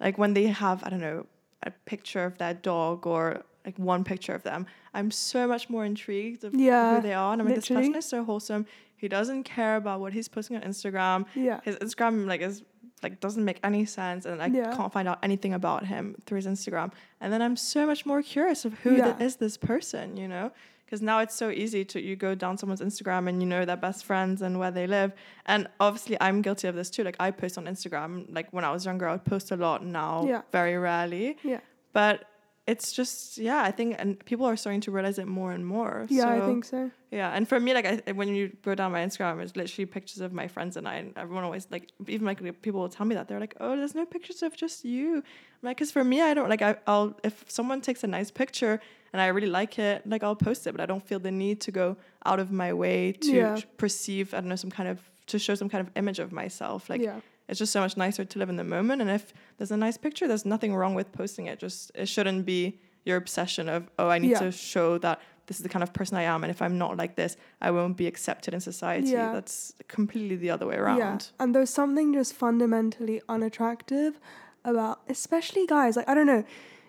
Like 0.04 0.16
when 0.22 0.32
they 0.34 0.46
have 0.46 0.78
I 0.84 0.88
don't 0.90 1.00
know 1.08 1.26
a 1.62 1.70
picture 1.92 2.24
of 2.24 2.38
their 2.38 2.54
dog 2.54 3.06
or 3.06 3.42
like 3.64 3.78
one 3.78 4.04
picture 4.04 4.34
of 4.34 4.42
them, 4.42 4.66
I'm 4.92 5.10
so 5.10 5.46
much 5.46 5.68
more 5.70 5.84
intrigued 5.84 6.44
of 6.44 6.54
Yeah, 6.54 6.96
who 6.96 7.02
they 7.02 7.14
are. 7.14 7.32
And 7.32 7.40
I'm 7.40 7.46
like, 7.48 7.56
this 7.56 7.68
person 7.68 7.94
is 7.94 8.04
so 8.04 8.22
wholesome. 8.24 8.66
He 8.96 9.08
doesn't 9.08 9.44
care 9.44 9.76
about 9.76 10.00
what 10.00 10.12
he's 10.12 10.28
posting 10.28 10.56
on 10.56 10.62
Instagram. 10.62 11.26
yeah. 11.34 11.60
His 11.64 11.76
Instagram 11.76 12.26
like 12.26 12.40
is 12.40 12.62
like 13.02 13.20
doesn't 13.20 13.44
make 13.44 13.60
any 13.62 13.84
sense, 13.84 14.24
and 14.24 14.40
I 14.42 14.46
Yeah. 14.46 14.74
can't 14.74 14.90
find 14.92 15.06
out 15.08 15.18
anything 15.22 15.52
about 15.52 15.84
him 15.84 16.16
through 16.24 16.36
his 16.36 16.46
Instagram. 16.46 16.90
And 17.20 17.30
then 17.32 17.42
I'm 17.42 17.56
so 17.56 17.86
much 17.86 18.06
more 18.06 18.22
curious 18.22 18.64
of 18.64 18.72
who 18.82 18.96
Yeah. 18.96 19.18
is 19.18 19.36
this 19.36 19.56
person, 19.58 20.16
you 20.16 20.26
know? 20.28 20.52
Because 20.86 21.02
now 21.02 21.18
it's 21.18 21.34
so 21.34 21.50
easy 21.50 21.84
to 21.86 22.00
you 22.00 22.14
go 22.16 22.34
down 22.34 22.56
someone's 22.56 22.80
Instagram 22.80 23.28
and 23.28 23.42
you 23.42 23.48
know 23.48 23.64
their 23.64 23.76
best 23.76 24.04
friends 24.04 24.40
and 24.42 24.58
where 24.58 24.70
they 24.70 24.86
live. 24.86 25.12
And 25.44 25.66
obviously, 25.80 26.16
I'm 26.20 26.40
guilty 26.40 26.68
of 26.68 26.74
this 26.76 26.88
too. 26.90 27.02
Like 27.04 27.16
I 27.18 27.30
post 27.30 27.58
on 27.58 27.64
Instagram. 27.66 28.26
Like 28.34 28.50
when 28.52 28.64
I 28.64 28.70
was 28.70 28.84
younger, 28.86 29.08
I 29.08 29.12
would 29.12 29.24
post 29.24 29.50
a 29.50 29.56
lot. 29.56 29.84
Now, 29.84 30.24
Yeah. 30.26 30.42
very 30.52 30.76
rarely. 30.78 31.36
Yeah. 31.42 31.60
But 31.92 32.24
it's 32.66 32.92
just 32.92 33.36
yeah, 33.36 33.62
I 33.62 33.70
think 33.70 33.96
and 33.98 34.18
people 34.24 34.46
are 34.46 34.56
starting 34.56 34.80
to 34.82 34.90
realize 34.90 35.18
it 35.18 35.26
more 35.26 35.52
and 35.52 35.66
more. 35.66 36.06
Yeah, 36.08 36.28
I 36.30 36.40
think 36.46 36.64
so. 36.64 36.90
yeah, 37.10 37.30
and 37.36 37.46
for 37.46 37.60
me, 37.60 37.74
like 37.74 37.84
I, 38.08 38.12
when 38.12 38.28
you 38.34 38.56
go 38.62 38.74
down 38.74 38.90
my 38.92 39.04
Instagram, 39.04 39.40
it's 39.42 39.54
literally 39.54 39.84
pictures 39.86 40.20
of 40.22 40.32
my 40.32 40.48
friends 40.48 40.76
and 40.78 40.88
I. 40.88 40.94
And 40.94 41.12
everyone 41.18 41.44
always 41.44 41.66
like, 41.70 41.90
even 42.08 42.26
like 42.26 42.40
people 42.62 42.80
will 42.80 42.88
tell 42.88 43.04
me 43.06 43.14
that 43.16 43.28
they're 43.28 43.40
like, 43.40 43.54
"Oh, 43.60 43.76
there's 43.76 43.94
no 43.94 44.06
pictures 44.06 44.42
of 44.42 44.56
just 44.56 44.84
you." 44.84 45.16
I'm 45.16 45.22
like, 45.62 45.76
because 45.76 45.90
for 45.90 46.04
me, 46.04 46.22
I 46.22 46.32
don't 46.32 46.48
like. 46.48 46.62
I, 46.62 46.76
I'll 46.86 47.14
if 47.22 47.44
someone 47.48 47.80
takes 47.82 48.02
a 48.02 48.06
nice 48.06 48.30
picture 48.30 48.80
and 49.12 49.20
I 49.20 49.26
really 49.26 49.50
like 49.60 49.78
it, 49.78 50.06
like 50.06 50.22
I'll 50.24 50.34
post 50.36 50.66
it, 50.66 50.72
but 50.72 50.80
I 50.80 50.86
don't 50.86 51.06
feel 51.06 51.18
the 51.18 51.30
need 51.30 51.60
to 51.62 51.70
go 51.70 51.96
out 52.24 52.40
of 52.40 52.50
my 52.50 52.72
way 52.72 53.12
to 53.12 53.32
Yeah. 53.32 53.58
perceive. 53.76 54.32
I 54.32 54.40
don't 54.40 54.48
know 54.48 54.56
some 54.56 54.70
kind 54.70 54.88
of 54.88 54.98
to 55.26 55.38
show 55.38 55.54
some 55.54 55.68
kind 55.68 55.86
of 55.86 55.90
image 55.96 56.18
of 56.18 56.32
myself. 56.32 56.88
Like 56.88 57.02
yeah. 57.02 57.20
It's 57.48 57.58
just 57.58 57.72
so 57.72 57.80
much 57.80 57.96
nicer 57.96 58.24
to 58.24 58.38
live 58.38 58.48
in 58.48 58.56
the 58.56 58.64
moment. 58.64 59.02
And 59.02 59.10
if 59.10 59.32
there's 59.58 59.70
a 59.70 59.76
nice 59.76 59.96
picture, 59.96 60.26
there's 60.26 60.44
nothing 60.46 60.74
wrong 60.74 60.94
with 60.94 61.12
posting 61.12 61.46
it. 61.46 61.58
Just 61.58 61.90
it 61.94 62.08
shouldn't 62.08 62.46
be 62.46 62.80
your 63.04 63.16
obsession 63.16 63.68
of 63.68 63.88
oh, 63.98 64.08
I 64.08 64.18
need 64.18 64.30
Yeah. 64.30 64.40
to 64.40 64.52
show 64.52 64.98
that 64.98 65.20
this 65.46 65.58
is 65.58 65.62
the 65.62 65.68
kind 65.68 65.82
of 65.82 65.92
person 65.92 66.16
I 66.16 66.22
am, 66.22 66.42
and 66.42 66.50
if 66.50 66.62
I'm 66.62 66.78
not 66.78 66.96
like 66.96 67.16
this, 67.16 67.36
I 67.60 67.70
won't 67.70 67.98
be 67.98 68.06
accepted 68.06 68.54
in 68.54 68.60
society. 68.60 69.08
Yeah. 69.08 69.32
That's 69.34 69.74
completely 69.88 70.36
the 70.36 70.48
other 70.48 70.66
way 70.66 70.76
around. 70.76 70.98
Yeah. 70.98 71.18
And 71.38 71.54
there's 71.54 71.68
something 71.68 72.14
just 72.14 72.32
fundamentally 72.32 73.20
unattractive 73.28 74.18
about, 74.64 75.00
especially 75.06 75.66
guys. 75.66 75.96
Like, 75.96 76.08
I 76.08 76.14
don't 76.14 76.26
know, 76.26 76.44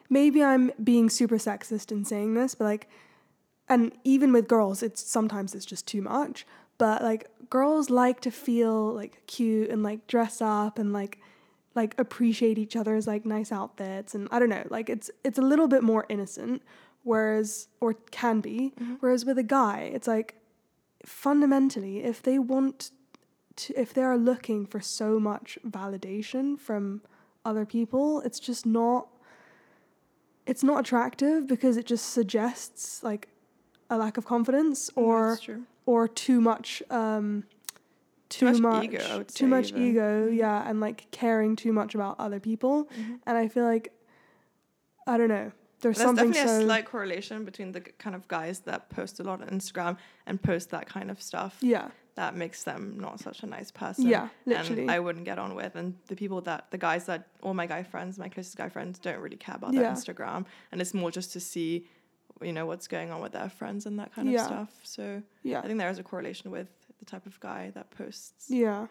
maybe 0.09 0.41
I'm 0.41 0.71
being 0.81 1.09
super 1.09 1.35
sexist 1.35 1.91
in 1.91 2.05
saying 2.05 2.35
this, 2.35 2.55
but 2.55 2.63
like, 2.63 2.87
and 3.67 3.91
even 4.05 4.31
with 4.31 4.47
girls, 4.47 4.81
it's 4.81 5.01
sometimes 5.01 5.53
it's 5.53 5.65
just 5.65 5.85
too 5.85 6.01
much. 6.01 6.45
But 6.77 7.01
like, 7.01 7.29
girls 7.49 7.89
like 7.89 8.21
to 8.21 8.31
feel 8.31 8.93
like 8.93 9.25
cute 9.27 9.69
and 9.69 9.83
like 9.83 10.07
dress 10.07 10.41
up 10.41 10.77
and 10.77 10.91
like, 10.91 11.19
like 11.75 11.93
appreciate 11.97 12.57
each 12.57 12.75
other's 12.75 13.05
like 13.05 13.25
nice 13.25 13.51
outfits 13.51 14.15
and 14.15 14.27
I 14.31 14.39
don't 14.39 14.49
know, 14.49 14.65
like 14.69 14.89
it's 14.89 15.11
it's 15.23 15.37
a 15.37 15.41
little 15.41 15.67
bit 15.67 15.83
more 15.83 16.05
innocent, 16.09 16.63
whereas 17.03 17.67
or 17.81 17.93
can 18.11 18.39
be. 18.41 18.73
Mm-hmm. 18.79 18.95
Whereas 19.01 19.25
with 19.25 19.37
a 19.37 19.43
guy, 19.43 19.91
it's 19.93 20.07
like 20.07 20.35
fundamentally, 21.05 22.03
if 22.03 22.21
they 22.21 22.39
want 22.39 22.91
to, 23.57 23.79
if 23.79 23.93
they're 23.93 24.17
looking 24.17 24.65
for 24.65 24.79
so 24.79 25.19
much 25.19 25.57
validation 25.67 26.59
from 26.59 27.01
other 27.43 27.65
people, 27.65 28.21
it's 28.21 28.39
just 28.39 28.65
not 28.65 29.07
it's 30.45 30.63
not 30.63 30.79
attractive 30.79 31.47
because 31.47 31.75
it 31.77 31.85
just 31.85 32.11
suggests 32.11 33.03
like 33.03 33.27
a 33.89 33.97
lack 33.97 34.17
of 34.17 34.25
confidence 34.25 34.89
or 34.95 35.31
That's 35.31 35.41
true. 35.41 35.63
Or 35.85 36.07
too 36.07 36.39
much 36.41 36.81
um 36.89 37.43
Too 38.29 38.39
too, 38.39 38.45
much 38.45 38.59
much, 38.59 38.83
ego, 38.85 39.23
too 39.23 39.47
much 39.47 39.69
even. 39.69 39.81
ego 39.83 40.27
Mhm. 40.29 40.37
yeah 40.37 40.67
and 40.69 40.79
like 40.79 41.09
caring 41.11 41.55
too 41.55 41.71
much 41.73 41.93
about 41.95 42.19
other 42.19 42.39
people 42.39 42.85
Mhm. 42.85 43.19
and 43.25 43.37
i 43.37 43.47
feel 43.47 43.63
like 43.65 43.91
i 45.07 45.17
don't 45.17 45.29
know 45.29 45.51
there's 45.81 45.97
There's 45.97 46.07
something 46.07 46.31
definitely 46.31 46.57
so 46.59 46.63
a 46.63 46.65
slight 46.65 46.85
correlation 46.85 47.45
between 47.45 47.71
the 47.71 47.81
kind 47.81 48.15
of 48.15 48.27
guys 48.27 48.61
that 48.61 48.89
post 48.89 49.19
a 49.19 49.23
lot 49.23 49.41
on 49.41 49.49
Instagram 49.49 49.97
and 50.25 50.41
post 50.41 50.71
that 50.71 50.87
kind 50.87 51.11
of 51.11 51.21
stuff 51.21 51.57
yeah 51.61 51.89
that 52.15 52.33
makes 52.33 52.63
them 52.63 52.97
not 52.97 53.19
such 53.19 53.43
a 53.43 53.45
nice 53.45 53.71
person. 53.71 54.07
yeah 54.07 54.29
literally 54.45 54.83
And 54.83 54.91
I 54.91 54.99
wouldn't 55.01 55.25
get 55.25 55.37
on 55.37 55.53
with. 55.53 55.75
And 55.75 55.95
the 56.07 56.15
people 56.15 56.39
that, 56.43 56.71
the 56.71 56.77
guys 56.77 57.05
that, 57.07 57.27
all 57.43 57.53
my 57.53 57.65
guy 57.67 57.83
friends, 57.83 58.17
my 58.17 58.29
closest 58.29 58.55
guy 58.55 58.69
friends, 58.69 58.99
don't 58.99 59.19
really 59.19 59.35
care 59.35 59.55
about 59.55 59.73
Yeah. 59.73 59.81
their 59.81 59.91
Instagram. 59.91 60.45
And 60.71 60.79
it's 60.79 60.93
more 60.93 61.11
just 61.11 61.33
to 61.33 61.41
see, 61.41 61.85
you 62.41 62.51
know, 62.53 62.65
what's 62.65 62.87
going 62.87 63.11
on 63.11 63.21
with 63.21 63.31
their 63.31 63.49
friends 63.49 63.85
and 63.85 63.97
that 63.99 64.13
kind 64.13 64.29
Yeah. 64.29 64.41
of 64.41 64.45
stuff. 64.47 64.73
So 64.83 65.21
yeah 65.43 65.59
I 65.59 65.67
think 65.67 65.79
there 65.79 65.89
is 65.89 65.99
a 65.99 66.03
correlation 66.03 66.51
with 66.51 66.67
the 66.99 67.05
type 67.05 67.25
of 67.25 67.39
guy 67.39 67.71
that 67.75 67.91
posts, 67.91 68.49
yeah 68.49 68.87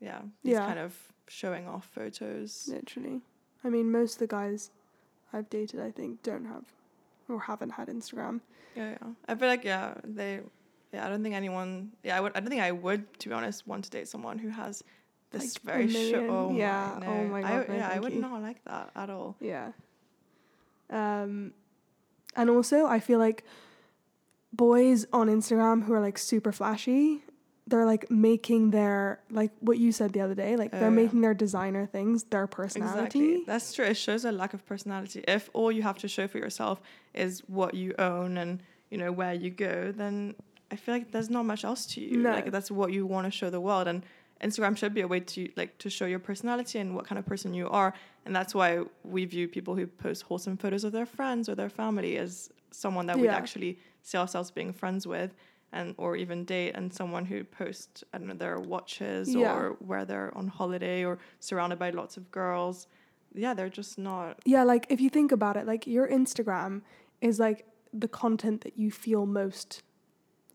yeah, 0.00 0.20
these 0.42 0.54
Yeah. 0.54 0.66
kind 0.66 0.78
of 0.78 0.94
showing 1.28 1.68
off 1.68 1.86
photos. 1.94 2.68
literally 2.72 3.20
i 3.64 3.68
mean 3.68 3.90
most 3.92 4.14
of 4.14 4.18
the 4.20 4.26
guys 4.26 4.70
i've 5.32 5.48
dated 5.50 5.78
i 5.80 5.90
think 5.90 6.22
don't 6.22 6.44
have 6.46 6.64
or 7.28 7.38
haven't 7.40 7.70
had 7.70 7.88
instagram 7.88 8.40
Yeah, 8.74 8.90
yeah. 9.00 9.08
I 9.28 9.34
feel 9.36 9.48
like 9.48 9.64
yeah, 9.64 9.94
they 10.04 10.40
yeah, 10.92 11.06
I 11.06 11.08
don't 11.08 11.22
think 11.22 11.34
anyone 11.36 11.92
yeah, 12.02 12.16
I 12.16 12.20
would 12.20 12.32
I 12.36 12.40
don't 12.40 12.48
think 12.50 12.62
I 12.62 12.72
would 12.72 13.02
to 13.20 13.28
be 13.28 13.34
honest 13.34 13.66
want 13.66 13.84
to 13.84 13.90
date 13.90 14.08
someone 14.08 14.38
who 14.38 14.48
has 14.48 14.82
this 15.30 15.42
Like, 15.54 15.62
very 15.62 15.88
show 15.88 16.26
oh 16.28 16.52
Yeah, 16.52 16.96
my, 17.00 17.06
oh 17.06 17.24
no. 17.24 17.28
my 17.30 17.38
I, 17.40 17.42
God, 17.58 17.68
no, 17.68 17.74
yeah, 17.76 17.88
I 17.88 17.98
would 18.00 18.12
you. 18.14 18.20
not 18.20 18.42
like 18.42 18.64
that 18.64 18.90
at 18.96 19.08
all. 19.10 19.36
Yeah. 19.40 19.72
Um, 20.90 21.52
and 22.36 22.48
also, 22.50 22.86
I 22.86 23.00
feel 23.00 23.18
like 23.18 23.44
boys 24.52 25.06
on 25.12 25.28
Instagram 25.28 25.84
who 25.84 25.92
are 25.92 26.00
like 26.00 26.18
super 26.18 26.52
flashy, 26.52 27.22
they're 27.66 27.86
like 27.86 28.10
making 28.10 28.70
their 28.70 29.20
like 29.30 29.52
what 29.60 29.78
you 29.78 29.92
said 29.92 30.12
the 30.12 30.20
other 30.20 30.34
day, 30.34 30.56
like 30.56 30.70
Oh, 30.72 30.80
they're 30.80 30.88
yeah. 30.88 30.94
making 31.02 31.20
their 31.20 31.34
designer 31.34 31.86
things 31.86 32.24
their 32.24 32.46
personality. 32.46 33.18
Exactly. 33.34 33.44
That's 33.46 33.72
true. 33.72 33.84
It 33.84 33.94
shows 33.96 34.24
a 34.24 34.32
lack 34.32 34.54
of 34.54 34.66
personality. 34.66 35.24
If 35.28 35.50
all 35.52 35.70
you 35.70 35.82
have 35.82 35.98
to 35.98 36.08
show 36.08 36.26
for 36.26 36.38
yourself 36.38 36.80
is 37.14 37.42
what 37.46 37.74
you 37.74 37.94
own 37.98 38.36
and 38.38 38.60
you 38.90 38.98
know 38.98 39.12
where 39.12 39.34
you 39.34 39.50
go, 39.50 39.92
then 39.92 40.34
I 40.72 40.76
feel 40.76 40.94
like 40.94 41.12
there's 41.12 41.30
not 41.30 41.44
much 41.44 41.64
else 41.64 41.86
to 41.86 42.00
you. 42.00 42.18
No. 42.18 42.32
Like 42.32 42.50
that's 42.50 42.70
what 42.72 42.92
you 42.92 43.06
want 43.06 43.26
to 43.26 43.30
show 43.30 43.50
the 43.50 43.60
world, 43.60 43.86
and 43.86 44.04
Instagram 44.42 44.76
should 44.76 44.94
be 44.94 45.02
a 45.02 45.08
way 45.08 45.20
to 45.20 45.48
like 45.56 45.76
to 45.78 45.90
show 45.90 46.06
your 46.06 46.18
personality 46.18 46.78
and 46.78 46.94
what 46.94 47.06
kind 47.06 47.18
of 47.18 47.26
person 47.26 47.52
you 47.54 47.68
are. 47.68 47.92
And 48.24 48.34
that's 48.34 48.54
why 48.54 48.82
we 49.04 49.24
view 49.24 49.48
people 49.48 49.74
who 49.74 49.86
post 49.86 50.22
wholesome 50.22 50.56
photos 50.56 50.84
of 50.84 50.92
their 50.92 51.06
friends 51.06 51.48
or 51.48 51.54
their 51.54 51.68
family 51.70 52.16
as 52.16 52.50
someone 52.70 53.06
that 53.06 53.18
we'd 53.18 53.28
actually 53.28 53.78
see 54.02 54.16
ourselves 54.18 54.50
being 54.50 54.72
friends 54.72 55.06
with. 55.06 55.34
And 55.72 55.94
or 55.98 56.16
even 56.16 56.44
date, 56.44 56.72
and 56.74 56.92
someone 56.92 57.24
who 57.24 57.44
posts 57.44 58.02
I 58.12 58.18
don't 58.18 58.26
know 58.26 58.34
their 58.34 58.58
watches 58.58 59.32
Yeah. 59.32 59.54
or 59.54 59.76
where 59.78 60.04
they're 60.04 60.36
on 60.36 60.48
holiday 60.48 61.04
or 61.04 61.18
surrounded 61.38 61.78
by 61.78 61.90
lots 61.90 62.16
of 62.16 62.28
girls 62.32 62.88
yeah, 63.34 63.54
they're 63.54 63.68
just 63.68 63.98
not. 63.98 64.40
Yeah, 64.44 64.64
like 64.64 64.86
if 64.88 65.00
you 65.00 65.10
think 65.10 65.32
about 65.32 65.56
it, 65.56 65.66
like 65.66 65.86
your 65.86 66.08
Instagram 66.08 66.82
is 67.20 67.38
like 67.38 67.66
the 67.92 68.08
content 68.08 68.62
that 68.62 68.78
you 68.78 68.90
feel 68.90 69.26
most 69.26 69.82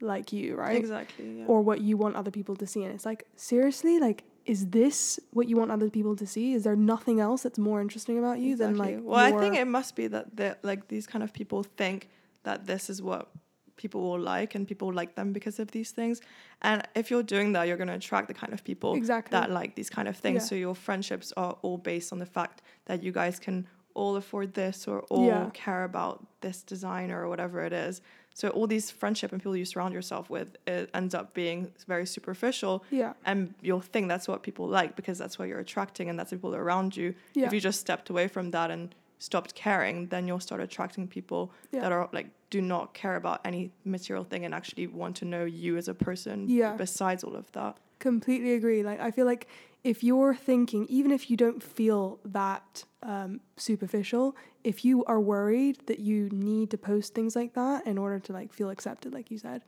like 0.01 0.31
you, 0.34 0.55
right? 0.55 0.75
Exactly. 0.75 1.39
Yeah. 1.39 1.45
Or 1.47 1.62
what 1.62 1.81
you 1.81 1.97
want 1.97 2.15
other 2.15 2.31
people 2.31 2.55
to 2.58 2.67
see. 2.67 2.84
And 2.84 2.93
it's 2.93 3.05
like, 3.05 3.25
seriously, 3.36 3.99
like, 3.99 4.23
is 4.45 4.67
this 4.67 5.19
what 5.31 5.49
you 5.49 5.58
want 5.58 5.71
other 5.71 5.89
people 5.89 6.15
to 6.17 6.27
see? 6.27 6.53
Is 6.53 6.63
there 6.63 6.75
nothing 6.75 7.19
else 7.19 7.43
that's 7.43 7.58
more 7.58 7.81
interesting 7.81 8.19
about 8.19 8.39
you 8.39 8.55
than 8.55 8.71
Exactly. 8.71 8.95
like 8.97 9.05
Well, 9.05 9.19
I 9.19 9.31
think 9.39 9.55
it 9.55 9.65
must 9.67 9.95
be 9.95 10.08
that 10.08 10.36
that 10.38 10.63
like 10.63 10.88
these 10.88 11.08
kind 11.08 11.23
of 11.23 11.34
people 11.34 11.63
think 11.63 12.10
that 12.43 12.67
this 12.67 12.89
is 12.89 13.01
what 13.01 13.31
people 13.75 14.01
will 14.01 14.19
like 14.19 14.53
and 14.55 14.67
people 14.67 14.93
like 14.93 15.15
them 15.15 15.34
because 15.34 15.60
of 15.60 15.71
these 15.71 15.91
things. 15.91 16.21
And 16.62 16.88
if 16.95 17.10
you're 17.12 17.23
doing 17.23 17.53
that, 17.53 17.67
you're 17.67 17.75
going 17.75 17.89
to 17.89 17.95
attract 17.95 18.27
the 18.27 18.34
kind 18.36 18.53
of 18.53 18.63
people 18.63 18.93
exactly 18.95 19.31
that 19.38 19.49
like 19.51 19.75
these 19.75 19.89
kind 19.89 20.08
of 20.08 20.15
things. 20.15 20.43
Yeah. 20.43 20.47
So 20.49 20.55
your 20.55 20.75
friendships 20.75 21.34
are 21.36 21.58
all 21.63 21.77
based 21.77 22.13
on 22.13 22.19
the 22.19 22.25
fact 22.25 22.62
that 22.86 23.03
you 23.03 23.12
guys 23.12 23.39
can 23.39 23.67
all 23.95 24.15
afford 24.15 24.53
this 24.53 24.88
or 24.88 25.01
all 25.10 25.25
Yeah. 25.25 25.49
care 25.53 25.84
about 25.86 26.25
this 26.41 26.62
designer 26.63 27.23
or 27.23 27.29
whatever 27.29 27.63
it 27.63 27.73
is. 27.73 28.01
So 28.39 28.49
all 28.49 28.67
these 28.67 28.91
friendship 28.91 29.31
and 29.31 29.41
people 29.41 29.55
you 29.55 29.65
surround 29.65 29.93
yourself 29.93 30.29
with 30.29 30.49
it 30.67 30.89
ends 30.93 31.13
up 31.15 31.33
being 31.33 31.71
very 31.87 32.05
superficial 32.05 32.83
yeah, 32.91 33.13
and 33.25 33.39
you'll 33.61 33.87
think 33.93 34.09
that's 34.09 34.27
what 34.27 34.43
people 34.43 34.67
like 34.67 34.91
because 34.99 35.17
that's 35.17 35.39
what 35.39 35.47
you're 35.47 35.63
attracting 35.67 36.09
and 36.09 36.19
that's 36.19 36.31
the 36.31 36.35
people 36.35 36.53
around 36.55 36.97
you. 36.97 37.15
yeah, 37.33 37.45
If 37.47 37.53
you 37.53 37.61
just 37.69 37.79
stepped 37.79 38.09
away 38.09 38.27
from 38.27 38.51
that 38.51 38.69
and 38.71 38.93
stopped 39.19 39.55
caring, 39.55 40.07
then 40.07 40.27
you'll 40.27 40.41
start 40.49 40.59
attracting 40.61 41.07
people 41.07 41.43
yeah. 41.71 41.79
that 41.81 41.91
are 41.93 42.09
like 42.11 42.27
do 42.49 42.61
not 42.61 42.93
care 42.93 43.15
about 43.15 43.39
any 43.45 43.71
material 43.85 44.25
thing 44.25 44.43
and 44.45 44.53
actually 44.53 44.87
want 44.87 45.15
to 45.21 45.25
know 45.25 45.45
you 45.45 45.77
as 45.77 45.87
a 45.87 45.93
person 45.93 46.45
Yeah. 46.49 46.73
besides 46.75 47.23
all 47.23 47.35
of 47.37 47.49
that. 47.53 47.77
completely 47.99 48.53
agree. 48.59 48.83
Like 48.83 48.99
I 48.99 49.11
feel 49.11 49.25
like 49.25 49.47
if 49.85 50.03
you're 50.03 50.35
thinking, 50.35 50.85
even 50.89 51.11
if 51.11 51.29
you 51.29 51.37
don't 51.37 51.61
feel 51.63 52.19
that 52.25 52.83
um, 53.01 53.39
superficial, 53.55 54.35
if 54.65 54.84
you 54.84 55.06
are 55.06 55.21
worried 55.21 55.78
that 55.86 55.99
you 55.99 56.28
need 56.32 56.69
to 56.71 56.78
post 56.78 57.13
things 57.13 57.36
like 57.36 57.54
that 57.54 57.86
in 57.88 57.97
order 57.97 58.19
to 58.19 58.34
like 58.34 58.51
feel 58.51 58.69
accepted, 58.69 59.13
like 59.13 59.30
you 59.32 59.38
said, 59.38 59.63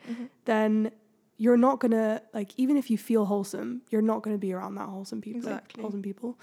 then 0.45 0.91
you're 1.37 1.55
not 1.67 1.79
gonna 1.79 2.21
like 2.33 2.51
even 2.57 2.75
if 2.77 2.89
you 2.89 2.97
feel 2.97 3.25
wholesome, 3.25 3.81
you're 3.91 4.01
not 4.01 4.23
gonna 4.23 4.37
be 4.39 4.51
around 4.51 4.73
that 4.75 4.89
wholesome 4.89 5.21
people. 5.21 5.41
like, 5.41 5.51
Exactly. 5.59 5.81
wholesome 5.83 6.01
people. 6.01 6.37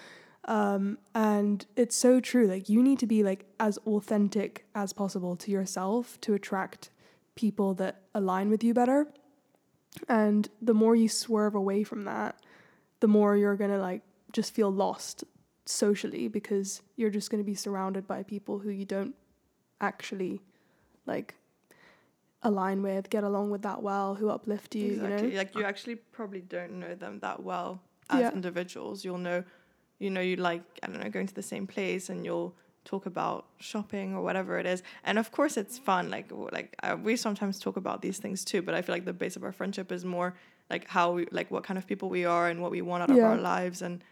Um, 0.46 0.98
and 1.14 1.66
it's 1.74 1.96
so 1.96 2.20
true. 2.20 2.46
Like 2.46 2.68
you 2.68 2.82
need 2.82 2.98
to 3.00 3.06
be 3.06 3.22
like 3.24 3.44
as 3.58 3.76
authentic 3.86 4.66
as 4.74 4.92
possible 4.92 5.34
to 5.36 5.50
yourself 5.50 6.20
to 6.20 6.34
attract 6.34 6.90
people 7.34 7.74
that 7.74 8.02
align 8.14 8.50
with 8.50 8.62
you 8.62 8.72
better. 8.74 9.08
And 10.08 10.48
the 10.62 10.74
more 10.74 10.94
you 10.94 11.08
swerve 11.08 11.54
away 11.54 11.82
from 11.82 12.04
that, 12.04 12.36
the 13.00 13.08
more 13.08 13.36
you're 13.36 13.56
gonna 13.56 13.78
like 13.78 14.02
just 14.32 14.54
feel 14.54 14.70
lost 14.70 15.24
socially 15.66 16.28
because 16.28 16.82
you're 16.96 17.10
just 17.10 17.30
gonna 17.30 17.44
be 17.44 17.54
surrounded 17.54 18.06
by 18.06 18.22
people 18.22 18.58
who 18.58 18.70
you 18.70 18.84
don't 18.84 19.14
actually 19.80 20.40
like 21.06 21.34
align 22.42 22.82
with, 22.82 23.08
get 23.10 23.24
along 23.24 23.50
with 23.50 23.62
that 23.62 23.82
well, 23.82 24.14
who 24.14 24.28
uplift 24.28 24.74
you, 24.74 24.92
exactly. 24.92 25.28
you 25.28 25.32
know? 25.32 25.38
Like 25.38 25.54
you 25.54 25.64
actually 25.64 25.96
probably 25.96 26.42
don't 26.42 26.72
know 26.78 26.94
them 26.94 27.18
that 27.20 27.42
well 27.42 27.80
as 28.10 28.20
Yeah. 28.20 28.32
individuals. 28.32 29.04
You'll 29.04 29.18
know, 29.18 29.44
you 29.98 30.10
know, 30.10 30.20
you 30.20 30.36
like 30.36 30.62
I 30.82 30.86
don't 30.88 31.00
know 31.00 31.08
going 31.08 31.26
to 31.26 31.34
the 31.34 31.42
same 31.42 31.66
place 31.66 32.10
and 32.10 32.24
you'll 32.24 32.54
talk 32.84 33.06
about 33.06 33.46
shopping 33.58 34.14
or 34.14 34.22
whatever 34.22 34.58
it 34.58 34.66
is. 34.66 34.82
And 35.04 35.18
of 35.18 35.32
course, 35.32 35.56
it's 35.56 35.78
fun. 35.78 36.10
Like 36.10 36.30
like 36.52 36.76
uh, 36.82 36.96
we 37.02 37.16
sometimes 37.16 37.58
talk 37.58 37.76
about 37.78 38.02
these 38.02 38.18
things 38.18 38.44
too. 38.44 38.60
But 38.60 38.74
I 38.74 38.82
feel 38.82 38.94
like 38.94 39.06
the 39.06 39.14
base 39.14 39.36
of 39.36 39.42
our 39.42 39.52
friendship 39.52 39.90
is 39.90 40.04
more 40.04 40.34
like 40.68 40.86
how 40.88 41.12
we 41.12 41.26
like 41.30 41.50
what 41.50 41.64
kind 41.64 41.78
of 41.78 41.86
people 41.86 42.10
we 42.10 42.26
are 42.26 42.48
and 42.48 42.60
what 42.60 42.70
we 42.70 42.82
want 42.82 43.02
out 43.04 43.10
of 43.10 43.18
our 43.18 43.38
lives. 43.38 43.80
And 43.80 44.04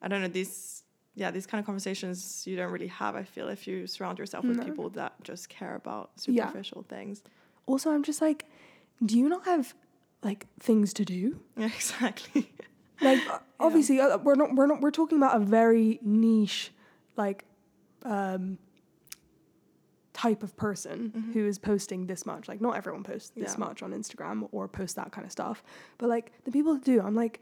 I 0.00 0.06
don't 0.08 0.22
know 0.22 0.28
these. 0.28 0.81
Yeah, 1.14 1.30
these 1.30 1.46
kind 1.46 1.58
of 1.60 1.66
conversations 1.66 2.46
you 2.46 2.56
don't 2.56 2.72
really 2.72 2.86
have. 2.86 3.14
I 3.16 3.22
feel 3.24 3.48
if 3.48 3.66
you 3.66 3.86
surround 3.86 4.18
yourself 4.18 4.44
with 4.46 4.56
No. 4.58 4.64
people 4.64 4.88
that 4.90 5.12
just 5.22 5.48
care 5.48 5.74
about 5.76 6.10
Yeah. 6.26 6.46
superficial 6.46 6.82
things. 6.88 7.22
Also, 7.66 7.90
I'm 7.90 8.02
just 8.02 8.20
like, 8.22 8.46
do 9.04 9.18
you 9.18 9.28
not 9.28 9.44
have 9.44 9.74
like 10.22 10.46
things 10.58 10.92
to 10.94 11.04
do? 11.04 11.40
Yeah, 11.56 11.66
exactly. 11.74 12.52
Like 13.00 13.20
obviously 13.60 14.00
uh, 14.00 14.16
we're 14.18 14.36
not 14.36 14.54
we're 14.54 14.66
not 14.66 14.80
we're 14.80 14.90
talking 14.90 15.18
about 15.18 15.36
a 15.36 15.44
very 15.44 15.98
niche 16.02 16.72
like 17.16 17.44
um 18.04 18.58
type 20.12 20.42
of 20.42 20.54
person 20.56 21.12
Mhm. 21.16 21.32
who 21.34 21.46
is 21.46 21.58
posting 21.58 22.06
this 22.06 22.24
much. 22.26 22.46
Like 22.48 22.60
not 22.60 22.76
everyone 22.76 23.02
posts 23.02 23.30
this 23.30 23.52
Yeah. 23.54 23.58
much 23.66 23.82
on 23.82 23.92
Instagram 23.92 24.48
or 24.52 24.68
posts 24.68 24.94
that 24.94 25.10
kind 25.10 25.24
of 25.24 25.32
stuff. 25.32 25.62
But 25.98 26.08
like 26.08 26.32
the 26.44 26.52
people 26.52 26.74
that 26.74 26.84
do, 26.84 27.00
I'm 27.00 27.14
like 27.14 27.40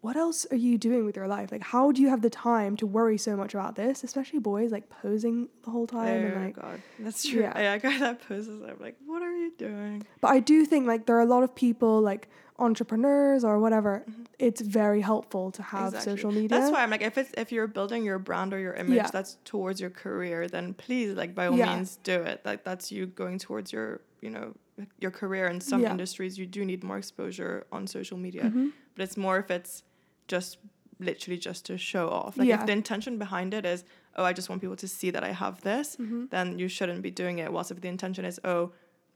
what 0.00 0.16
else 0.16 0.46
are 0.52 0.56
you 0.56 0.78
doing 0.78 1.04
with 1.04 1.16
your 1.16 1.26
life? 1.26 1.50
Like 1.50 1.62
how 1.62 1.90
do 1.92 2.00
you 2.02 2.08
have 2.08 2.22
the 2.22 2.30
time 2.30 2.76
to 2.76 2.86
worry 2.86 3.18
so 3.18 3.36
much 3.36 3.52
about 3.54 3.74
this, 3.76 4.04
especially 4.04 4.38
boys 4.38 4.70
like 4.70 4.88
posing 4.88 5.48
the 5.64 5.70
whole 5.70 5.86
time 5.86 6.24
and 6.24 6.36
oh 6.36 6.40
like 6.46 6.54
god, 6.56 6.80
that's 7.00 7.26
true. 7.26 7.40
Yeah. 7.42 7.60
Yeah, 7.60 7.72
I 7.72 7.78
got 7.78 7.98
that 8.00 8.28
poses. 8.28 8.62
I'm 8.62 8.78
like, 8.80 8.96
what 9.06 9.22
are 9.22 9.36
you 9.36 9.52
doing? 9.58 10.06
But 10.20 10.28
I 10.28 10.40
do 10.40 10.64
think 10.64 10.86
like 10.86 11.06
there 11.06 11.16
are 11.16 11.20
a 11.20 11.26
lot 11.36 11.42
of 11.42 11.54
people 11.54 12.00
like 12.00 12.28
entrepreneurs 12.60 13.44
or 13.44 13.58
whatever. 13.58 14.04
Mhm. 14.08 14.26
It's 14.38 14.60
very 14.60 15.00
helpful 15.00 15.50
to 15.52 15.62
have 15.62 15.88
Exactly. 15.94 16.12
social 16.16 16.32
media. 16.32 16.48
That's 16.48 16.70
why 16.72 16.82
I'm 16.82 16.90
like, 16.90 17.02
if 17.02 17.16
it's 17.18 17.32
if 17.36 17.50
you're 17.52 17.66
building 17.68 18.04
your 18.04 18.18
brand 18.18 18.52
or 18.54 18.58
your 18.58 18.74
image 18.74 18.96
Yeah. 18.96 19.10
that's 19.12 19.38
towards 19.44 19.80
your 19.80 19.90
career, 19.90 20.48
then 20.48 20.74
please, 20.74 21.14
like, 21.16 21.34
by 21.34 21.46
all 21.48 21.56
Yeah. 21.56 21.74
means, 21.76 21.96
do 22.02 22.16
it. 22.22 22.40
Like, 22.44 22.64
that's 22.64 22.90
you 22.92 23.06
going 23.06 23.38
towards 23.38 23.72
your, 23.72 24.00
you 24.20 24.30
know, 24.30 24.54
your 25.00 25.10
career. 25.10 25.46
In 25.46 25.60
some 25.60 25.84
industries, 25.84 26.38
you 26.38 26.46
do 26.46 26.64
need 26.64 26.82
more 26.84 26.98
exposure 26.98 27.66
on 27.72 27.86
social 27.86 28.18
media, 28.18 28.44
Mhm. 28.44 28.72
but 28.94 29.02
it's 29.04 29.16
more 29.16 29.38
if 29.38 29.50
it's 29.50 29.82
just 30.28 30.58
literally 31.00 31.38
just 31.38 31.64
to 31.66 31.78
show 31.78 32.08
off. 32.08 32.36
Like, 32.36 32.48
Yeah. 32.48 32.60
if 32.60 32.66
the 32.66 32.72
intention 32.72 33.18
behind 33.18 33.54
it 33.54 33.64
is, 33.64 33.84
oh, 34.16 34.24
I 34.24 34.32
just 34.32 34.48
want 34.48 34.60
people 34.60 34.76
to 34.76 34.88
see 34.88 35.10
that 35.10 35.22
I 35.22 35.32
have 35.32 35.60
this, 35.62 35.96
Mhm. 35.96 36.30
then 36.30 36.58
you 36.58 36.68
shouldn't 36.68 37.02
be 37.02 37.10
doing 37.10 37.38
it. 37.38 37.52
Whilst 37.52 37.70
if 37.70 37.80
the 37.80 37.88
intention 37.88 38.24
is, 38.24 38.40
oh, 38.44 38.72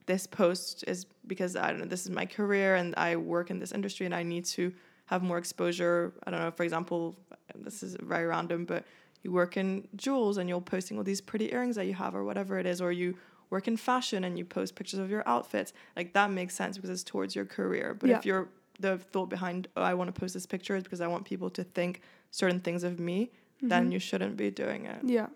this 0.06 0.26
post 0.26 0.84
is 0.86 1.06
because 1.26 1.54
I 1.56 1.70
don't 1.70 1.80
know, 1.80 1.86
this 1.86 2.04
is 2.04 2.10
my 2.10 2.26
career 2.26 2.74
and 2.76 2.94
I 2.96 3.16
work 3.16 3.50
in 3.50 3.58
this 3.58 3.72
industry 3.72 4.06
and 4.06 4.14
I 4.14 4.22
need 4.22 4.44
to 4.46 4.72
have 5.06 5.22
more 5.22 5.38
exposure. 5.38 6.12
I 6.24 6.30
don't 6.30 6.40
know, 6.40 6.50
for 6.52 6.62
example, 6.64 7.16
this 7.54 7.82
is 7.82 7.96
very 8.00 8.26
random, 8.26 8.64
but 8.64 8.84
you 9.22 9.30
work 9.32 9.56
in 9.56 9.86
jewels 9.96 10.38
and 10.38 10.48
you're 10.48 10.60
posting 10.60 10.98
all 10.98 11.04
these 11.04 11.20
pretty 11.20 11.52
earrings 11.52 11.76
that 11.76 11.86
you 11.86 11.94
have 11.94 12.14
or 12.14 12.24
whatever 12.24 12.58
it 12.58 12.66
is, 12.66 12.80
or 12.80 12.90
you 12.92 13.16
work 13.50 13.68
in 13.68 13.76
fashion 13.76 14.24
and 14.24 14.38
you 14.38 14.44
post 14.44 14.74
pictures 14.76 14.98
of 14.98 15.10
your 15.10 15.22
outfits. 15.28 15.72
Like 15.96 16.12
that 16.14 16.30
makes 16.30 16.54
sense 16.54 16.76
because 16.76 16.90
it's 16.90 17.04
towards 17.04 17.34
your 17.36 17.44
career. 17.44 17.92
But 17.94 18.10
Yeah. 18.10 18.18
if 18.18 18.24
you're 18.26 18.48
the 18.82 18.98
thought 18.98 19.28
behind, 19.30 19.68
oh, 19.76 19.82
I 19.82 19.94
want 19.94 20.14
to 20.14 20.20
post 20.20 20.34
this 20.34 20.46
picture 20.46 20.76
is 20.76 20.82
because 20.82 21.00
I 21.00 21.06
want 21.06 21.24
people 21.24 21.48
to 21.50 21.64
think 21.64 22.02
certain 22.30 22.60
things 22.60 22.82
of 22.84 22.98
me, 23.00 23.30
then 23.62 23.88
Mhm. 23.88 23.92
you 23.92 23.98
shouldn't 23.98 24.36
be 24.36 24.50
doing 24.50 24.84
it. 24.86 25.02
Yeah, 25.04 25.28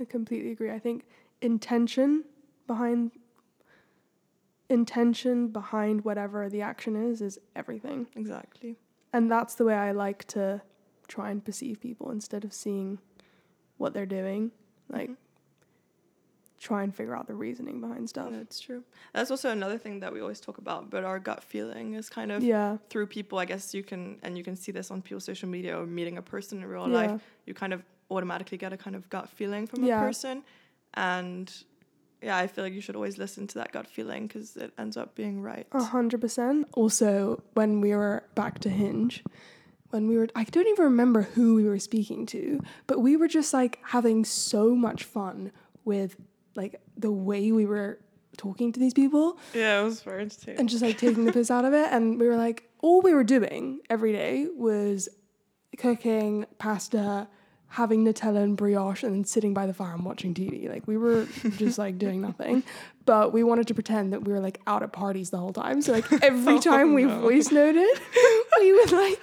I 0.00 0.04
completely 0.04 0.52
agree. 0.52 0.70
I 0.70 0.78
think 0.78 1.04
intention 1.42 2.24
behind 2.66 3.10
intention 4.70 5.48
behind 5.48 6.04
whatever 6.04 6.48
the 6.50 6.60
action 6.62 6.94
is 6.94 7.22
is 7.22 7.38
everything. 7.56 8.06
Exactly. 8.14 8.76
And 9.12 9.30
that's 9.30 9.54
the 9.54 9.64
way 9.64 9.74
I 9.74 9.92
like 9.92 10.24
to 10.28 10.60
try 11.06 11.30
and 11.30 11.42
perceive 11.42 11.80
people 11.80 12.10
instead 12.10 12.44
of 12.44 12.52
seeing 12.52 12.98
what 13.78 13.94
they're 13.94 14.04
doing. 14.20 14.50
Like 14.90 15.08
Mhm. 15.10 15.16
Try 16.60 16.82
and 16.82 16.94
figure 16.94 17.16
out 17.16 17.26
the 17.26 17.34
reasoning 17.34 17.80
behind 17.80 18.08
stuff. 18.08 18.30
That's 18.32 18.58
true. 18.58 18.82
That's 19.14 19.30
also 19.30 19.50
another 19.50 19.78
thing 19.78 20.00
that 20.00 20.12
we 20.12 20.20
always 20.20 20.40
talk 20.40 20.58
about, 20.58 20.90
but 20.90 21.04
our 21.04 21.18
gut 21.18 21.42
feeling 21.44 21.94
is 21.94 22.08
kind 22.08 22.32
of 22.32 22.42
Yeah. 22.42 22.78
through 22.90 23.06
people. 23.06 23.38
I 23.38 23.44
guess 23.44 23.72
you 23.74 23.82
can, 23.82 24.18
and 24.22 24.36
you 24.36 24.42
can 24.44 24.56
see 24.56 24.72
this 24.72 24.90
on 24.90 25.00
people's 25.02 25.24
social 25.24 25.48
media 25.48 25.80
or 25.80 25.86
meeting 25.86 26.18
a 26.18 26.22
person 26.22 26.58
in 26.58 26.66
real 26.66 26.88
Yeah. 26.88 26.94
life. 27.12 27.22
You 27.46 27.54
kind 27.54 27.72
of 27.72 27.82
automatically 28.10 28.58
get 28.58 28.72
a 28.72 28.76
kind 28.76 28.96
of 28.96 29.08
gut 29.08 29.28
feeling 29.28 29.66
from 29.66 29.84
Yeah. 29.84 30.00
a 30.00 30.04
person, 30.06 30.42
and 30.94 31.52
yeah, 32.20 32.36
I 32.36 32.48
feel 32.48 32.64
like 32.64 32.72
you 32.72 32.80
should 32.80 32.96
always 32.96 33.18
listen 33.18 33.46
to 33.46 33.54
that 33.58 33.70
gut 33.70 33.86
feeling 33.86 34.26
because 34.26 34.56
it 34.56 34.72
ends 34.78 34.96
up 34.96 35.14
being 35.14 35.40
right. 35.40 35.66
A 35.72 35.82
hundred 35.84 36.20
percent. 36.20 36.66
Also, 36.72 37.40
when 37.54 37.80
we 37.80 37.94
were 37.94 38.24
back 38.34 38.58
to 38.60 38.68
Hinge, 38.68 39.22
when 39.90 40.08
we 40.08 40.16
were, 40.18 40.28
I 40.34 40.42
don't 40.44 40.66
even 40.66 40.84
remember 40.86 41.22
who 41.22 41.54
we 41.54 41.64
were 41.68 41.78
speaking 41.78 42.26
to, 42.26 42.60
but 42.88 42.98
we 43.00 43.16
were 43.16 43.28
just 43.28 43.54
like 43.54 43.78
having 43.84 44.24
so 44.24 44.74
much 44.74 45.04
fun 45.04 45.52
with 45.84 46.16
like 46.56 46.80
the 46.96 47.10
way 47.10 47.52
we 47.52 47.66
were 47.66 47.98
talking 48.36 48.72
to 48.72 48.78
these 48.80 48.94
people 48.94 49.38
Yeah, 49.54 49.80
it 49.80 49.84
was 49.84 50.02
very 50.02 50.22
entertaining. 50.22 50.60
and 50.60 50.68
just 50.68 50.82
like 50.82 50.96
taking 50.98 51.24
the 51.24 51.32
piss 51.32 51.50
out 51.50 51.64
of 51.64 51.72
it. 51.74 51.88
And 51.90 52.18
we 52.20 52.28
were 52.28 52.36
like, 52.36 52.68
all 52.80 53.00
we 53.02 53.12
were 53.14 53.24
doing 53.24 53.80
every 53.90 54.12
day 54.12 54.46
was 54.54 55.08
cooking 55.76 56.46
pasta, 56.58 57.28
having 57.68 58.04
Nutella 58.04 58.42
and 58.42 58.56
brioche, 58.56 59.02
and 59.02 59.26
sitting 59.26 59.52
by 59.54 59.66
the 59.66 59.74
fire 59.74 59.92
and 59.94 60.04
watching 60.04 60.34
TV. 60.34 60.68
Like 60.68 60.86
we 60.86 60.96
were 60.96 61.26
just 61.56 61.78
like 61.78 61.98
doing 61.98 62.20
nothing, 62.20 62.62
but 63.04 63.32
we 63.32 63.42
wanted 63.42 63.66
to 63.68 63.74
pretend 63.74 64.12
that 64.12 64.24
we 64.24 64.32
were 64.32 64.40
like 64.40 64.60
out 64.66 64.82
at 64.82 64.92
parties 64.92 65.30
the 65.30 65.38
whole 65.38 65.52
time. 65.52 65.82
So 65.82 65.92
like 65.92 66.10
every 66.22 66.54
Oh, 66.54 66.60
time 66.60 66.94
we 66.94 67.04
no. 67.04 67.20
voice 67.20 67.50
noted, 67.50 67.88
we 68.60 68.72
would 68.72 68.92
like. 68.92 69.22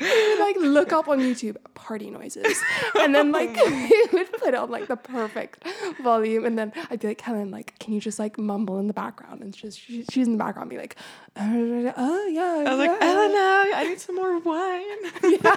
We 0.00 0.06
would 0.28 0.40
like 0.40 0.56
look 0.56 0.92
up 0.92 1.08
on 1.08 1.20
YouTube 1.20 1.56
party 1.74 2.10
noises, 2.10 2.60
and 2.98 3.14
then 3.14 3.32
like 3.32 3.54
we 3.66 4.08
would 4.12 4.32
put 4.32 4.54
on 4.54 4.70
like 4.70 4.88
the 4.88 4.96
perfect 4.96 5.64
volume, 6.02 6.44
and 6.44 6.58
then 6.58 6.72
I'd 6.90 7.00
be 7.00 7.08
like, 7.08 7.20
Hélène, 7.20 7.50
like, 7.50 7.78
can 7.78 7.94
you 7.94 8.00
just 8.00 8.18
like 8.18 8.38
mumble 8.38 8.78
in 8.78 8.86
the 8.86 8.94
background? 8.94 9.42
And 9.42 9.52
just 9.52 9.80
she, 9.80 10.04
she's 10.10 10.26
in 10.26 10.32
the 10.32 10.38
background, 10.38 10.70
be 10.70 10.78
like, 10.78 10.96
oh 11.36 12.30
yeah, 12.32 12.64
I 12.66 12.74
was 12.74 12.78
like. 12.78 13.02
Elena, 13.02 13.76
I 13.76 13.84
need 13.88 14.00
some 14.00 14.16
more 14.16 14.38
wine. 14.38 14.82
yeah. 15.42 15.56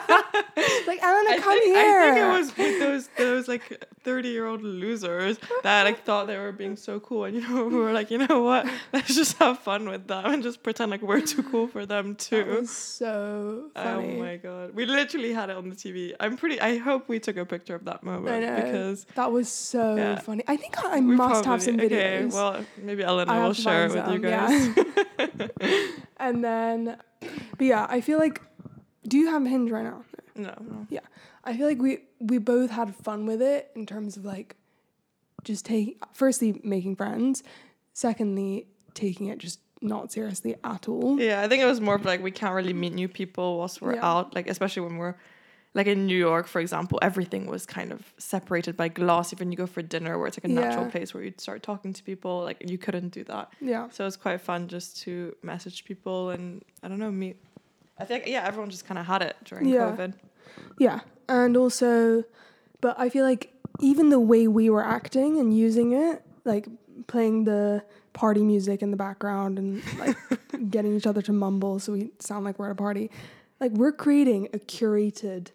like 0.87 1.03
Elena, 1.03 1.29
I 1.29 1.39
come 1.41 1.59
think, 1.59 1.75
here. 1.75 2.01
I 2.01 2.11
think 2.13 2.17
it 2.17 2.39
was 2.39 2.57
with 2.57 2.79
those 2.79 3.09
those 3.17 3.47
like 3.47 3.85
thirty 4.03 4.29
year 4.29 4.45
old 4.45 4.63
losers 4.63 5.37
that 5.63 5.83
like 5.83 6.03
thought 6.03 6.27
they 6.27 6.37
were 6.37 6.51
being 6.51 6.75
so 6.75 6.99
cool, 6.99 7.25
and 7.25 7.35
you 7.35 7.47
know 7.47 7.65
we 7.65 7.75
were 7.75 7.93
like, 7.93 8.11
you 8.11 8.17
know 8.17 8.41
what? 8.41 8.67
Let's 8.93 9.15
just 9.15 9.37
have 9.37 9.59
fun 9.59 9.89
with 9.89 10.07
them 10.07 10.25
and 10.25 10.43
just 10.43 10.63
pretend 10.63 10.91
like 10.91 11.01
we're 11.01 11.21
too 11.21 11.43
cool 11.43 11.67
for 11.67 11.85
them 11.85 12.15
too. 12.15 12.65
so 12.65 13.69
funny. 13.75 14.06
Oh 14.07 14.19
my 14.19 14.37
god, 14.37 14.73
we 14.73 14.85
literally 14.85 15.33
had 15.33 15.49
it 15.49 15.57
on 15.57 15.69
the 15.69 15.75
TV. 15.75 16.13
I'm 16.19 16.37
pretty. 16.37 16.59
I 16.61 16.77
hope 16.77 17.07
we 17.09 17.19
took 17.19 17.37
a 17.37 17.45
picture 17.45 17.75
of 17.75 17.85
that 17.85 18.03
moment 18.03 18.35
I 18.35 18.39
know. 18.39 18.55
because 18.63 19.05
that 19.15 19.31
was 19.31 19.49
so 19.49 19.95
Yeah. 19.95 20.19
funny. 20.19 20.43
I 20.47 20.57
think 20.57 20.75
I, 20.83 20.99
must 20.99 21.45
have 21.45 21.61
some 21.61 21.77
videos. 21.77 21.85
Okay, 21.85 22.25
well 22.25 22.65
maybe 22.77 23.03
Elena 23.03 23.31
I 23.31 23.39
will 23.39 23.53
share 23.53 23.85
it 23.87 23.93
with 23.93 24.07
you 24.07 24.19
guys. 24.19 24.69
and 26.17 26.43
then, 26.43 26.97
but 27.21 27.65
yeah, 27.65 27.87
I 27.89 28.01
feel 28.01 28.19
like. 28.19 28.41
Do 29.07 29.17
you 29.17 29.27
have 29.31 29.45
Hinge 29.45 29.71
right 29.71 29.85
now? 29.85 30.03
no, 30.35 30.53
no. 30.59 30.87
I 31.45 31.55
feel 31.55 31.65
like 31.67 31.81
we 31.81 31.99
we 32.19 32.39
both 32.39 32.71
had 32.71 32.93
fun 32.93 33.25
with 33.25 33.41
it 33.41 33.71
in 33.73 33.85
terms 33.85 34.17
of 34.17 34.25
like 34.25 34.57
just 35.45 35.63
take 35.65 36.03
firstly 36.13 36.59
making 36.63 36.97
friends, 36.97 37.41
secondly 37.93 38.67
taking 38.93 39.27
it 39.27 39.37
just 39.39 39.59
not 39.81 40.11
seriously 40.11 40.55
at 40.63 40.87
all. 40.89 41.19
Yeah, 41.19 41.41
I 41.41 41.47
think 41.47 41.61
it 41.61 41.65
was 41.65 41.79
more 41.81 41.95
of 41.95 42.05
like 42.05 42.21
we 42.21 42.31
can't 42.31 42.53
really 42.55 42.73
meet 42.73 42.93
new 42.93 43.07
people 43.07 43.57
whilst 43.57 43.81
we're 43.81 43.95
Yeah. 43.95 44.09
out, 44.11 44.35
like 44.35 44.47
especially 44.49 44.83
when 44.83 44.97
we're 44.97 45.15
like 45.73 45.85
in 45.87 46.07
New 46.07 46.17
York, 46.17 46.47
for 46.47 46.59
example, 46.59 46.97
everything 47.03 47.45
was 47.45 47.65
kind 47.67 47.91
of 47.91 48.13
separated 48.17 48.75
by 48.75 48.87
glass. 48.87 49.31
Even 49.33 49.51
you 49.51 49.57
go 49.57 49.67
for 49.67 49.83
dinner 49.83 50.17
where 50.17 50.27
it's 50.27 50.37
like 50.37 50.45
a 50.45 50.47
natural 50.47 50.85
place 50.89 51.13
where 51.13 51.23
you'd 51.23 51.39
start 51.39 51.61
talking 51.61 51.93
to 51.93 52.03
people, 52.03 52.41
like 52.41 52.63
you 52.67 52.77
couldn't 52.79 53.09
do 53.09 53.23
that. 53.25 53.51
Yeah. 53.61 53.87
So 53.89 54.07
it's 54.07 54.17
quite 54.17 54.41
fun 54.41 54.67
just 54.67 55.01
to 55.03 55.35
message 55.43 55.85
people 55.85 56.31
and 56.31 56.63
I 56.81 56.87
don't 56.87 56.97
know, 56.97 57.11
meet. 57.11 57.37
I 57.99 58.05
think 58.05 58.25
yeah, 58.25 58.43
everyone 58.47 58.69
just 58.71 58.85
kind 58.85 58.97
of 58.97 59.05
had 59.05 59.21
it 59.21 59.35
during 59.43 59.67
Yeah. 59.67 59.91
COVID. 59.95 60.13
Yeah. 60.79 61.01
And 61.29 61.55
also 61.57 62.23
but 62.81 62.99
I 62.99 63.09
feel 63.09 63.25
like 63.25 63.53
even 63.79 64.09
the 64.09 64.19
way 64.19 64.47
we 64.47 64.69
were 64.71 64.83
acting 64.85 65.37
and 65.39 65.55
using 65.55 65.91
it, 65.93 66.23
like 66.45 66.67
playing 67.07 67.43
the 67.43 67.83
party 68.17 68.43
music 68.43 68.81
in 68.81 68.89
the 68.91 68.97
background 68.97 69.59
and 69.59 69.81
like 69.99 70.17
getting 70.71 70.95
each 70.97 71.05
other 71.05 71.21
to 71.21 71.31
mumble 71.31 71.77
so 71.79 71.93
we 71.93 72.09
sound 72.19 72.43
like 72.45 72.57
we're 72.57 72.65
at 72.65 72.71
a 72.71 72.75
party, 72.75 73.11
like 73.59 73.71
we're 73.73 73.91
creating 73.91 74.47
a 74.53 74.59
curated 74.59 75.49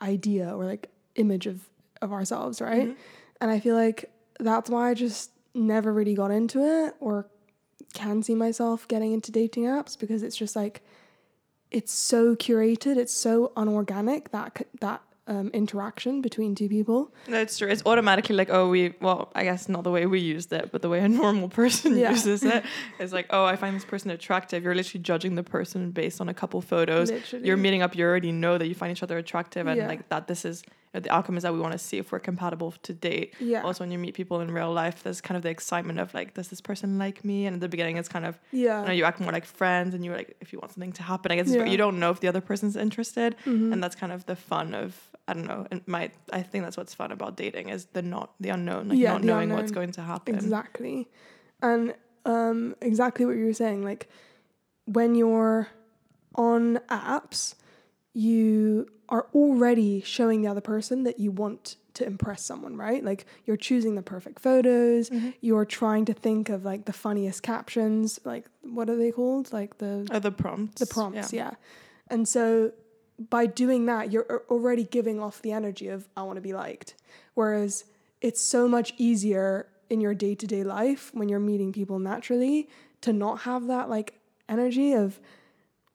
idea 0.00 0.54
or 0.56 0.64
like 0.64 0.88
image 1.16 1.46
of 1.46 1.68
of 2.00 2.12
ourselves, 2.12 2.60
right? 2.60 2.88
Mhm. 2.88 2.96
And 3.40 3.50
I 3.50 3.58
feel 3.60 3.74
like 3.74 4.10
that's 4.38 4.70
why 4.70 4.90
I 4.90 4.94
just 4.94 5.30
never 5.54 5.92
really 5.92 6.14
got 6.14 6.30
into 6.30 6.58
it 6.64 6.94
or 7.00 7.26
can 7.92 8.22
see 8.22 8.34
myself 8.34 8.86
getting 8.88 9.12
into 9.12 9.32
dating 9.32 9.64
apps 9.64 9.98
because 9.98 10.22
it's 10.22 10.36
just 10.36 10.54
like 10.54 10.82
it's 11.70 11.92
so 11.92 12.34
curated, 12.36 12.96
it's 12.96 13.12
so 13.12 13.52
unorganic 13.56 14.30
that 14.30 14.66
that 14.80 15.02
um, 15.26 15.48
interaction 15.54 16.20
between 16.22 16.54
two 16.54 16.68
people. 16.68 17.12
That's 17.28 17.56
true. 17.58 17.68
It's 17.68 17.82
automatically 17.86 18.34
like, 18.34 18.50
oh, 18.50 18.68
we, 18.68 18.94
well, 19.00 19.30
I 19.34 19.44
guess 19.44 19.68
not 19.68 19.84
the 19.84 19.90
way 19.90 20.06
we 20.06 20.18
used 20.20 20.52
it, 20.52 20.70
but 20.72 20.82
the 20.82 20.88
way 20.88 21.00
a 21.00 21.08
normal 21.22 21.48
person 21.48 21.96
Yeah. 21.96 22.10
uses 22.10 22.42
it 22.42 22.64
is 22.98 23.12
like, 23.12 23.26
oh, 23.30 23.44
I 23.44 23.56
find 23.56 23.76
this 23.76 23.84
person 23.84 24.10
attractive. 24.10 24.64
You're 24.64 24.74
literally 24.74 25.02
judging 25.02 25.34
the 25.36 25.42
person 25.44 25.90
based 25.92 26.20
on 26.20 26.28
a 26.28 26.34
couple 26.34 26.60
photos. 26.60 27.10
Literally. 27.10 27.46
You're 27.46 27.56
meeting 27.56 27.82
up, 27.82 27.94
you 27.94 28.04
already 28.04 28.32
know 28.32 28.58
that 28.58 28.66
you 28.66 28.74
find 28.74 28.90
each 28.90 29.02
other 29.02 29.18
attractive 29.18 29.66
and 29.66 29.76
Yeah. 29.76 29.86
like 29.88 30.08
that 30.08 30.26
this 30.26 30.44
is 30.44 30.62
know, 30.94 31.00
the 31.00 31.10
outcome 31.10 31.36
is 31.36 31.42
that 31.44 31.52
we 31.52 31.60
want 31.60 31.72
to 31.72 31.78
see 31.78 31.98
if 31.98 32.10
we're 32.12 32.18
compatible 32.18 32.72
to 32.82 32.92
date. 32.92 33.34
Yeah. 33.40 33.62
Also, 33.62 33.84
when 33.84 33.92
you 33.92 33.98
meet 33.98 34.14
people 34.14 34.40
in 34.40 34.50
real 34.50 34.72
life, 34.72 35.02
there's 35.02 35.20
kind 35.20 35.36
of 35.36 35.42
the 35.42 35.48
excitement 35.50 35.98
of 36.00 36.12
like, 36.14 36.34
does 36.34 36.48
this 36.48 36.60
person 36.60 36.98
like 36.98 37.24
me? 37.24 37.46
And 37.46 37.54
at 37.54 37.60
the 37.60 37.68
beginning, 37.68 37.96
it's 37.96 38.08
kind 38.08 38.24
of, 38.26 38.38
yeah. 38.52 38.80
you 38.82 38.86
know, 38.88 38.92
you 38.92 39.04
act 39.04 39.20
more 39.20 39.32
like 39.32 39.44
friends 39.44 39.94
and 39.94 40.04
you're 40.04 40.16
like, 40.16 40.36
if 40.40 40.52
you 40.52 40.58
want 40.58 40.72
something 40.72 40.92
to 40.92 41.02
happen, 41.02 41.30
I 41.32 41.36
guess 41.36 41.48
Yeah. 41.48 41.64
you 41.64 41.76
don't 41.76 41.98
know 42.00 42.10
if 42.10 42.20
the 42.20 42.28
other 42.28 42.40
person's 42.40 42.76
interested 42.76 43.36
Mhm. 43.44 43.72
and 43.72 43.82
that's 43.82 43.94
kind 43.96 44.12
of 44.12 44.26
the 44.26 44.36
fun 44.36 44.74
of 44.74 44.96
I 45.28 45.34
don't 45.34 45.46
know. 45.46 45.64
And 45.70 45.80
my 45.86 46.10
I 46.32 46.42
think 46.42 46.64
that's 46.64 46.76
what's 46.76 46.92
fun 46.94 47.12
about 47.12 47.36
dating 47.36 47.68
is 47.68 47.84
the 47.92 48.02
not 48.02 48.32
the 48.40 48.48
unknown, 48.48 48.88
like 48.88 48.98
Yeah, 48.98 49.12
not 49.12 49.22
knowing 49.22 49.50
what's 49.52 49.70
going 49.70 49.92
to 49.92 50.02
happen. 50.02 50.34
Exactly. 50.34 51.08
And 51.62 51.94
um, 52.24 52.74
exactly 52.82 53.24
what 53.26 53.36
you 53.36 53.44
were 53.44 53.52
saying. 53.52 53.84
Like 53.84 54.08
when 54.86 55.14
you're 55.14 55.68
on 56.34 56.78
apps, 56.88 57.54
you 58.12 58.86
are 59.10 59.26
already 59.34 60.00
showing 60.02 60.40
the 60.42 60.48
other 60.48 60.60
person 60.60 61.02
that 61.04 61.18
you 61.18 61.30
want 61.32 61.76
to 61.94 62.06
impress 62.06 62.44
someone, 62.44 62.76
right? 62.76 63.02
Like 63.04 63.26
you're 63.44 63.56
choosing 63.56 63.96
the 63.96 64.02
perfect 64.02 64.38
photos. 64.40 65.10
Mhm. 65.10 65.34
You're 65.40 65.64
trying 65.64 66.04
to 66.04 66.14
think 66.14 66.48
of 66.48 66.64
like 66.64 66.84
the 66.84 66.92
funniest 66.92 67.42
captions. 67.42 68.20
Like 68.24 68.46
what 68.62 68.88
are 68.88 68.96
they 68.96 69.10
called? 69.10 69.52
Like 69.52 69.78
the 69.78 70.06
Or 70.12 70.20
the 70.20 70.30
prompts. 70.30 70.80
the 70.80 70.86
prompts, 70.86 71.32
yeah. 71.32 71.52
And 72.08 72.28
so 72.28 72.72
by 73.28 73.46
doing 73.46 73.86
that, 73.86 74.12
you're 74.12 74.42
already 74.48 74.84
giving 74.84 75.20
off 75.20 75.42
the 75.42 75.52
energy 75.52 75.88
of 75.88 76.08
I 76.16 76.22
want 76.22 76.36
to 76.36 76.40
be 76.40 76.52
liked. 76.52 76.94
Whereas 77.34 77.84
it's 78.20 78.40
so 78.40 78.68
much 78.68 78.94
easier 78.96 79.66
in 79.90 80.00
your 80.00 80.14
day-to-day 80.14 80.62
life 80.62 81.10
when 81.14 81.28
you're 81.28 81.40
meeting 81.40 81.72
people 81.72 81.98
naturally 81.98 82.68
to 83.00 83.12
not 83.12 83.40
have 83.40 83.66
that 83.66 83.90
like 83.90 84.14
energy 84.48 84.92
of 84.92 85.18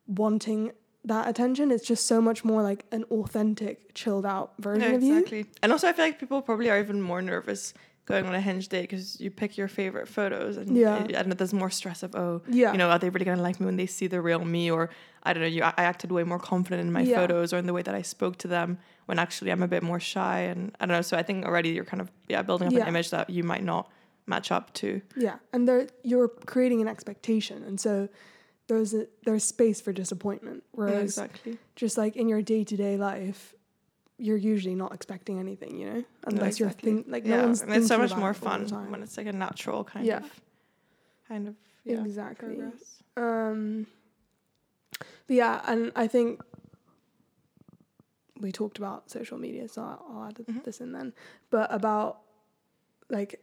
wanting 0.07 0.71
that 1.05 1.27
attention. 1.27 1.71
It's 1.71 1.85
just 1.85 2.05
so 2.07 2.21
much 2.21 2.43
more 2.43 2.61
like 2.61 2.85
an 2.91 3.03
authentic, 3.11 3.93
chilled 3.93 4.25
out 4.25 4.53
version 4.59 4.89
Yeah, 4.91 4.95
of 4.97 5.03
you. 5.03 5.13
exactly. 5.17 5.45
And 5.63 5.71
also, 5.71 5.87
I 5.87 5.93
feel 5.93 6.05
like 6.05 6.19
people 6.19 6.41
probably 6.41 6.69
are 6.69 6.79
even 6.79 7.01
more 7.01 7.21
nervous 7.21 7.73
going 8.05 8.25
on 8.27 8.35
a 8.35 8.41
hinge 8.41 8.67
date 8.67 8.81
because 8.81 9.19
you 9.19 9.31
pick 9.31 9.57
your 9.57 9.67
favorite 9.67 10.07
photos 10.07 10.57
and 10.57 10.77
Yeah. 10.77 11.07
Eh, 11.09 11.19
and 11.19 11.31
there's 11.31 11.53
more 11.55 11.71
stress 11.71 12.03
of 12.03 12.13
oh 12.13 12.43
Yeah. 12.47 12.71
you 12.71 12.77
know 12.77 12.89
are 12.91 12.99
they 12.99 13.09
really 13.09 13.25
gonna 13.25 13.41
like 13.41 13.59
me 13.59 13.65
when 13.65 13.77
they 13.77 13.87
see 13.87 14.05
the 14.05 14.21
real 14.21 14.45
me 14.45 14.69
or 14.69 14.91
I 15.23 15.33
don't 15.33 15.41
know 15.41 15.47
you 15.47 15.63
I 15.63 15.73
I 15.75 15.83
acted 15.85 16.11
way 16.11 16.23
more 16.23 16.37
confident 16.37 16.81
in 16.85 16.93
my 16.93 17.01
Yeah. 17.01 17.15
photos 17.15 17.51
or 17.51 17.57
in 17.57 17.65
the 17.65 17.73
way 17.73 17.81
that 17.81 17.95
I 17.95 18.03
spoke 18.03 18.37
to 18.43 18.47
them 18.47 18.77
when 19.07 19.17
actually 19.17 19.49
I'm 19.51 19.63
a 19.63 19.67
bit 19.67 19.81
more 19.81 19.99
shy 19.99 20.41
and 20.41 20.75
I 20.79 20.85
don't 20.85 20.95
know 20.95 21.01
so 21.01 21.17
I 21.17 21.23
think 21.23 21.45
already 21.45 21.69
you're 21.69 21.83
kind 21.93 21.99
of 21.99 22.11
yeah 22.29 22.43
building 22.43 22.67
up 22.67 22.75
Yeah. 22.75 22.83
an 22.83 22.89
image 22.89 23.09
that 23.09 23.31
you 23.31 23.43
might 23.43 23.63
not 23.63 23.89
match 24.27 24.51
up 24.51 24.71
to 24.75 25.01
Yeah, 25.15 25.37
and 25.51 25.67
there 25.67 25.87
you're 26.03 26.27
creating 26.27 26.81
an 26.81 26.87
expectation, 26.87 27.63
and 27.63 27.79
so 27.79 28.07
there's 28.67 28.93
a 28.93 29.07
there's 29.25 29.43
space 29.43 29.81
for 29.81 29.93
disappointment. 29.93 30.63
Yeah, 30.65 30.69
Whereas 30.79 31.17
exactly. 31.17 31.57
just 31.75 31.97
like 31.97 32.15
in 32.15 32.27
your 32.27 32.41
day 32.41 32.63
to 32.63 32.75
day 32.75 32.97
life, 32.97 33.53
you're 34.17 34.37
usually 34.37 34.75
not 34.75 34.93
expecting 34.93 35.39
anything, 35.39 35.77
you 35.77 35.85
know, 35.85 36.03
unless 36.25 36.59
you're 36.59 36.69
exactly. 36.69 36.93
think 36.93 37.05
like 37.09 37.25
yeah, 37.25 37.37
no 37.37 37.43
one's 37.43 37.61
and 37.61 37.73
it's 37.73 37.87
so 37.87 37.97
much 37.97 38.15
more 38.15 38.31
it 38.31 38.43
all 38.43 38.59
the 38.59 38.67
fun 38.69 38.91
when 38.91 39.03
it's 39.03 39.17
like 39.17 39.27
a 39.27 39.33
natural 39.33 39.83
kind 39.83 40.05
Yeah. 40.05 40.17
of, 40.17 40.41
kind 41.27 41.47
of 41.47 41.55
yeah, 41.83 42.03
exactly. 42.03 42.55
progress. 42.55 43.03
Um, 43.17 43.87
but 44.99 45.35
yeah, 45.35 45.61
and 45.67 45.91
I 45.95 46.07
think 46.07 46.41
we 48.39 48.51
talked 48.51 48.77
about 48.77 49.09
social 49.09 49.37
media, 49.37 49.67
so 49.67 49.81
I'll, 49.81 50.25
add 50.27 50.35
Mhm. 50.35 50.63
this 50.63 50.81
in 50.81 50.91
then. 50.91 51.13
But 51.49 51.73
about 51.73 52.21
like 53.09 53.41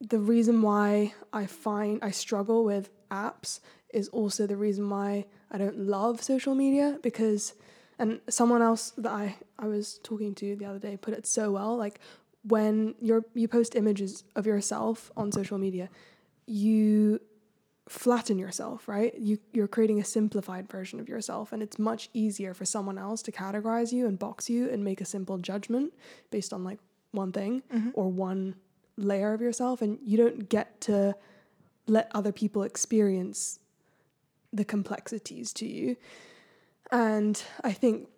the 0.00 0.18
reason 0.18 0.62
why 0.62 1.14
I 1.32 1.46
find 1.46 1.98
I 2.02 2.10
struggle 2.10 2.64
with 2.64 2.90
apps 3.10 3.60
is 3.96 4.08
also 4.18 4.46
the 4.46 4.56
reason 4.66 4.84
why 4.96 5.24
I 5.50 5.56
don't 5.58 5.78
love 5.96 6.14
social 6.22 6.54
media 6.54 6.98
because 7.02 7.54
and 7.98 8.20
someone 8.28 8.62
else 8.70 8.92
that 8.98 9.10
I, 9.24 9.36
I 9.58 9.66
was 9.74 9.98
talking 10.02 10.34
to 10.40 10.54
the 10.56 10.66
other 10.70 10.78
day 10.88 10.94
put 11.06 11.14
it 11.14 11.24
so 11.26 11.44
well 11.56 11.72
like 11.84 11.96
when 12.54 12.94
you're 13.00 13.24
you 13.34 13.48
post 13.48 13.74
images 13.74 14.10
of 14.38 14.44
yourself 14.46 15.10
on 15.16 15.32
social 15.32 15.58
media 15.66 15.88
you 16.46 17.20
flatten 17.88 18.36
yourself 18.38 18.88
right 18.88 19.12
you 19.18 19.38
you're 19.52 19.68
creating 19.68 20.00
a 20.00 20.04
simplified 20.04 20.68
version 20.68 20.98
of 20.98 21.08
yourself 21.08 21.52
and 21.52 21.62
it's 21.62 21.78
much 21.78 22.08
easier 22.12 22.52
for 22.52 22.64
someone 22.64 22.98
else 22.98 23.22
to 23.22 23.30
categorize 23.30 23.92
you 23.92 24.06
and 24.08 24.18
box 24.18 24.50
you 24.50 24.68
and 24.70 24.82
make 24.82 25.00
a 25.00 25.04
simple 25.04 25.38
judgment 25.38 25.92
based 26.30 26.52
on 26.52 26.64
like 26.64 26.80
one 27.12 27.30
thing 27.32 27.62
Mhm. 27.72 27.92
or 27.94 28.08
one 28.10 28.56
layer 28.96 29.32
of 29.32 29.40
yourself 29.40 29.80
and 29.82 29.98
you 30.02 30.16
don't 30.18 30.48
get 30.48 30.80
to 30.82 31.14
let 31.86 32.10
other 32.12 32.32
people 32.32 32.62
experience 32.64 33.60
the 34.52 34.64
complexities 34.64 35.52
to 35.54 35.66
you. 35.66 35.96
And 36.92 37.42
i 37.64 37.72
think 37.72 38.08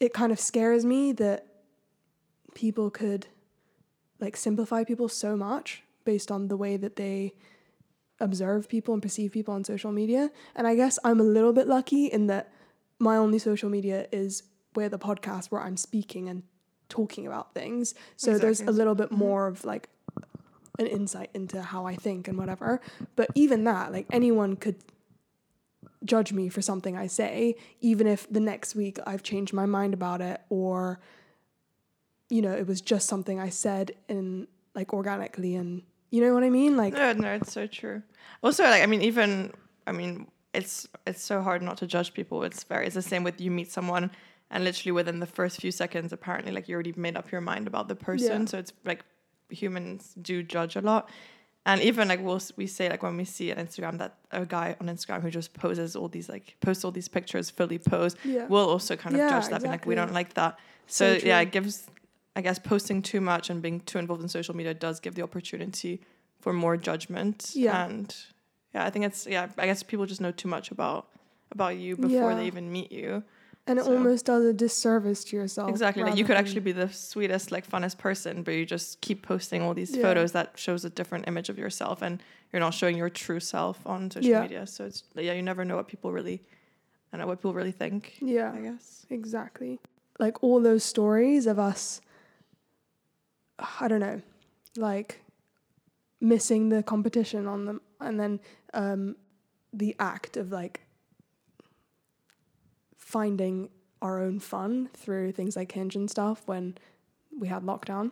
it 0.00 0.12
kind 0.12 0.32
of 0.32 0.38
scares 0.40 0.84
me 0.84 1.12
that 1.12 1.46
people 2.54 2.90
could 2.90 3.26
like 4.20 4.36
simplify 4.36 4.82
people 4.84 5.08
so 5.08 5.36
much 5.36 5.82
based 6.04 6.30
on 6.30 6.48
the 6.48 6.56
way 6.56 6.76
that 6.76 6.96
they 6.96 7.34
observe 8.20 8.68
people 8.68 8.94
and 8.94 9.02
perceive 9.02 9.32
people 9.32 9.52
on 9.54 9.62
social 9.64 9.92
media. 9.92 10.30
And 10.54 10.66
i 10.66 10.74
guess 10.74 10.98
i'm 11.04 11.20
a 11.20 11.24
little 11.24 11.52
bit 11.52 11.66
lucky 11.66 12.06
in 12.06 12.26
that 12.28 12.50
my 12.98 13.16
only 13.16 13.38
social 13.38 13.68
media 13.68 14.06
is 14.10 14.42
where 14.74 14.88
the 14.88 14.98
podcast 14.98 15.46
where 15.46 15.60
i'm 15.60 15.76
speaking 15.76 16.28
and 16.28 16.42
talking 16.88 17.26
about 17.26 17.52
things. 17.52 17.94
So 18.16 18.38
there's 18.38 18.60
a 18.60 18.70
little 18.70 18.94
bit 18.94 19.10
Mhm. 19.10 19.18
more 19.18 19.48
of 19.48 19.64
like 19.64 19.88
an 20.78 20.86
insight 20.86 21.30
into 21.34 21.62
how 21.62 21.86
i 21.86 21.94
think 21.94 22.28
and 22.28 22.38
whatever 22.38 22.80
but 23.14 23.28
even 23.34 23.64
that 23.64 23.92
like 23.92 24.06
anyone 24.10 24.56
could 24.56 24.76
judge 26.04 26.32
me 26.32 26.48
for 26.48 26.62
something 26.62 26.96
i 26.96 27.06
say 27.06 27.54
even 27.80 28.06
if 28.06 28.30
the 28.30 28.40
next 28.40 28.74
week 28.74 28.98
i've 29.06 29.22
changed 29.22 29.52
my 29.52 29.66
mind 29.66 29.94
about 29.94 30.20
it 30.20 30.40
or 30.50 31.00
you 32.28 32.42
know 32.42 32.52
it 32.52 32.66
was 32.66 32.80
just 32.80 33.08
something 33.08 33.40
i 33.40 33.48
said 33.48 33.92
in 34.08 34.46
like 34.74 34.92
organically 34.92 35.54
and 35.56 35.82
you 36.10 36.20
know 36.20 36.34
what 36.34 36.44
i 36.44 36.50
mean 36.50 36.76
like 36.76 36.92
no, 36.92 37.12
no, 37.12 37.32
it's 37.32 37.52
so 37.52 37.66
true. 37.66 38.02
Also, 38.42 38.64
like 38.64 38.82
I 38.82 38.86
mean, 38.86 39.02
even 39.02 39.52
I 39.86 39.92
mean, 39.92 40.28
it's 40.54 40.86
it's 41.06 41.22
so 41.22 41.42
hard 41.42 41.62
not 41.62 41.78
to 41.78 41.86
judge 41.86 42.14
people. 42.14 42.42
It's 42.42 42.64
very 42.64 42.86
it's 42.86 42.94
the 42.94 43.02
same 43.02 43.24
with 43.24 43.40
you 43.40 43.50
meet 43.50 43.70
someone 43.70 44.10
and 44.50 44.64
literally 44.64 44.92
within 44.92 45.18
the 45.18 45.26
first 45.26 45.60
few 45.60 45.72
seconds, 45.72 46.12
apparently, 46.12 46.52
like 46.52 46.68
you 46.68 46.74
already 46.74 46.94
made 46.96 47.16
up 47.16 47.32
your 47.32 47.40
mind 47.40 47.66
about 47.66 47.88
the 47.88 47.96
person. 47.96 48.42
Yeah. 48.42 48.46
So 48.46 48.58
it's 48.58 48.72
like 48.84 49.04
humans 49.50 50.14
do 50.20 50.42
judge 50.42 50.76
a 50.76 50.80
lot. 50.80 51.08
And 51.64 51.80
even 51.82 52.06
like 52.06 52.20
we'll 52.22 52.40
we 52.56 52.66
say 52.68 52.88
like 52.88 53.02
when 53.02 53.16
we 53.16 53.24
see 53.24 53.50
on 53.50 53.58
Instagram 53.58 53.98
that 53.98 54.14
a 54.30 54.46
guy 54.46 54.76
on 54.80 54.86
Instagram 54.86 55.20
who 55.22 55.30
just 55.30 55.52
poses 55.52 55.96
all 55.96 56.08
these 56.08 56.28
like 56.28 56.54
posts 56.60 56.84
all 56.84 56.92
these 56.92 57.08
pictures 57.08 57.50
fully 57.50 57.78
posed, 57.78 58.16
yeah 58.24 58.46
we'll 58.48 58.68
also 58.68 58.94
kind 58.94 59.16
of 59.16 59.18
Yeah, 59.18 59.30
judge 59.30 59.50
that 59.50 59.62
being 59.62 59.72
like 59.72 59.84
we 59.84 59.96
don't 59.96 60.12
like 60.12 60.34
that. 60.34 60.58
So 60.86 61.18
So, 61.18 61.26
yeah, 61.26 61.40
it 61.40 61.50
gives 61.50 61.88
I 62.36 62.40
guess 62.42 62.58
posting 62.60 63.02
too 63.02 63.20
much 63.20 63.50
and 63.50 63.60
being 63.62 63.80
too 63.80 63.98
involved 63.98 64.22
in 64.22 64.28
social 64.28 64.54
media 64.54 64.74
does 64.74 65.00
give 65.00 65.14
the 65.16 65.22
opportunity 65.22 66.02
for 66.38 66.52
more 66.52 66.76
judgment. 66.76 67.50
Yeah. 67.54 67.84
And 67.84 68.14
yeah, 68.72 68.84
I 68.84 68.90
think 68.90 69.04
it's 69.04 69.26
yeah, 69.26 69.48
I 69.58 69.66
guess 69.66 69.82
people 69.82 70.06
just 70.06 70.20
know 70.20 70.30
too 70.32 70.48
much 70.48 70.70
about 70.70 71.08
about 71.50 71.76
you 71.78 71.96
before 71.96 72.30
Yeah. 72.30 72.36
they 72.36 72.46
even 72.46 72.70
meet 72.70 72.92
you. 72.92 73.24
And 73.66 73.78
it 73.78 73.84
so- 73.84 73.92
almost 73.96 74.26
does 74.26 74.44
a 74.44 74.52
disservice 74.52 75.24
to 75.24 75.36
yourself 75.36 75.68
exactly. 75.70 76.02
Like 76.04 76.16
you 76.16 76.24
could 76.24 76.36
actually 76.36 76.60
be 76.60 76.72
the 76.72 76.88
sweetest, 76.88 77.50
like 77.52 77.68
funnest 77.68 77.98
person, 77.98 78.42
but 78.42 78.54
you 78.54 78.64
just 78.66 79.00
keep 79.00 79.22
posting 79.26 79.62
all 79.62 79.74
these 79.74 79.94
Yeah. 79.96 80.02
photos 80.02 80.32
that 80.32 80.52
shows 80.58 80.84
a 80.84 80.90
different 80.90 81.26
image 81.28 81.48
of 81.48 81.58
yourself 81.58 82.02
and 82.02 82.22
you're 82.52 82.60
not 82.60 82.74
showing 82.74 82.96
your 82.96 83.10
true 83.10 83.40
self 83.40 83.84
on 83.86 84.10
social 84.10 84.30
Yeah. 84.30 84.42
media. 84.42 84.66
So 84.66 84.84
it's 84.84 85.02
yeah, 85.14 85.32
you 85.32 85.42
never 85.42 85.64
know 85.64 85.76
what 85.76 85.88
people 85.88 86.12
really 86.12 86.42
I 87.12 87.16
know 87.18 87.26
what 87.26 87.38
people 87.38 87.54
really 87.54 87.72
think. 87.72 88.16
yeah 88.20 88.52
I 88.52 88.60
guess. 88.60 89.06
Exactly. 89.10 89.80
Like 90.18 90.42
all 90.42 90.60
those 90.60 90.84
stories 90.84 91.46
of 91.46 91.58
us, 91.58 92.00
I 93.80 93.88
don't 93.88 94.00
know, 94.00 94.20
like 94.76 95.20
missing 96.20 96.68
the 96.70 96.82
competition 96.82 97.46
on 97.46 97.64
them, 97.66 97.80
and 98.00 98.18
then 98.20 98.40
um, 98.74 99.16
the 99.72 99.94
act 99.98 100.36
of 100.36 100.50
like 100.52 100.80
finding 103.06 103.68
our 104.02 104.20
own 104.20 104.40
fun 104.40 104.90
through 104.92 105.30
things 105.30 105.54
like 105.54 105.70
Hinge 105.70 105.94
and 105.94 106.10
stuff 106.10 106.42
when 106.46 106.76
we 107.38 107.46
had 107.46 107.62
lockdown. 107.62 108.10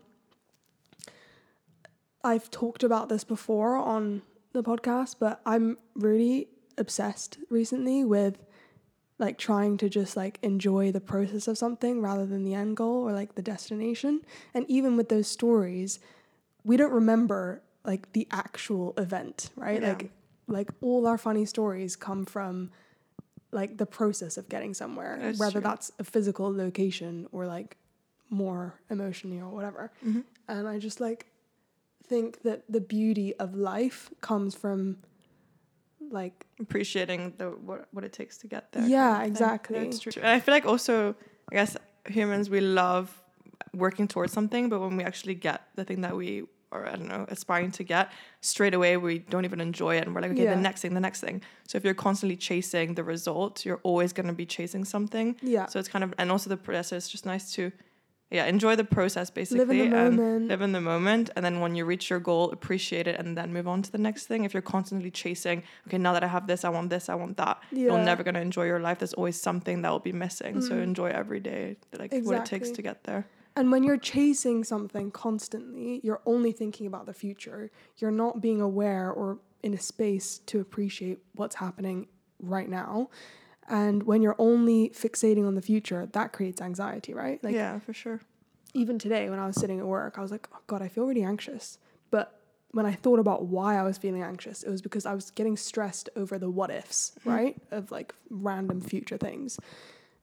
I've 2.23 2.49
talked 2.49 2.85
about 2.85 3.09
this 3.09 3.25
before 3.25 3.75
on 3.75 4.23
the 4.53 4.63
podcast, 4.63 5.17
but 5.19 5.41
I'm 5.45 5.79
really 5.97 6.47
obsessed 6.79 7.39
recently 7.51 8.05
with 8.05 8.45
like 9.19 9.37
trying 9.37 9.79
to 9.79 9.89
just 9.89 10.17
like 10.17 10.39
enjoy 10.43 10.93
the 10.93 11.01
process 11.01 11.49
of 11.49 11.59
something 11.59 12.01
rather 12.01 12.25
than 12.25 12.45
the 12.45 12.55
end 12.55 12.77
goal 12.77 13.03
or 13.03 13.11
like 13.11 13.35
the 13.35 13.43
destination. 13.43 14.21
And 14.55 14.65
even 14.69 14.97
with 14.97 15.09
those 15.09 15.27
stories, 15.27 15.99
we 16.63 16.77
don't 16.77 16.93
remember 16.93 17.65
like 17.85 18.13
the 18.13 18.29
actual 18.31 18.95
event, 18.97 19.51
right? 19.57 19.83
Yeah. 19.83 19.89
Like 19.89 20.11
like 20.47 20.71
all 20.81 21.09
our 21.09 21.19
funny 21.19 21.47
stories 21.47 21.97
come 21.97 22.25
from 22.25 22.71
like 23.55 23.79
the 23.79 23.87
process 23.87 24.37
of 24.37 24.49
getting 24.49 24.75
somewhere, 24.75 25.19
That's 25.21 25.39
whether 25.39 25.53
true. 25.53 25.61
that's 25.63 25.93
a 25.99 26.05
physical 26.05 26.55
location 26.55 27.27
or 27.33 27.47
like 27.47 27.77
more 28.31 28.75
emotionally 28.91 29.41
or 29.41 29.49
whatever. 29.49 29.93
Mm-hmm. 30.05 30.21
And 30.49 30.69
I 30.69 30.79
just 30.79 31.01
like 31.01 31.27
think 32.07 32.43
that 32.43 32.65
the 32.69 32.81
beauty 32.81 33.35
of 33.37 33.55
life 33.55 34.11
comes 34.21 34.55
from 34.55 34.99
like 36.11 36.45
appreciating 36.61 37.35
the 37.39 37.51
what 37.51 37.89
what 37.93 38.05
it 38.05 38.13
takes 38.13 38.39
to 38.39 38.47
get 38.47 38.73
there. 38.73 38.87
Yeah, 38.87 39.13
kind 39.13 39.23
of 39.23 39.29
exactly. 39.29 39.85
That's 39.85 40.01
true. 40.01 40.13
And 40.17 40.27
I 40.29 40.41
feel 40.41 40.55
like 40.55 40.67
also, 40.67 41.15
I 41.51 41.55
guess 41.55 41.77
humans 42.07 42.51
we 42.51 42.61
love 42.61 43.23
working 43.73 44.07
towards 44.09 44.33
something, 44.33 44.69
but 44.69 44.81
when 44.81 44.97
we 44.97 45.05
actually 45.05 45.35
get 45.35 45.63
the 45.77 45.85
thing 45.85 46.03
that 46.03 46.17
we 46.17 46.45
or 46.75 46.87
I 46.87 46.97
don't 46.97 47.09
know 47.09 47.25
aspiring 47.29 47.71
to 47.73 47.85
get, 47.85 48.11
straight 48.41 48.75
away 48.75 48.97
we 48.97 49.21
don't 49.33 49.45
even 49.45 49.61
enjoy 49.61 49.97
it, 49.97 50.05
and 50.05 50.15
we're 50.15 50.21
like, 50.23 50.33
okay, 50.33 50.45
Yeah. 50.45 50.55
the 50.57 50.61
next 50.61 50.81
thing, 50.83 50.95
the 50.95 51.01
next 51.09 51.21
thing. 51.21 51.41
So 51.69 51.77
if 51.79 51.85
you're 51.85 51.95
constantly 52.09 52.37
chasing 52.37 52.95
the 52.95 53.05
result, 53.05 53.65
you're 53.65 53.81
always 53.83 54.13
going 54.13 54.27
to 54.27 54.33
be 54.35 54.47
chasing 54.47 54.85
something. 54.85 55.37
yeah. 55.43 55.67
So 55.67 55.79
it's 55.79 55.89
kind 55.89 56.05
of 56.05 56.13
and 56.19 56.31
also 56.31 56.51
the 56.51 56.57
process. 56.57 56.93
It's 57.05 57.09
just 57.09 57.27
nice 57.27 57.53
to. 57.55 57.73
Yeah, 58.31 58.47
enjoy 58.47 58.75
the 58.75 58.85
process 58.85 59.31
basically 59.31 59.61
Live 59.65 59.71
in 59.71 59.91
the 59.91 59.97
and 59.97 60.17
moment. 60.17 60.49
live 60.49 60.63
in 60.63 60.73
the 60.73 60.81
moment 60.81 61.31
and 61.37 61.45
then 61.45 61.61
when 61.61 61.77
you 61.77 61.85
reach 61.85 62.11
your 62.11 62.19
goal 62.19 62.51
appreciate 62.51 63.07
it 63.07 63.17
and 63.21 63.37
then 63.39 63.53
move 63.53 63.69
on 63.69 63.83
to 63.83 63.93
the 63.93 63.99
next 63.99 64.27
thing 64.27 64.43
if 64.45 64.53
you're 64.53 64.63
constantly 64.77 65.11
chasing 65.11 65.63
okay 65.87 65.99
now 65.99 66.13
that 66.15 66.25
i 66.25 66.27
have 66.27 66.47
this 66.49 66.65
i 66.65 66.69
want 66.69 66.91
this 66.91 67.09
i 67.09 67.15
want 67.15 67.37
that 67.37 67.57
yeah. 67.71 67.85
you're 67.85 68.05
never 68.13 68.25
going 68.25 68.35
to 68.35 68.41
enjoy 68.41 68.65
your 68.65 68.81
life 68.81 68.99
there's 68.99 69.13
always 69.15 69.41
something 69.41 69.83
that 69.83 69.91
will 69.93 70.01
be 70.01 70.11
missing 70.27 70.61
so 70.61 70.73
Mhm. 70.75 70.83
enjoy 70.83 71.11
every 71.11 71.39
day 71.39 71.77
like 71.97 72.13
what 72.25 72.37
it 72.39 72.45
takes 72.47 72.71
to 72.71 72.83
get 72.83 73.05
there 73.05 73.25
And 73.57 73.71
when 73.71 73.85
you're 73.85 73.99
chasing 73.99 74.65
something 74.65 75.11
constantly, 75.11 76.01
you're 76.03 76.23
only 76.27 76.51
thinking 76.51 76.87
about 76.87 77.07
the 77.07 77.15
future. 77.15 77.71
You're 77.99 78.11
not 78.11 78.41
being 78.41 78.61
aware 78.61 79.11
or 79.11 79.39
in 79.63 79.75
a 79.75 79.79
space 79.79 80.39
to 80.47 80.61
appreciate 80.61 81.21
what's 81.35 81.55
happening 81.57 82.09
right 82.41 82.69
now. 82.69 83.11
And 83.69 84.03
when 84.03 84.23
you're 84.23 84.37
only 84.39 84.91
fixating 84.91 85.47
on 85.47 85.55
the 85.55 85.63
future, 85.63 86.07
that 86.13 86.33
creates 86.33 86.61
anxiety, 86.61 87.15
right? 87.15 87.43
Like 87.43 87.55
yeah 87.55 87.79
for 87.79 87.95
sure 87.95 88.21
even 88.75 88.99
today 88.99 89.31
when 89.31 89.39
I 89.39 89.47
was 89.47 89.57
sitting 89.57 89.79
at 89.79 89.87
work, 89.87 90.19
I 90.19 90.21
was 90.21 90.33
like, 90.33 90.49
oh 90.53 90.59
God, 90.67 90.83
I 90.83 90.89
feel 90.89 91.07
really 91.07 91.23
anxious. 91.23 91.79
But 92.11 92.41
when 92.73 92.85
I 92.85 92.93
thought 92.93 93.21
about 93.21 93.47
why 93.47 93.79
I 93.79 93.85
was 93.85 93.97
feeling 93.97 94.23
anxious, 94.23 94.65
it 94.65 94.71
was 94.71 94.83
because 94.83 95.07
I 95.07 95.15
was 95.15 95.31
getting 95.31 95.57
stressed 95.57 96.11
over 96.17 96.39
the 96.39 96.51
what 96.51 96.71
ifs, 96.71 97.13
mm-hmm. 97.21 97.31
right? 97.31 97.57
Of 97.71 97.93
like 97.93 98.15
random 98.29 98.81
future 98.81 99.17
things. 99.17 99.59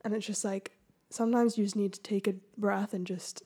And 0.03 0.13
it's 0.13 0.27
just 0.27 0.43
like 0.43 0.71
sometimes 1.13 1.57
you 1.57 1.63
just 1.63 1.75
need 1.75 1.93
to 1.93 2.01
take 2.01 2.27
a 2.27 2.35
breath 2.57 2.93
and 2.93 3.05
just 3.05 3.43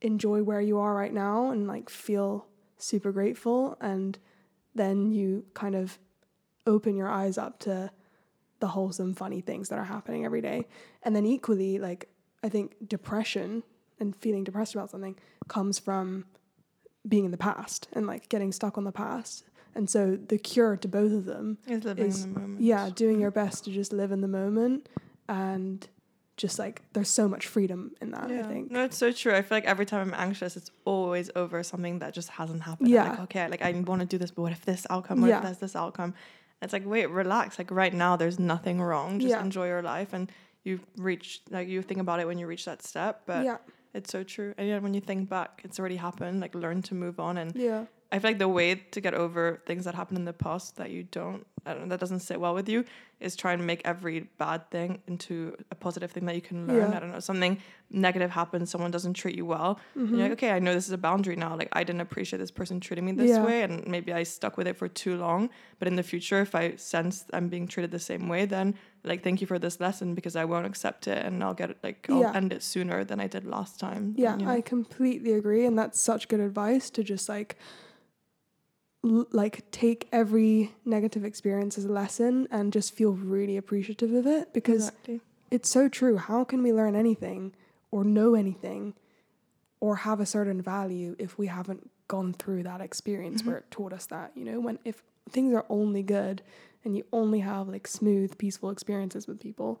enjoy 0.00 0.42
where 0.42 0.60
you 0.60 0.78
are 0.78 0.94
right 0.94 1.12
now 1.12 1.50
and 1.50 1.66
like 1.66 1.90
feel 1.90 2.46
super 2.76 3.10
grateful. 3.12 3.76
And 3.80 4.18
then 4.74 5.10
you 5.12 5.44
kind 5.54 5.74
of 5.74 5.98
open 6.66 6.96
your 6.96 7.08
eyes 7.08 7.36
up 7.38 7.58
to 7.60 7.90
the 8.60 8.68
wholesome, 8.68 9.14
funny 9.14 9.40
things 9.40 9.68
that 9.68 9.78
are 9.78 9.84
happening 9.84 10.24
every 10.24 10.40
day. 10.40 10.66
And 11.02 11.14
then 11.16 11.24
equally, 11.26 11.78
like, 11.78 12.08
I 12.42 12.48
think 12.48 12.76
depression 12.86 13.62
and 13.98 14.14
feeling 14.14 14.44
depressed 14.44 14.74
about 14.74 14.90
something 14.90 15.16
comes 15.48 15.78
from 15.78 16.26
being 17.08 17.24
in 17.24 17.30
the 17.30 17.36
past 17.38 17.88
and 17.92 18.06
like 18.06 18.28
getting 18.28 18.52
stuck 18.52 18.76
on 18.76 18.84
the 18.84 18.92
past 18.92 19.44
And 19.74 19.88
so 19.88 20.16
the 20.16 20.38
cure 20.38 20.76
to 20.76 20.88
both 20.88 21.12
of 21.12 21.24
them 21.24 21.58
Is 21.66 21.84
living 21.84 22.06
is- 22.06 22.24
in 22.24 22.34
the 22.34 22.40
moment. 22.40 22.60
yeah, 22.60 22.90
doing 22.94 23.20
your 23.20 23.30
best 23.30 23.64
to 23.64 23.70
just 23.70 23.92
live 23.92 24.12
in 24.12 24.20
the 24.20 24.28
moment 24.28 24.88
and 25.28 25.88
just 26.38 26.58
like 26.58 26.80
there's 26.94 27.10
so 27.10 27.28
much 27.28 27.46
freedom 27.46 27.92
in 28.00 28.12
that, 28.12 28.30
I 28.30 28.42
think. 28.44 28.70
No, 28.70 28.84
it's 28.84 28.96
so 28.96 29.12
true. 29.12 29.34
I 29.34 29.42
feel 29.42 29.56
like 29.56 29.66
every 29.66 29.84
time 29.84 30.00
I'm 30.08 30.14
anxious, 30.18 30.56
it's 30.56 30.70
always 30.86 31.30
over 31.36 31.62
something 31.62 31.98
that 31.98 32.14
just 32.14 32.30
hasn't 32.30 32.62
happened. 32.62 32.88
Yeah. 32.88 33.10
like, 33.10 33.20
okay, 33.26 33.48
like 33.48 33.60
I 33.60 33.72
want 33.72 34.00
to 34.00 34.06
do 34.06 34.16
this, 34.16 34.30
but 34.30 34.42
what 34.42 34.52
if 34.52 34.64
this 34.64 34.86
outcome? 34.88 35.20
What 35.20 35.28
Yeah. 35.28 35.38
if 35.38 35.42
there's 35.44 35.58
this 35.58 35.76
outcome? 35.76 36.14
It's 36.62 36.72
like, 36.72 36.86
wait, 36.86 37.06
relax. 37.10 37.58
Like 37.58 37.70
right 37.70 37.92
now, 37.92 38.16
there's 38.16 38.38
nothing 38.38 38.80
wrong. 38.80 39.20
Just 39.20 39.30
Yeah. 39.32 39.42
enjoy 39.42 39.66
your 39.66 39.82
life, 39.82 40.12
and 40.14 40.32
you 40.64 40.80
reach 40.96 41.42
like 41.50 41.68
you 41.68 41.82
think 41.82 42.00
about 42.00 42.20
it 42.20 42.26
when 42.26 42.38
you 42.38 42.46
reach 42.46 42.64
that 42.64 42.82
step. 42.82 43.22
But 43.26 43.44
yeah. 43.44 43.58
it's 43.92 44.10
so 44.10 44.22
true. 44.22 44.54
And 44.56 44.66
yeah, 44.68 44.78
when 44.78 44.94
you 44.94 45.00
think 45.00 45.28
back, 45.28 45.60
it's 45.64 45.78
already 45.78 45.96
happened. 45.96 46.40
Like 46.40 46.54
learn 46.54 46.82
to 46.82 46.94
move 46.94 47.18
on. 47.20 47.36
And 47.38 47.54
Yeah. 47.54 47.84
I 48.10 48.18
feel 48.20 48.30
like 48.30 48.38
the 48.38 48.48
way 48.48 48.74
to 48.94 49.00
get 49.02 49.12
over 49.12 49.60
things 49.66 49.84
that 49.84 49.94
happened 49.94 50.18
in 50.18 50.24
the 50.24 50.32
past 50.32 50.76
that 50.76 50.90
you 50.90 51.02
don't, 51.02 51.46
I 51.68 51.74
don't 51.74 51.82
know, 51.82 51.88
that 51.88 52.00
doesn't 52.00 52.20
sit 52.20 52.40
well 52.40 52.54
with 52.54 52.68
you, 52.68 52.84
is 53.20 53.36
try 53.36 53.52
and 53.52 53.66
make 53.66 53.82
every 53.84 54.28
bad 54.38 54.70
thing 54.70 55.00
into 55.06 55.56
a 55.70 55.74
positive 55.74 56.10
thing 56.10 56.24
that 56.26 56.34
you 56.34 56.40
can 56.40 56.66
learn. 56.66 56.90
Yeah. 56.90 56.96
I 56.96 57.00
don't 57.00 57.12
know, 57.12 57.20
something 57.20 57.58
negative 57.90 58.30
happens, 58.30 58.70
someone 58.70 58.90
doesn't 58.90 59.14
treat 59.14 59.36
you 59.36 59.46
well. 59.46 59.78
And 59.94 60.02
you're 60.02 60.06
mm-hmm. 60.08 60.22
like, 60.22 60.32
okay, 60.32 60.50
I 60.50 60.58
know 60.58 60.74
this 60.74 60.86
is 60.86 60.92
a 60.92 60.98
boundary 60.98 61.36
now. 61.36 61.56
Like 61.56 61.68
I 61.72 61.84
didn't 61.84 62.00
appreciate 62.00 62.38
this 62.38 62.50
person 62.50 62.80
treating 62.80 63.04
me 63.04 63.12
this 63.12 63.30
Yeah. 63.30 63.44
way, 63.44 63.62
and 63.62 63.86
maybe 63.86 64.12
I 64.12 64.22
stuck 64.22 64.56
with 64.56 64.66
it 64.66 64.76
for 64.76 64.88
too 64.88 65.16
long. 65.16 65.50
But 65.78 65.88
in 65.88 65.96
the 65.96 66.02
future, 66.02 66.40
if 66.40 66.54
I 66.54 66.76
sense 66.76 67.24
I'm 67.32 67.48
being 67.48 67.68
treated 67.68 67.90
the 67.90 67.98
same 67.98 68.28
way, 68.28 68.46
then 68.46 68.74
like 69.04 69.22
thank 69.22 69.40
you 69.40 69.46
for 69.46 69.58
this 69.58 69.80
lesson 69.80 70.14
because 70.14 70.36
I 70.36 70.44
won't 70.44 70.66
accept 70.66 71.06
it, 71.06 71.24
and 71.24 71.42
I'll 71.42 71.54
get 71.54 71.70
it 71.70 71.78
like 71.82 72.06
I'll 72.10 72.20
Yeah. 72.20 72.32
end 72.34 72.52
it 72.52 72.62
sooner 72.62 73.04
than 73.04 73.20
I 73.20 73.26
did 73.26 73.44
last 73.44 73.78
time. 73.78 74.14
Yeah, 74.16 74.36
you 74.36 74.44
know? 74.44 74.50
I 74.50 74.60
completely 74.60 75.32
agree, 75.34 75.64
and 75.64 75.78
that's 75.78 76.00
such 76.00 76.28
good 76.28 76.40
advice 76.40 76.90
to 76.90 77.02
just 77.02 77.28
like, 77.28 77.56
like 79.02 79.70
take 79.70 80.08
every 80.12 80.74
negative 80.84 81.24
experience 81.24 81.78
as 81.78 81.84
a 81.84 81.92
lesson 81.92 82.48
and 82.50 82.72
just 82.72 82.94
feel 82.94 83.12
really 83.12 83.56
appreciative 83.56 84.12
of 84.12 84.26
it 84.26 84.52
because 84.52 84.88
exactly. 84.88 85.20
it's 85.50 85.70
so 85.70 85.88
true. 85.88 86.16
How 86.16 86.44
can 86.44 86.62
we 86.62 86.72
learn 86.72 86.96
anything 86.96 87.54
or 87.90 88.04
know 88.04 88.34
anything 88.34 88.94
or 89.80 89.96
have 89.96 90.18
a 90.20 90.26
certain 90.26 90.60
value 90.60 91.14
if 91.18 91.38
we 91.38 91.46
haven't 91.46 91.90
gone 92.08 92.32
through 92.32 92.64
that 92.64 92.80
experience 92.80 93.42
Mm-hmm. 93.42 93.50
where 93.50 93.58
it 93.58 93.70
taught 93.70 93.92
us 93.92 94.06
that? 94.06 94.32
You 94.34 94.44
know, 94.44 94.60
when 94.60 94.78
if 94.84 95.02
things 95.30 95.54
are 95.54 95.64
only 95.68 96.02
good 96.02 96.42
and 96.84 96.96
you 96.96 97.04
only 97.12 97.40
have 97.40 97.68
like 97.68 97.86
smooth, 97.86 98.36
peaceful 98.36 98.70
experiences 98.70 99.26
with 99.28 99.38
people, 99.40 99.80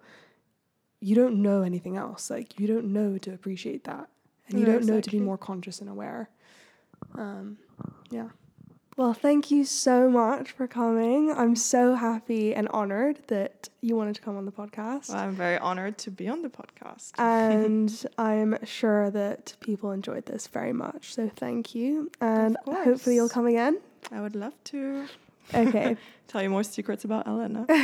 you 1.00 1.14
don't 1.14 1.42
know 1.42 1.62
anything 1.62 1.96
else. 1.96 2.30
Like 2.30 2.58
you 2.60 2.66
don't 2.68 2.92
know 2.92 3.18
to 3.18 3.32
appreciate 3.32 3.84
that. 3.84 4.08
And 4.48 4.58
you 4.58 4.64
don't 4.64 4.86
know 4.86 5.00
to 5.00 5.10
be 5.10 5.20
more 5.20 5.36
conscious 5.36 5.80
and 5.80 5.90
aware. 5.90 6.30
Um, 7.14 7.58
yeah. 8.10 8.28
Well, 8.98 9.12
thank 9.14 9.52
you 9.52 9.64
so 9.64 10.10
much 10.10 10.50
for 10.50 10.66
coming. 10.66 11.30
I'm 11.30 11.54
so 11.54 11.94
happy 11.94 12.52
and 12.52 12.66
honored 12.70 13.20
that 13.28 13.68
you 13.80 13.94
wanted 13.94 14.16
to 14.16 14.20
come 14.20 14.36
on 14.36 14.44
the 14.44 14.50
podcast. 14.50 15.10
Well, 15.10 15.18
I'm 15.18 15.36
very 15.36 15.56
honored 15.56 15.98
to 15.98 16.10
be 16.10 16.26
on 16.26 16.42
the 16.42 16.48
podcast. 16.48 17.12
and 17.16 18.06
I'm 18.18 18.58
sure 18.64 19.08
that 19.10 19.54
people 19.60 19.92
enjoyed 19.92 20.26
this 20.26 20.48
very 20.48 20.72
much. 20.72 21.14
So 21.14 21.30
thank 21.36 21.76
you. 21.76 22.10
And 22.20 22.56
hopefully 22.66 23.14
you'll 23.14 23.28
come 23.28 23.46
again. 23.46 23.78
I 24.10 24.20
would 24.20 24.34
love 24.34 24.54
to 24.64 25.06
Okay. 25.54 25.96
tell 26.28 26.42
you 26.42 26.50
more 26.50 26.62
secrets 26.62 27.04
about 27.04 27.26
Elena. 27.26 27.64
There's 27.68 27.80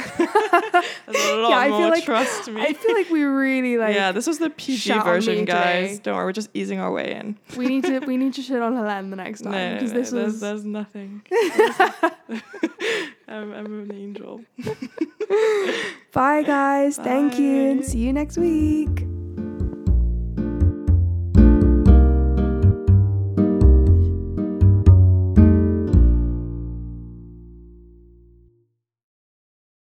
a 1.08 1.36
lot 1.36 1.52
I 1.52 1.68
feel 1.68 1.88
like- 1.88 2.04
trust 2.04 2.50
me. 2.50 2.60
I 2.60 2.74
feel 2.74 2.94
like 2.94 3.10
we 3.10 3.22
really 3.22 3.78
like 3.84 3.94
yeah, 3.94 4.12
this 4.12 4.26
was 4.26 4.38
the 4.38 4.50
PG 4.50 4.76
shout 4.78 4.98
on 5.00 5.06
me 5.06 5.12
version, 5.12 5.44
guys. 5.46 5.90
today. 5.92 6.00
Don't 6.04 6.16
worry, 6.16 6.26
we're 6.26 6.32
just 6.32 6.50
easing 6.54 6.78
our 6.78 6.92
way 6.92 7.14
in. 7.14 7.38
we 7.56 7.66
need 7.66 7.84
to 7.84 8.00
we 8.00 8.16
need 8.16 8.34
to 8.34 8.42
shit 8.42 8.60
on 8.60 8.74
Hélène 8.74 9.10
the 9.10 9.16
next 9.16 9.40
time 9.40 9.74
because 9.74 9.92
no, 9.92 9.98
this 9.98 10.10
there's, 10.10 10.32
was 10.32 10.40
there's 10.40 10.64
nothing. 10.64 11.22
I'm, 13.26 13.52
I'm 13.52 13.90
an 13.90 13.92
angel. 13.94 14.42
Bye 16.12 16.42
guys. 16.42 16.96
Thank 16.96 17.38
you 17.38 17.70
and 17.70 17.84
see 17.84 17.98
you 17.98 18.12
next 18.12 18.36
week. 18.36 19.06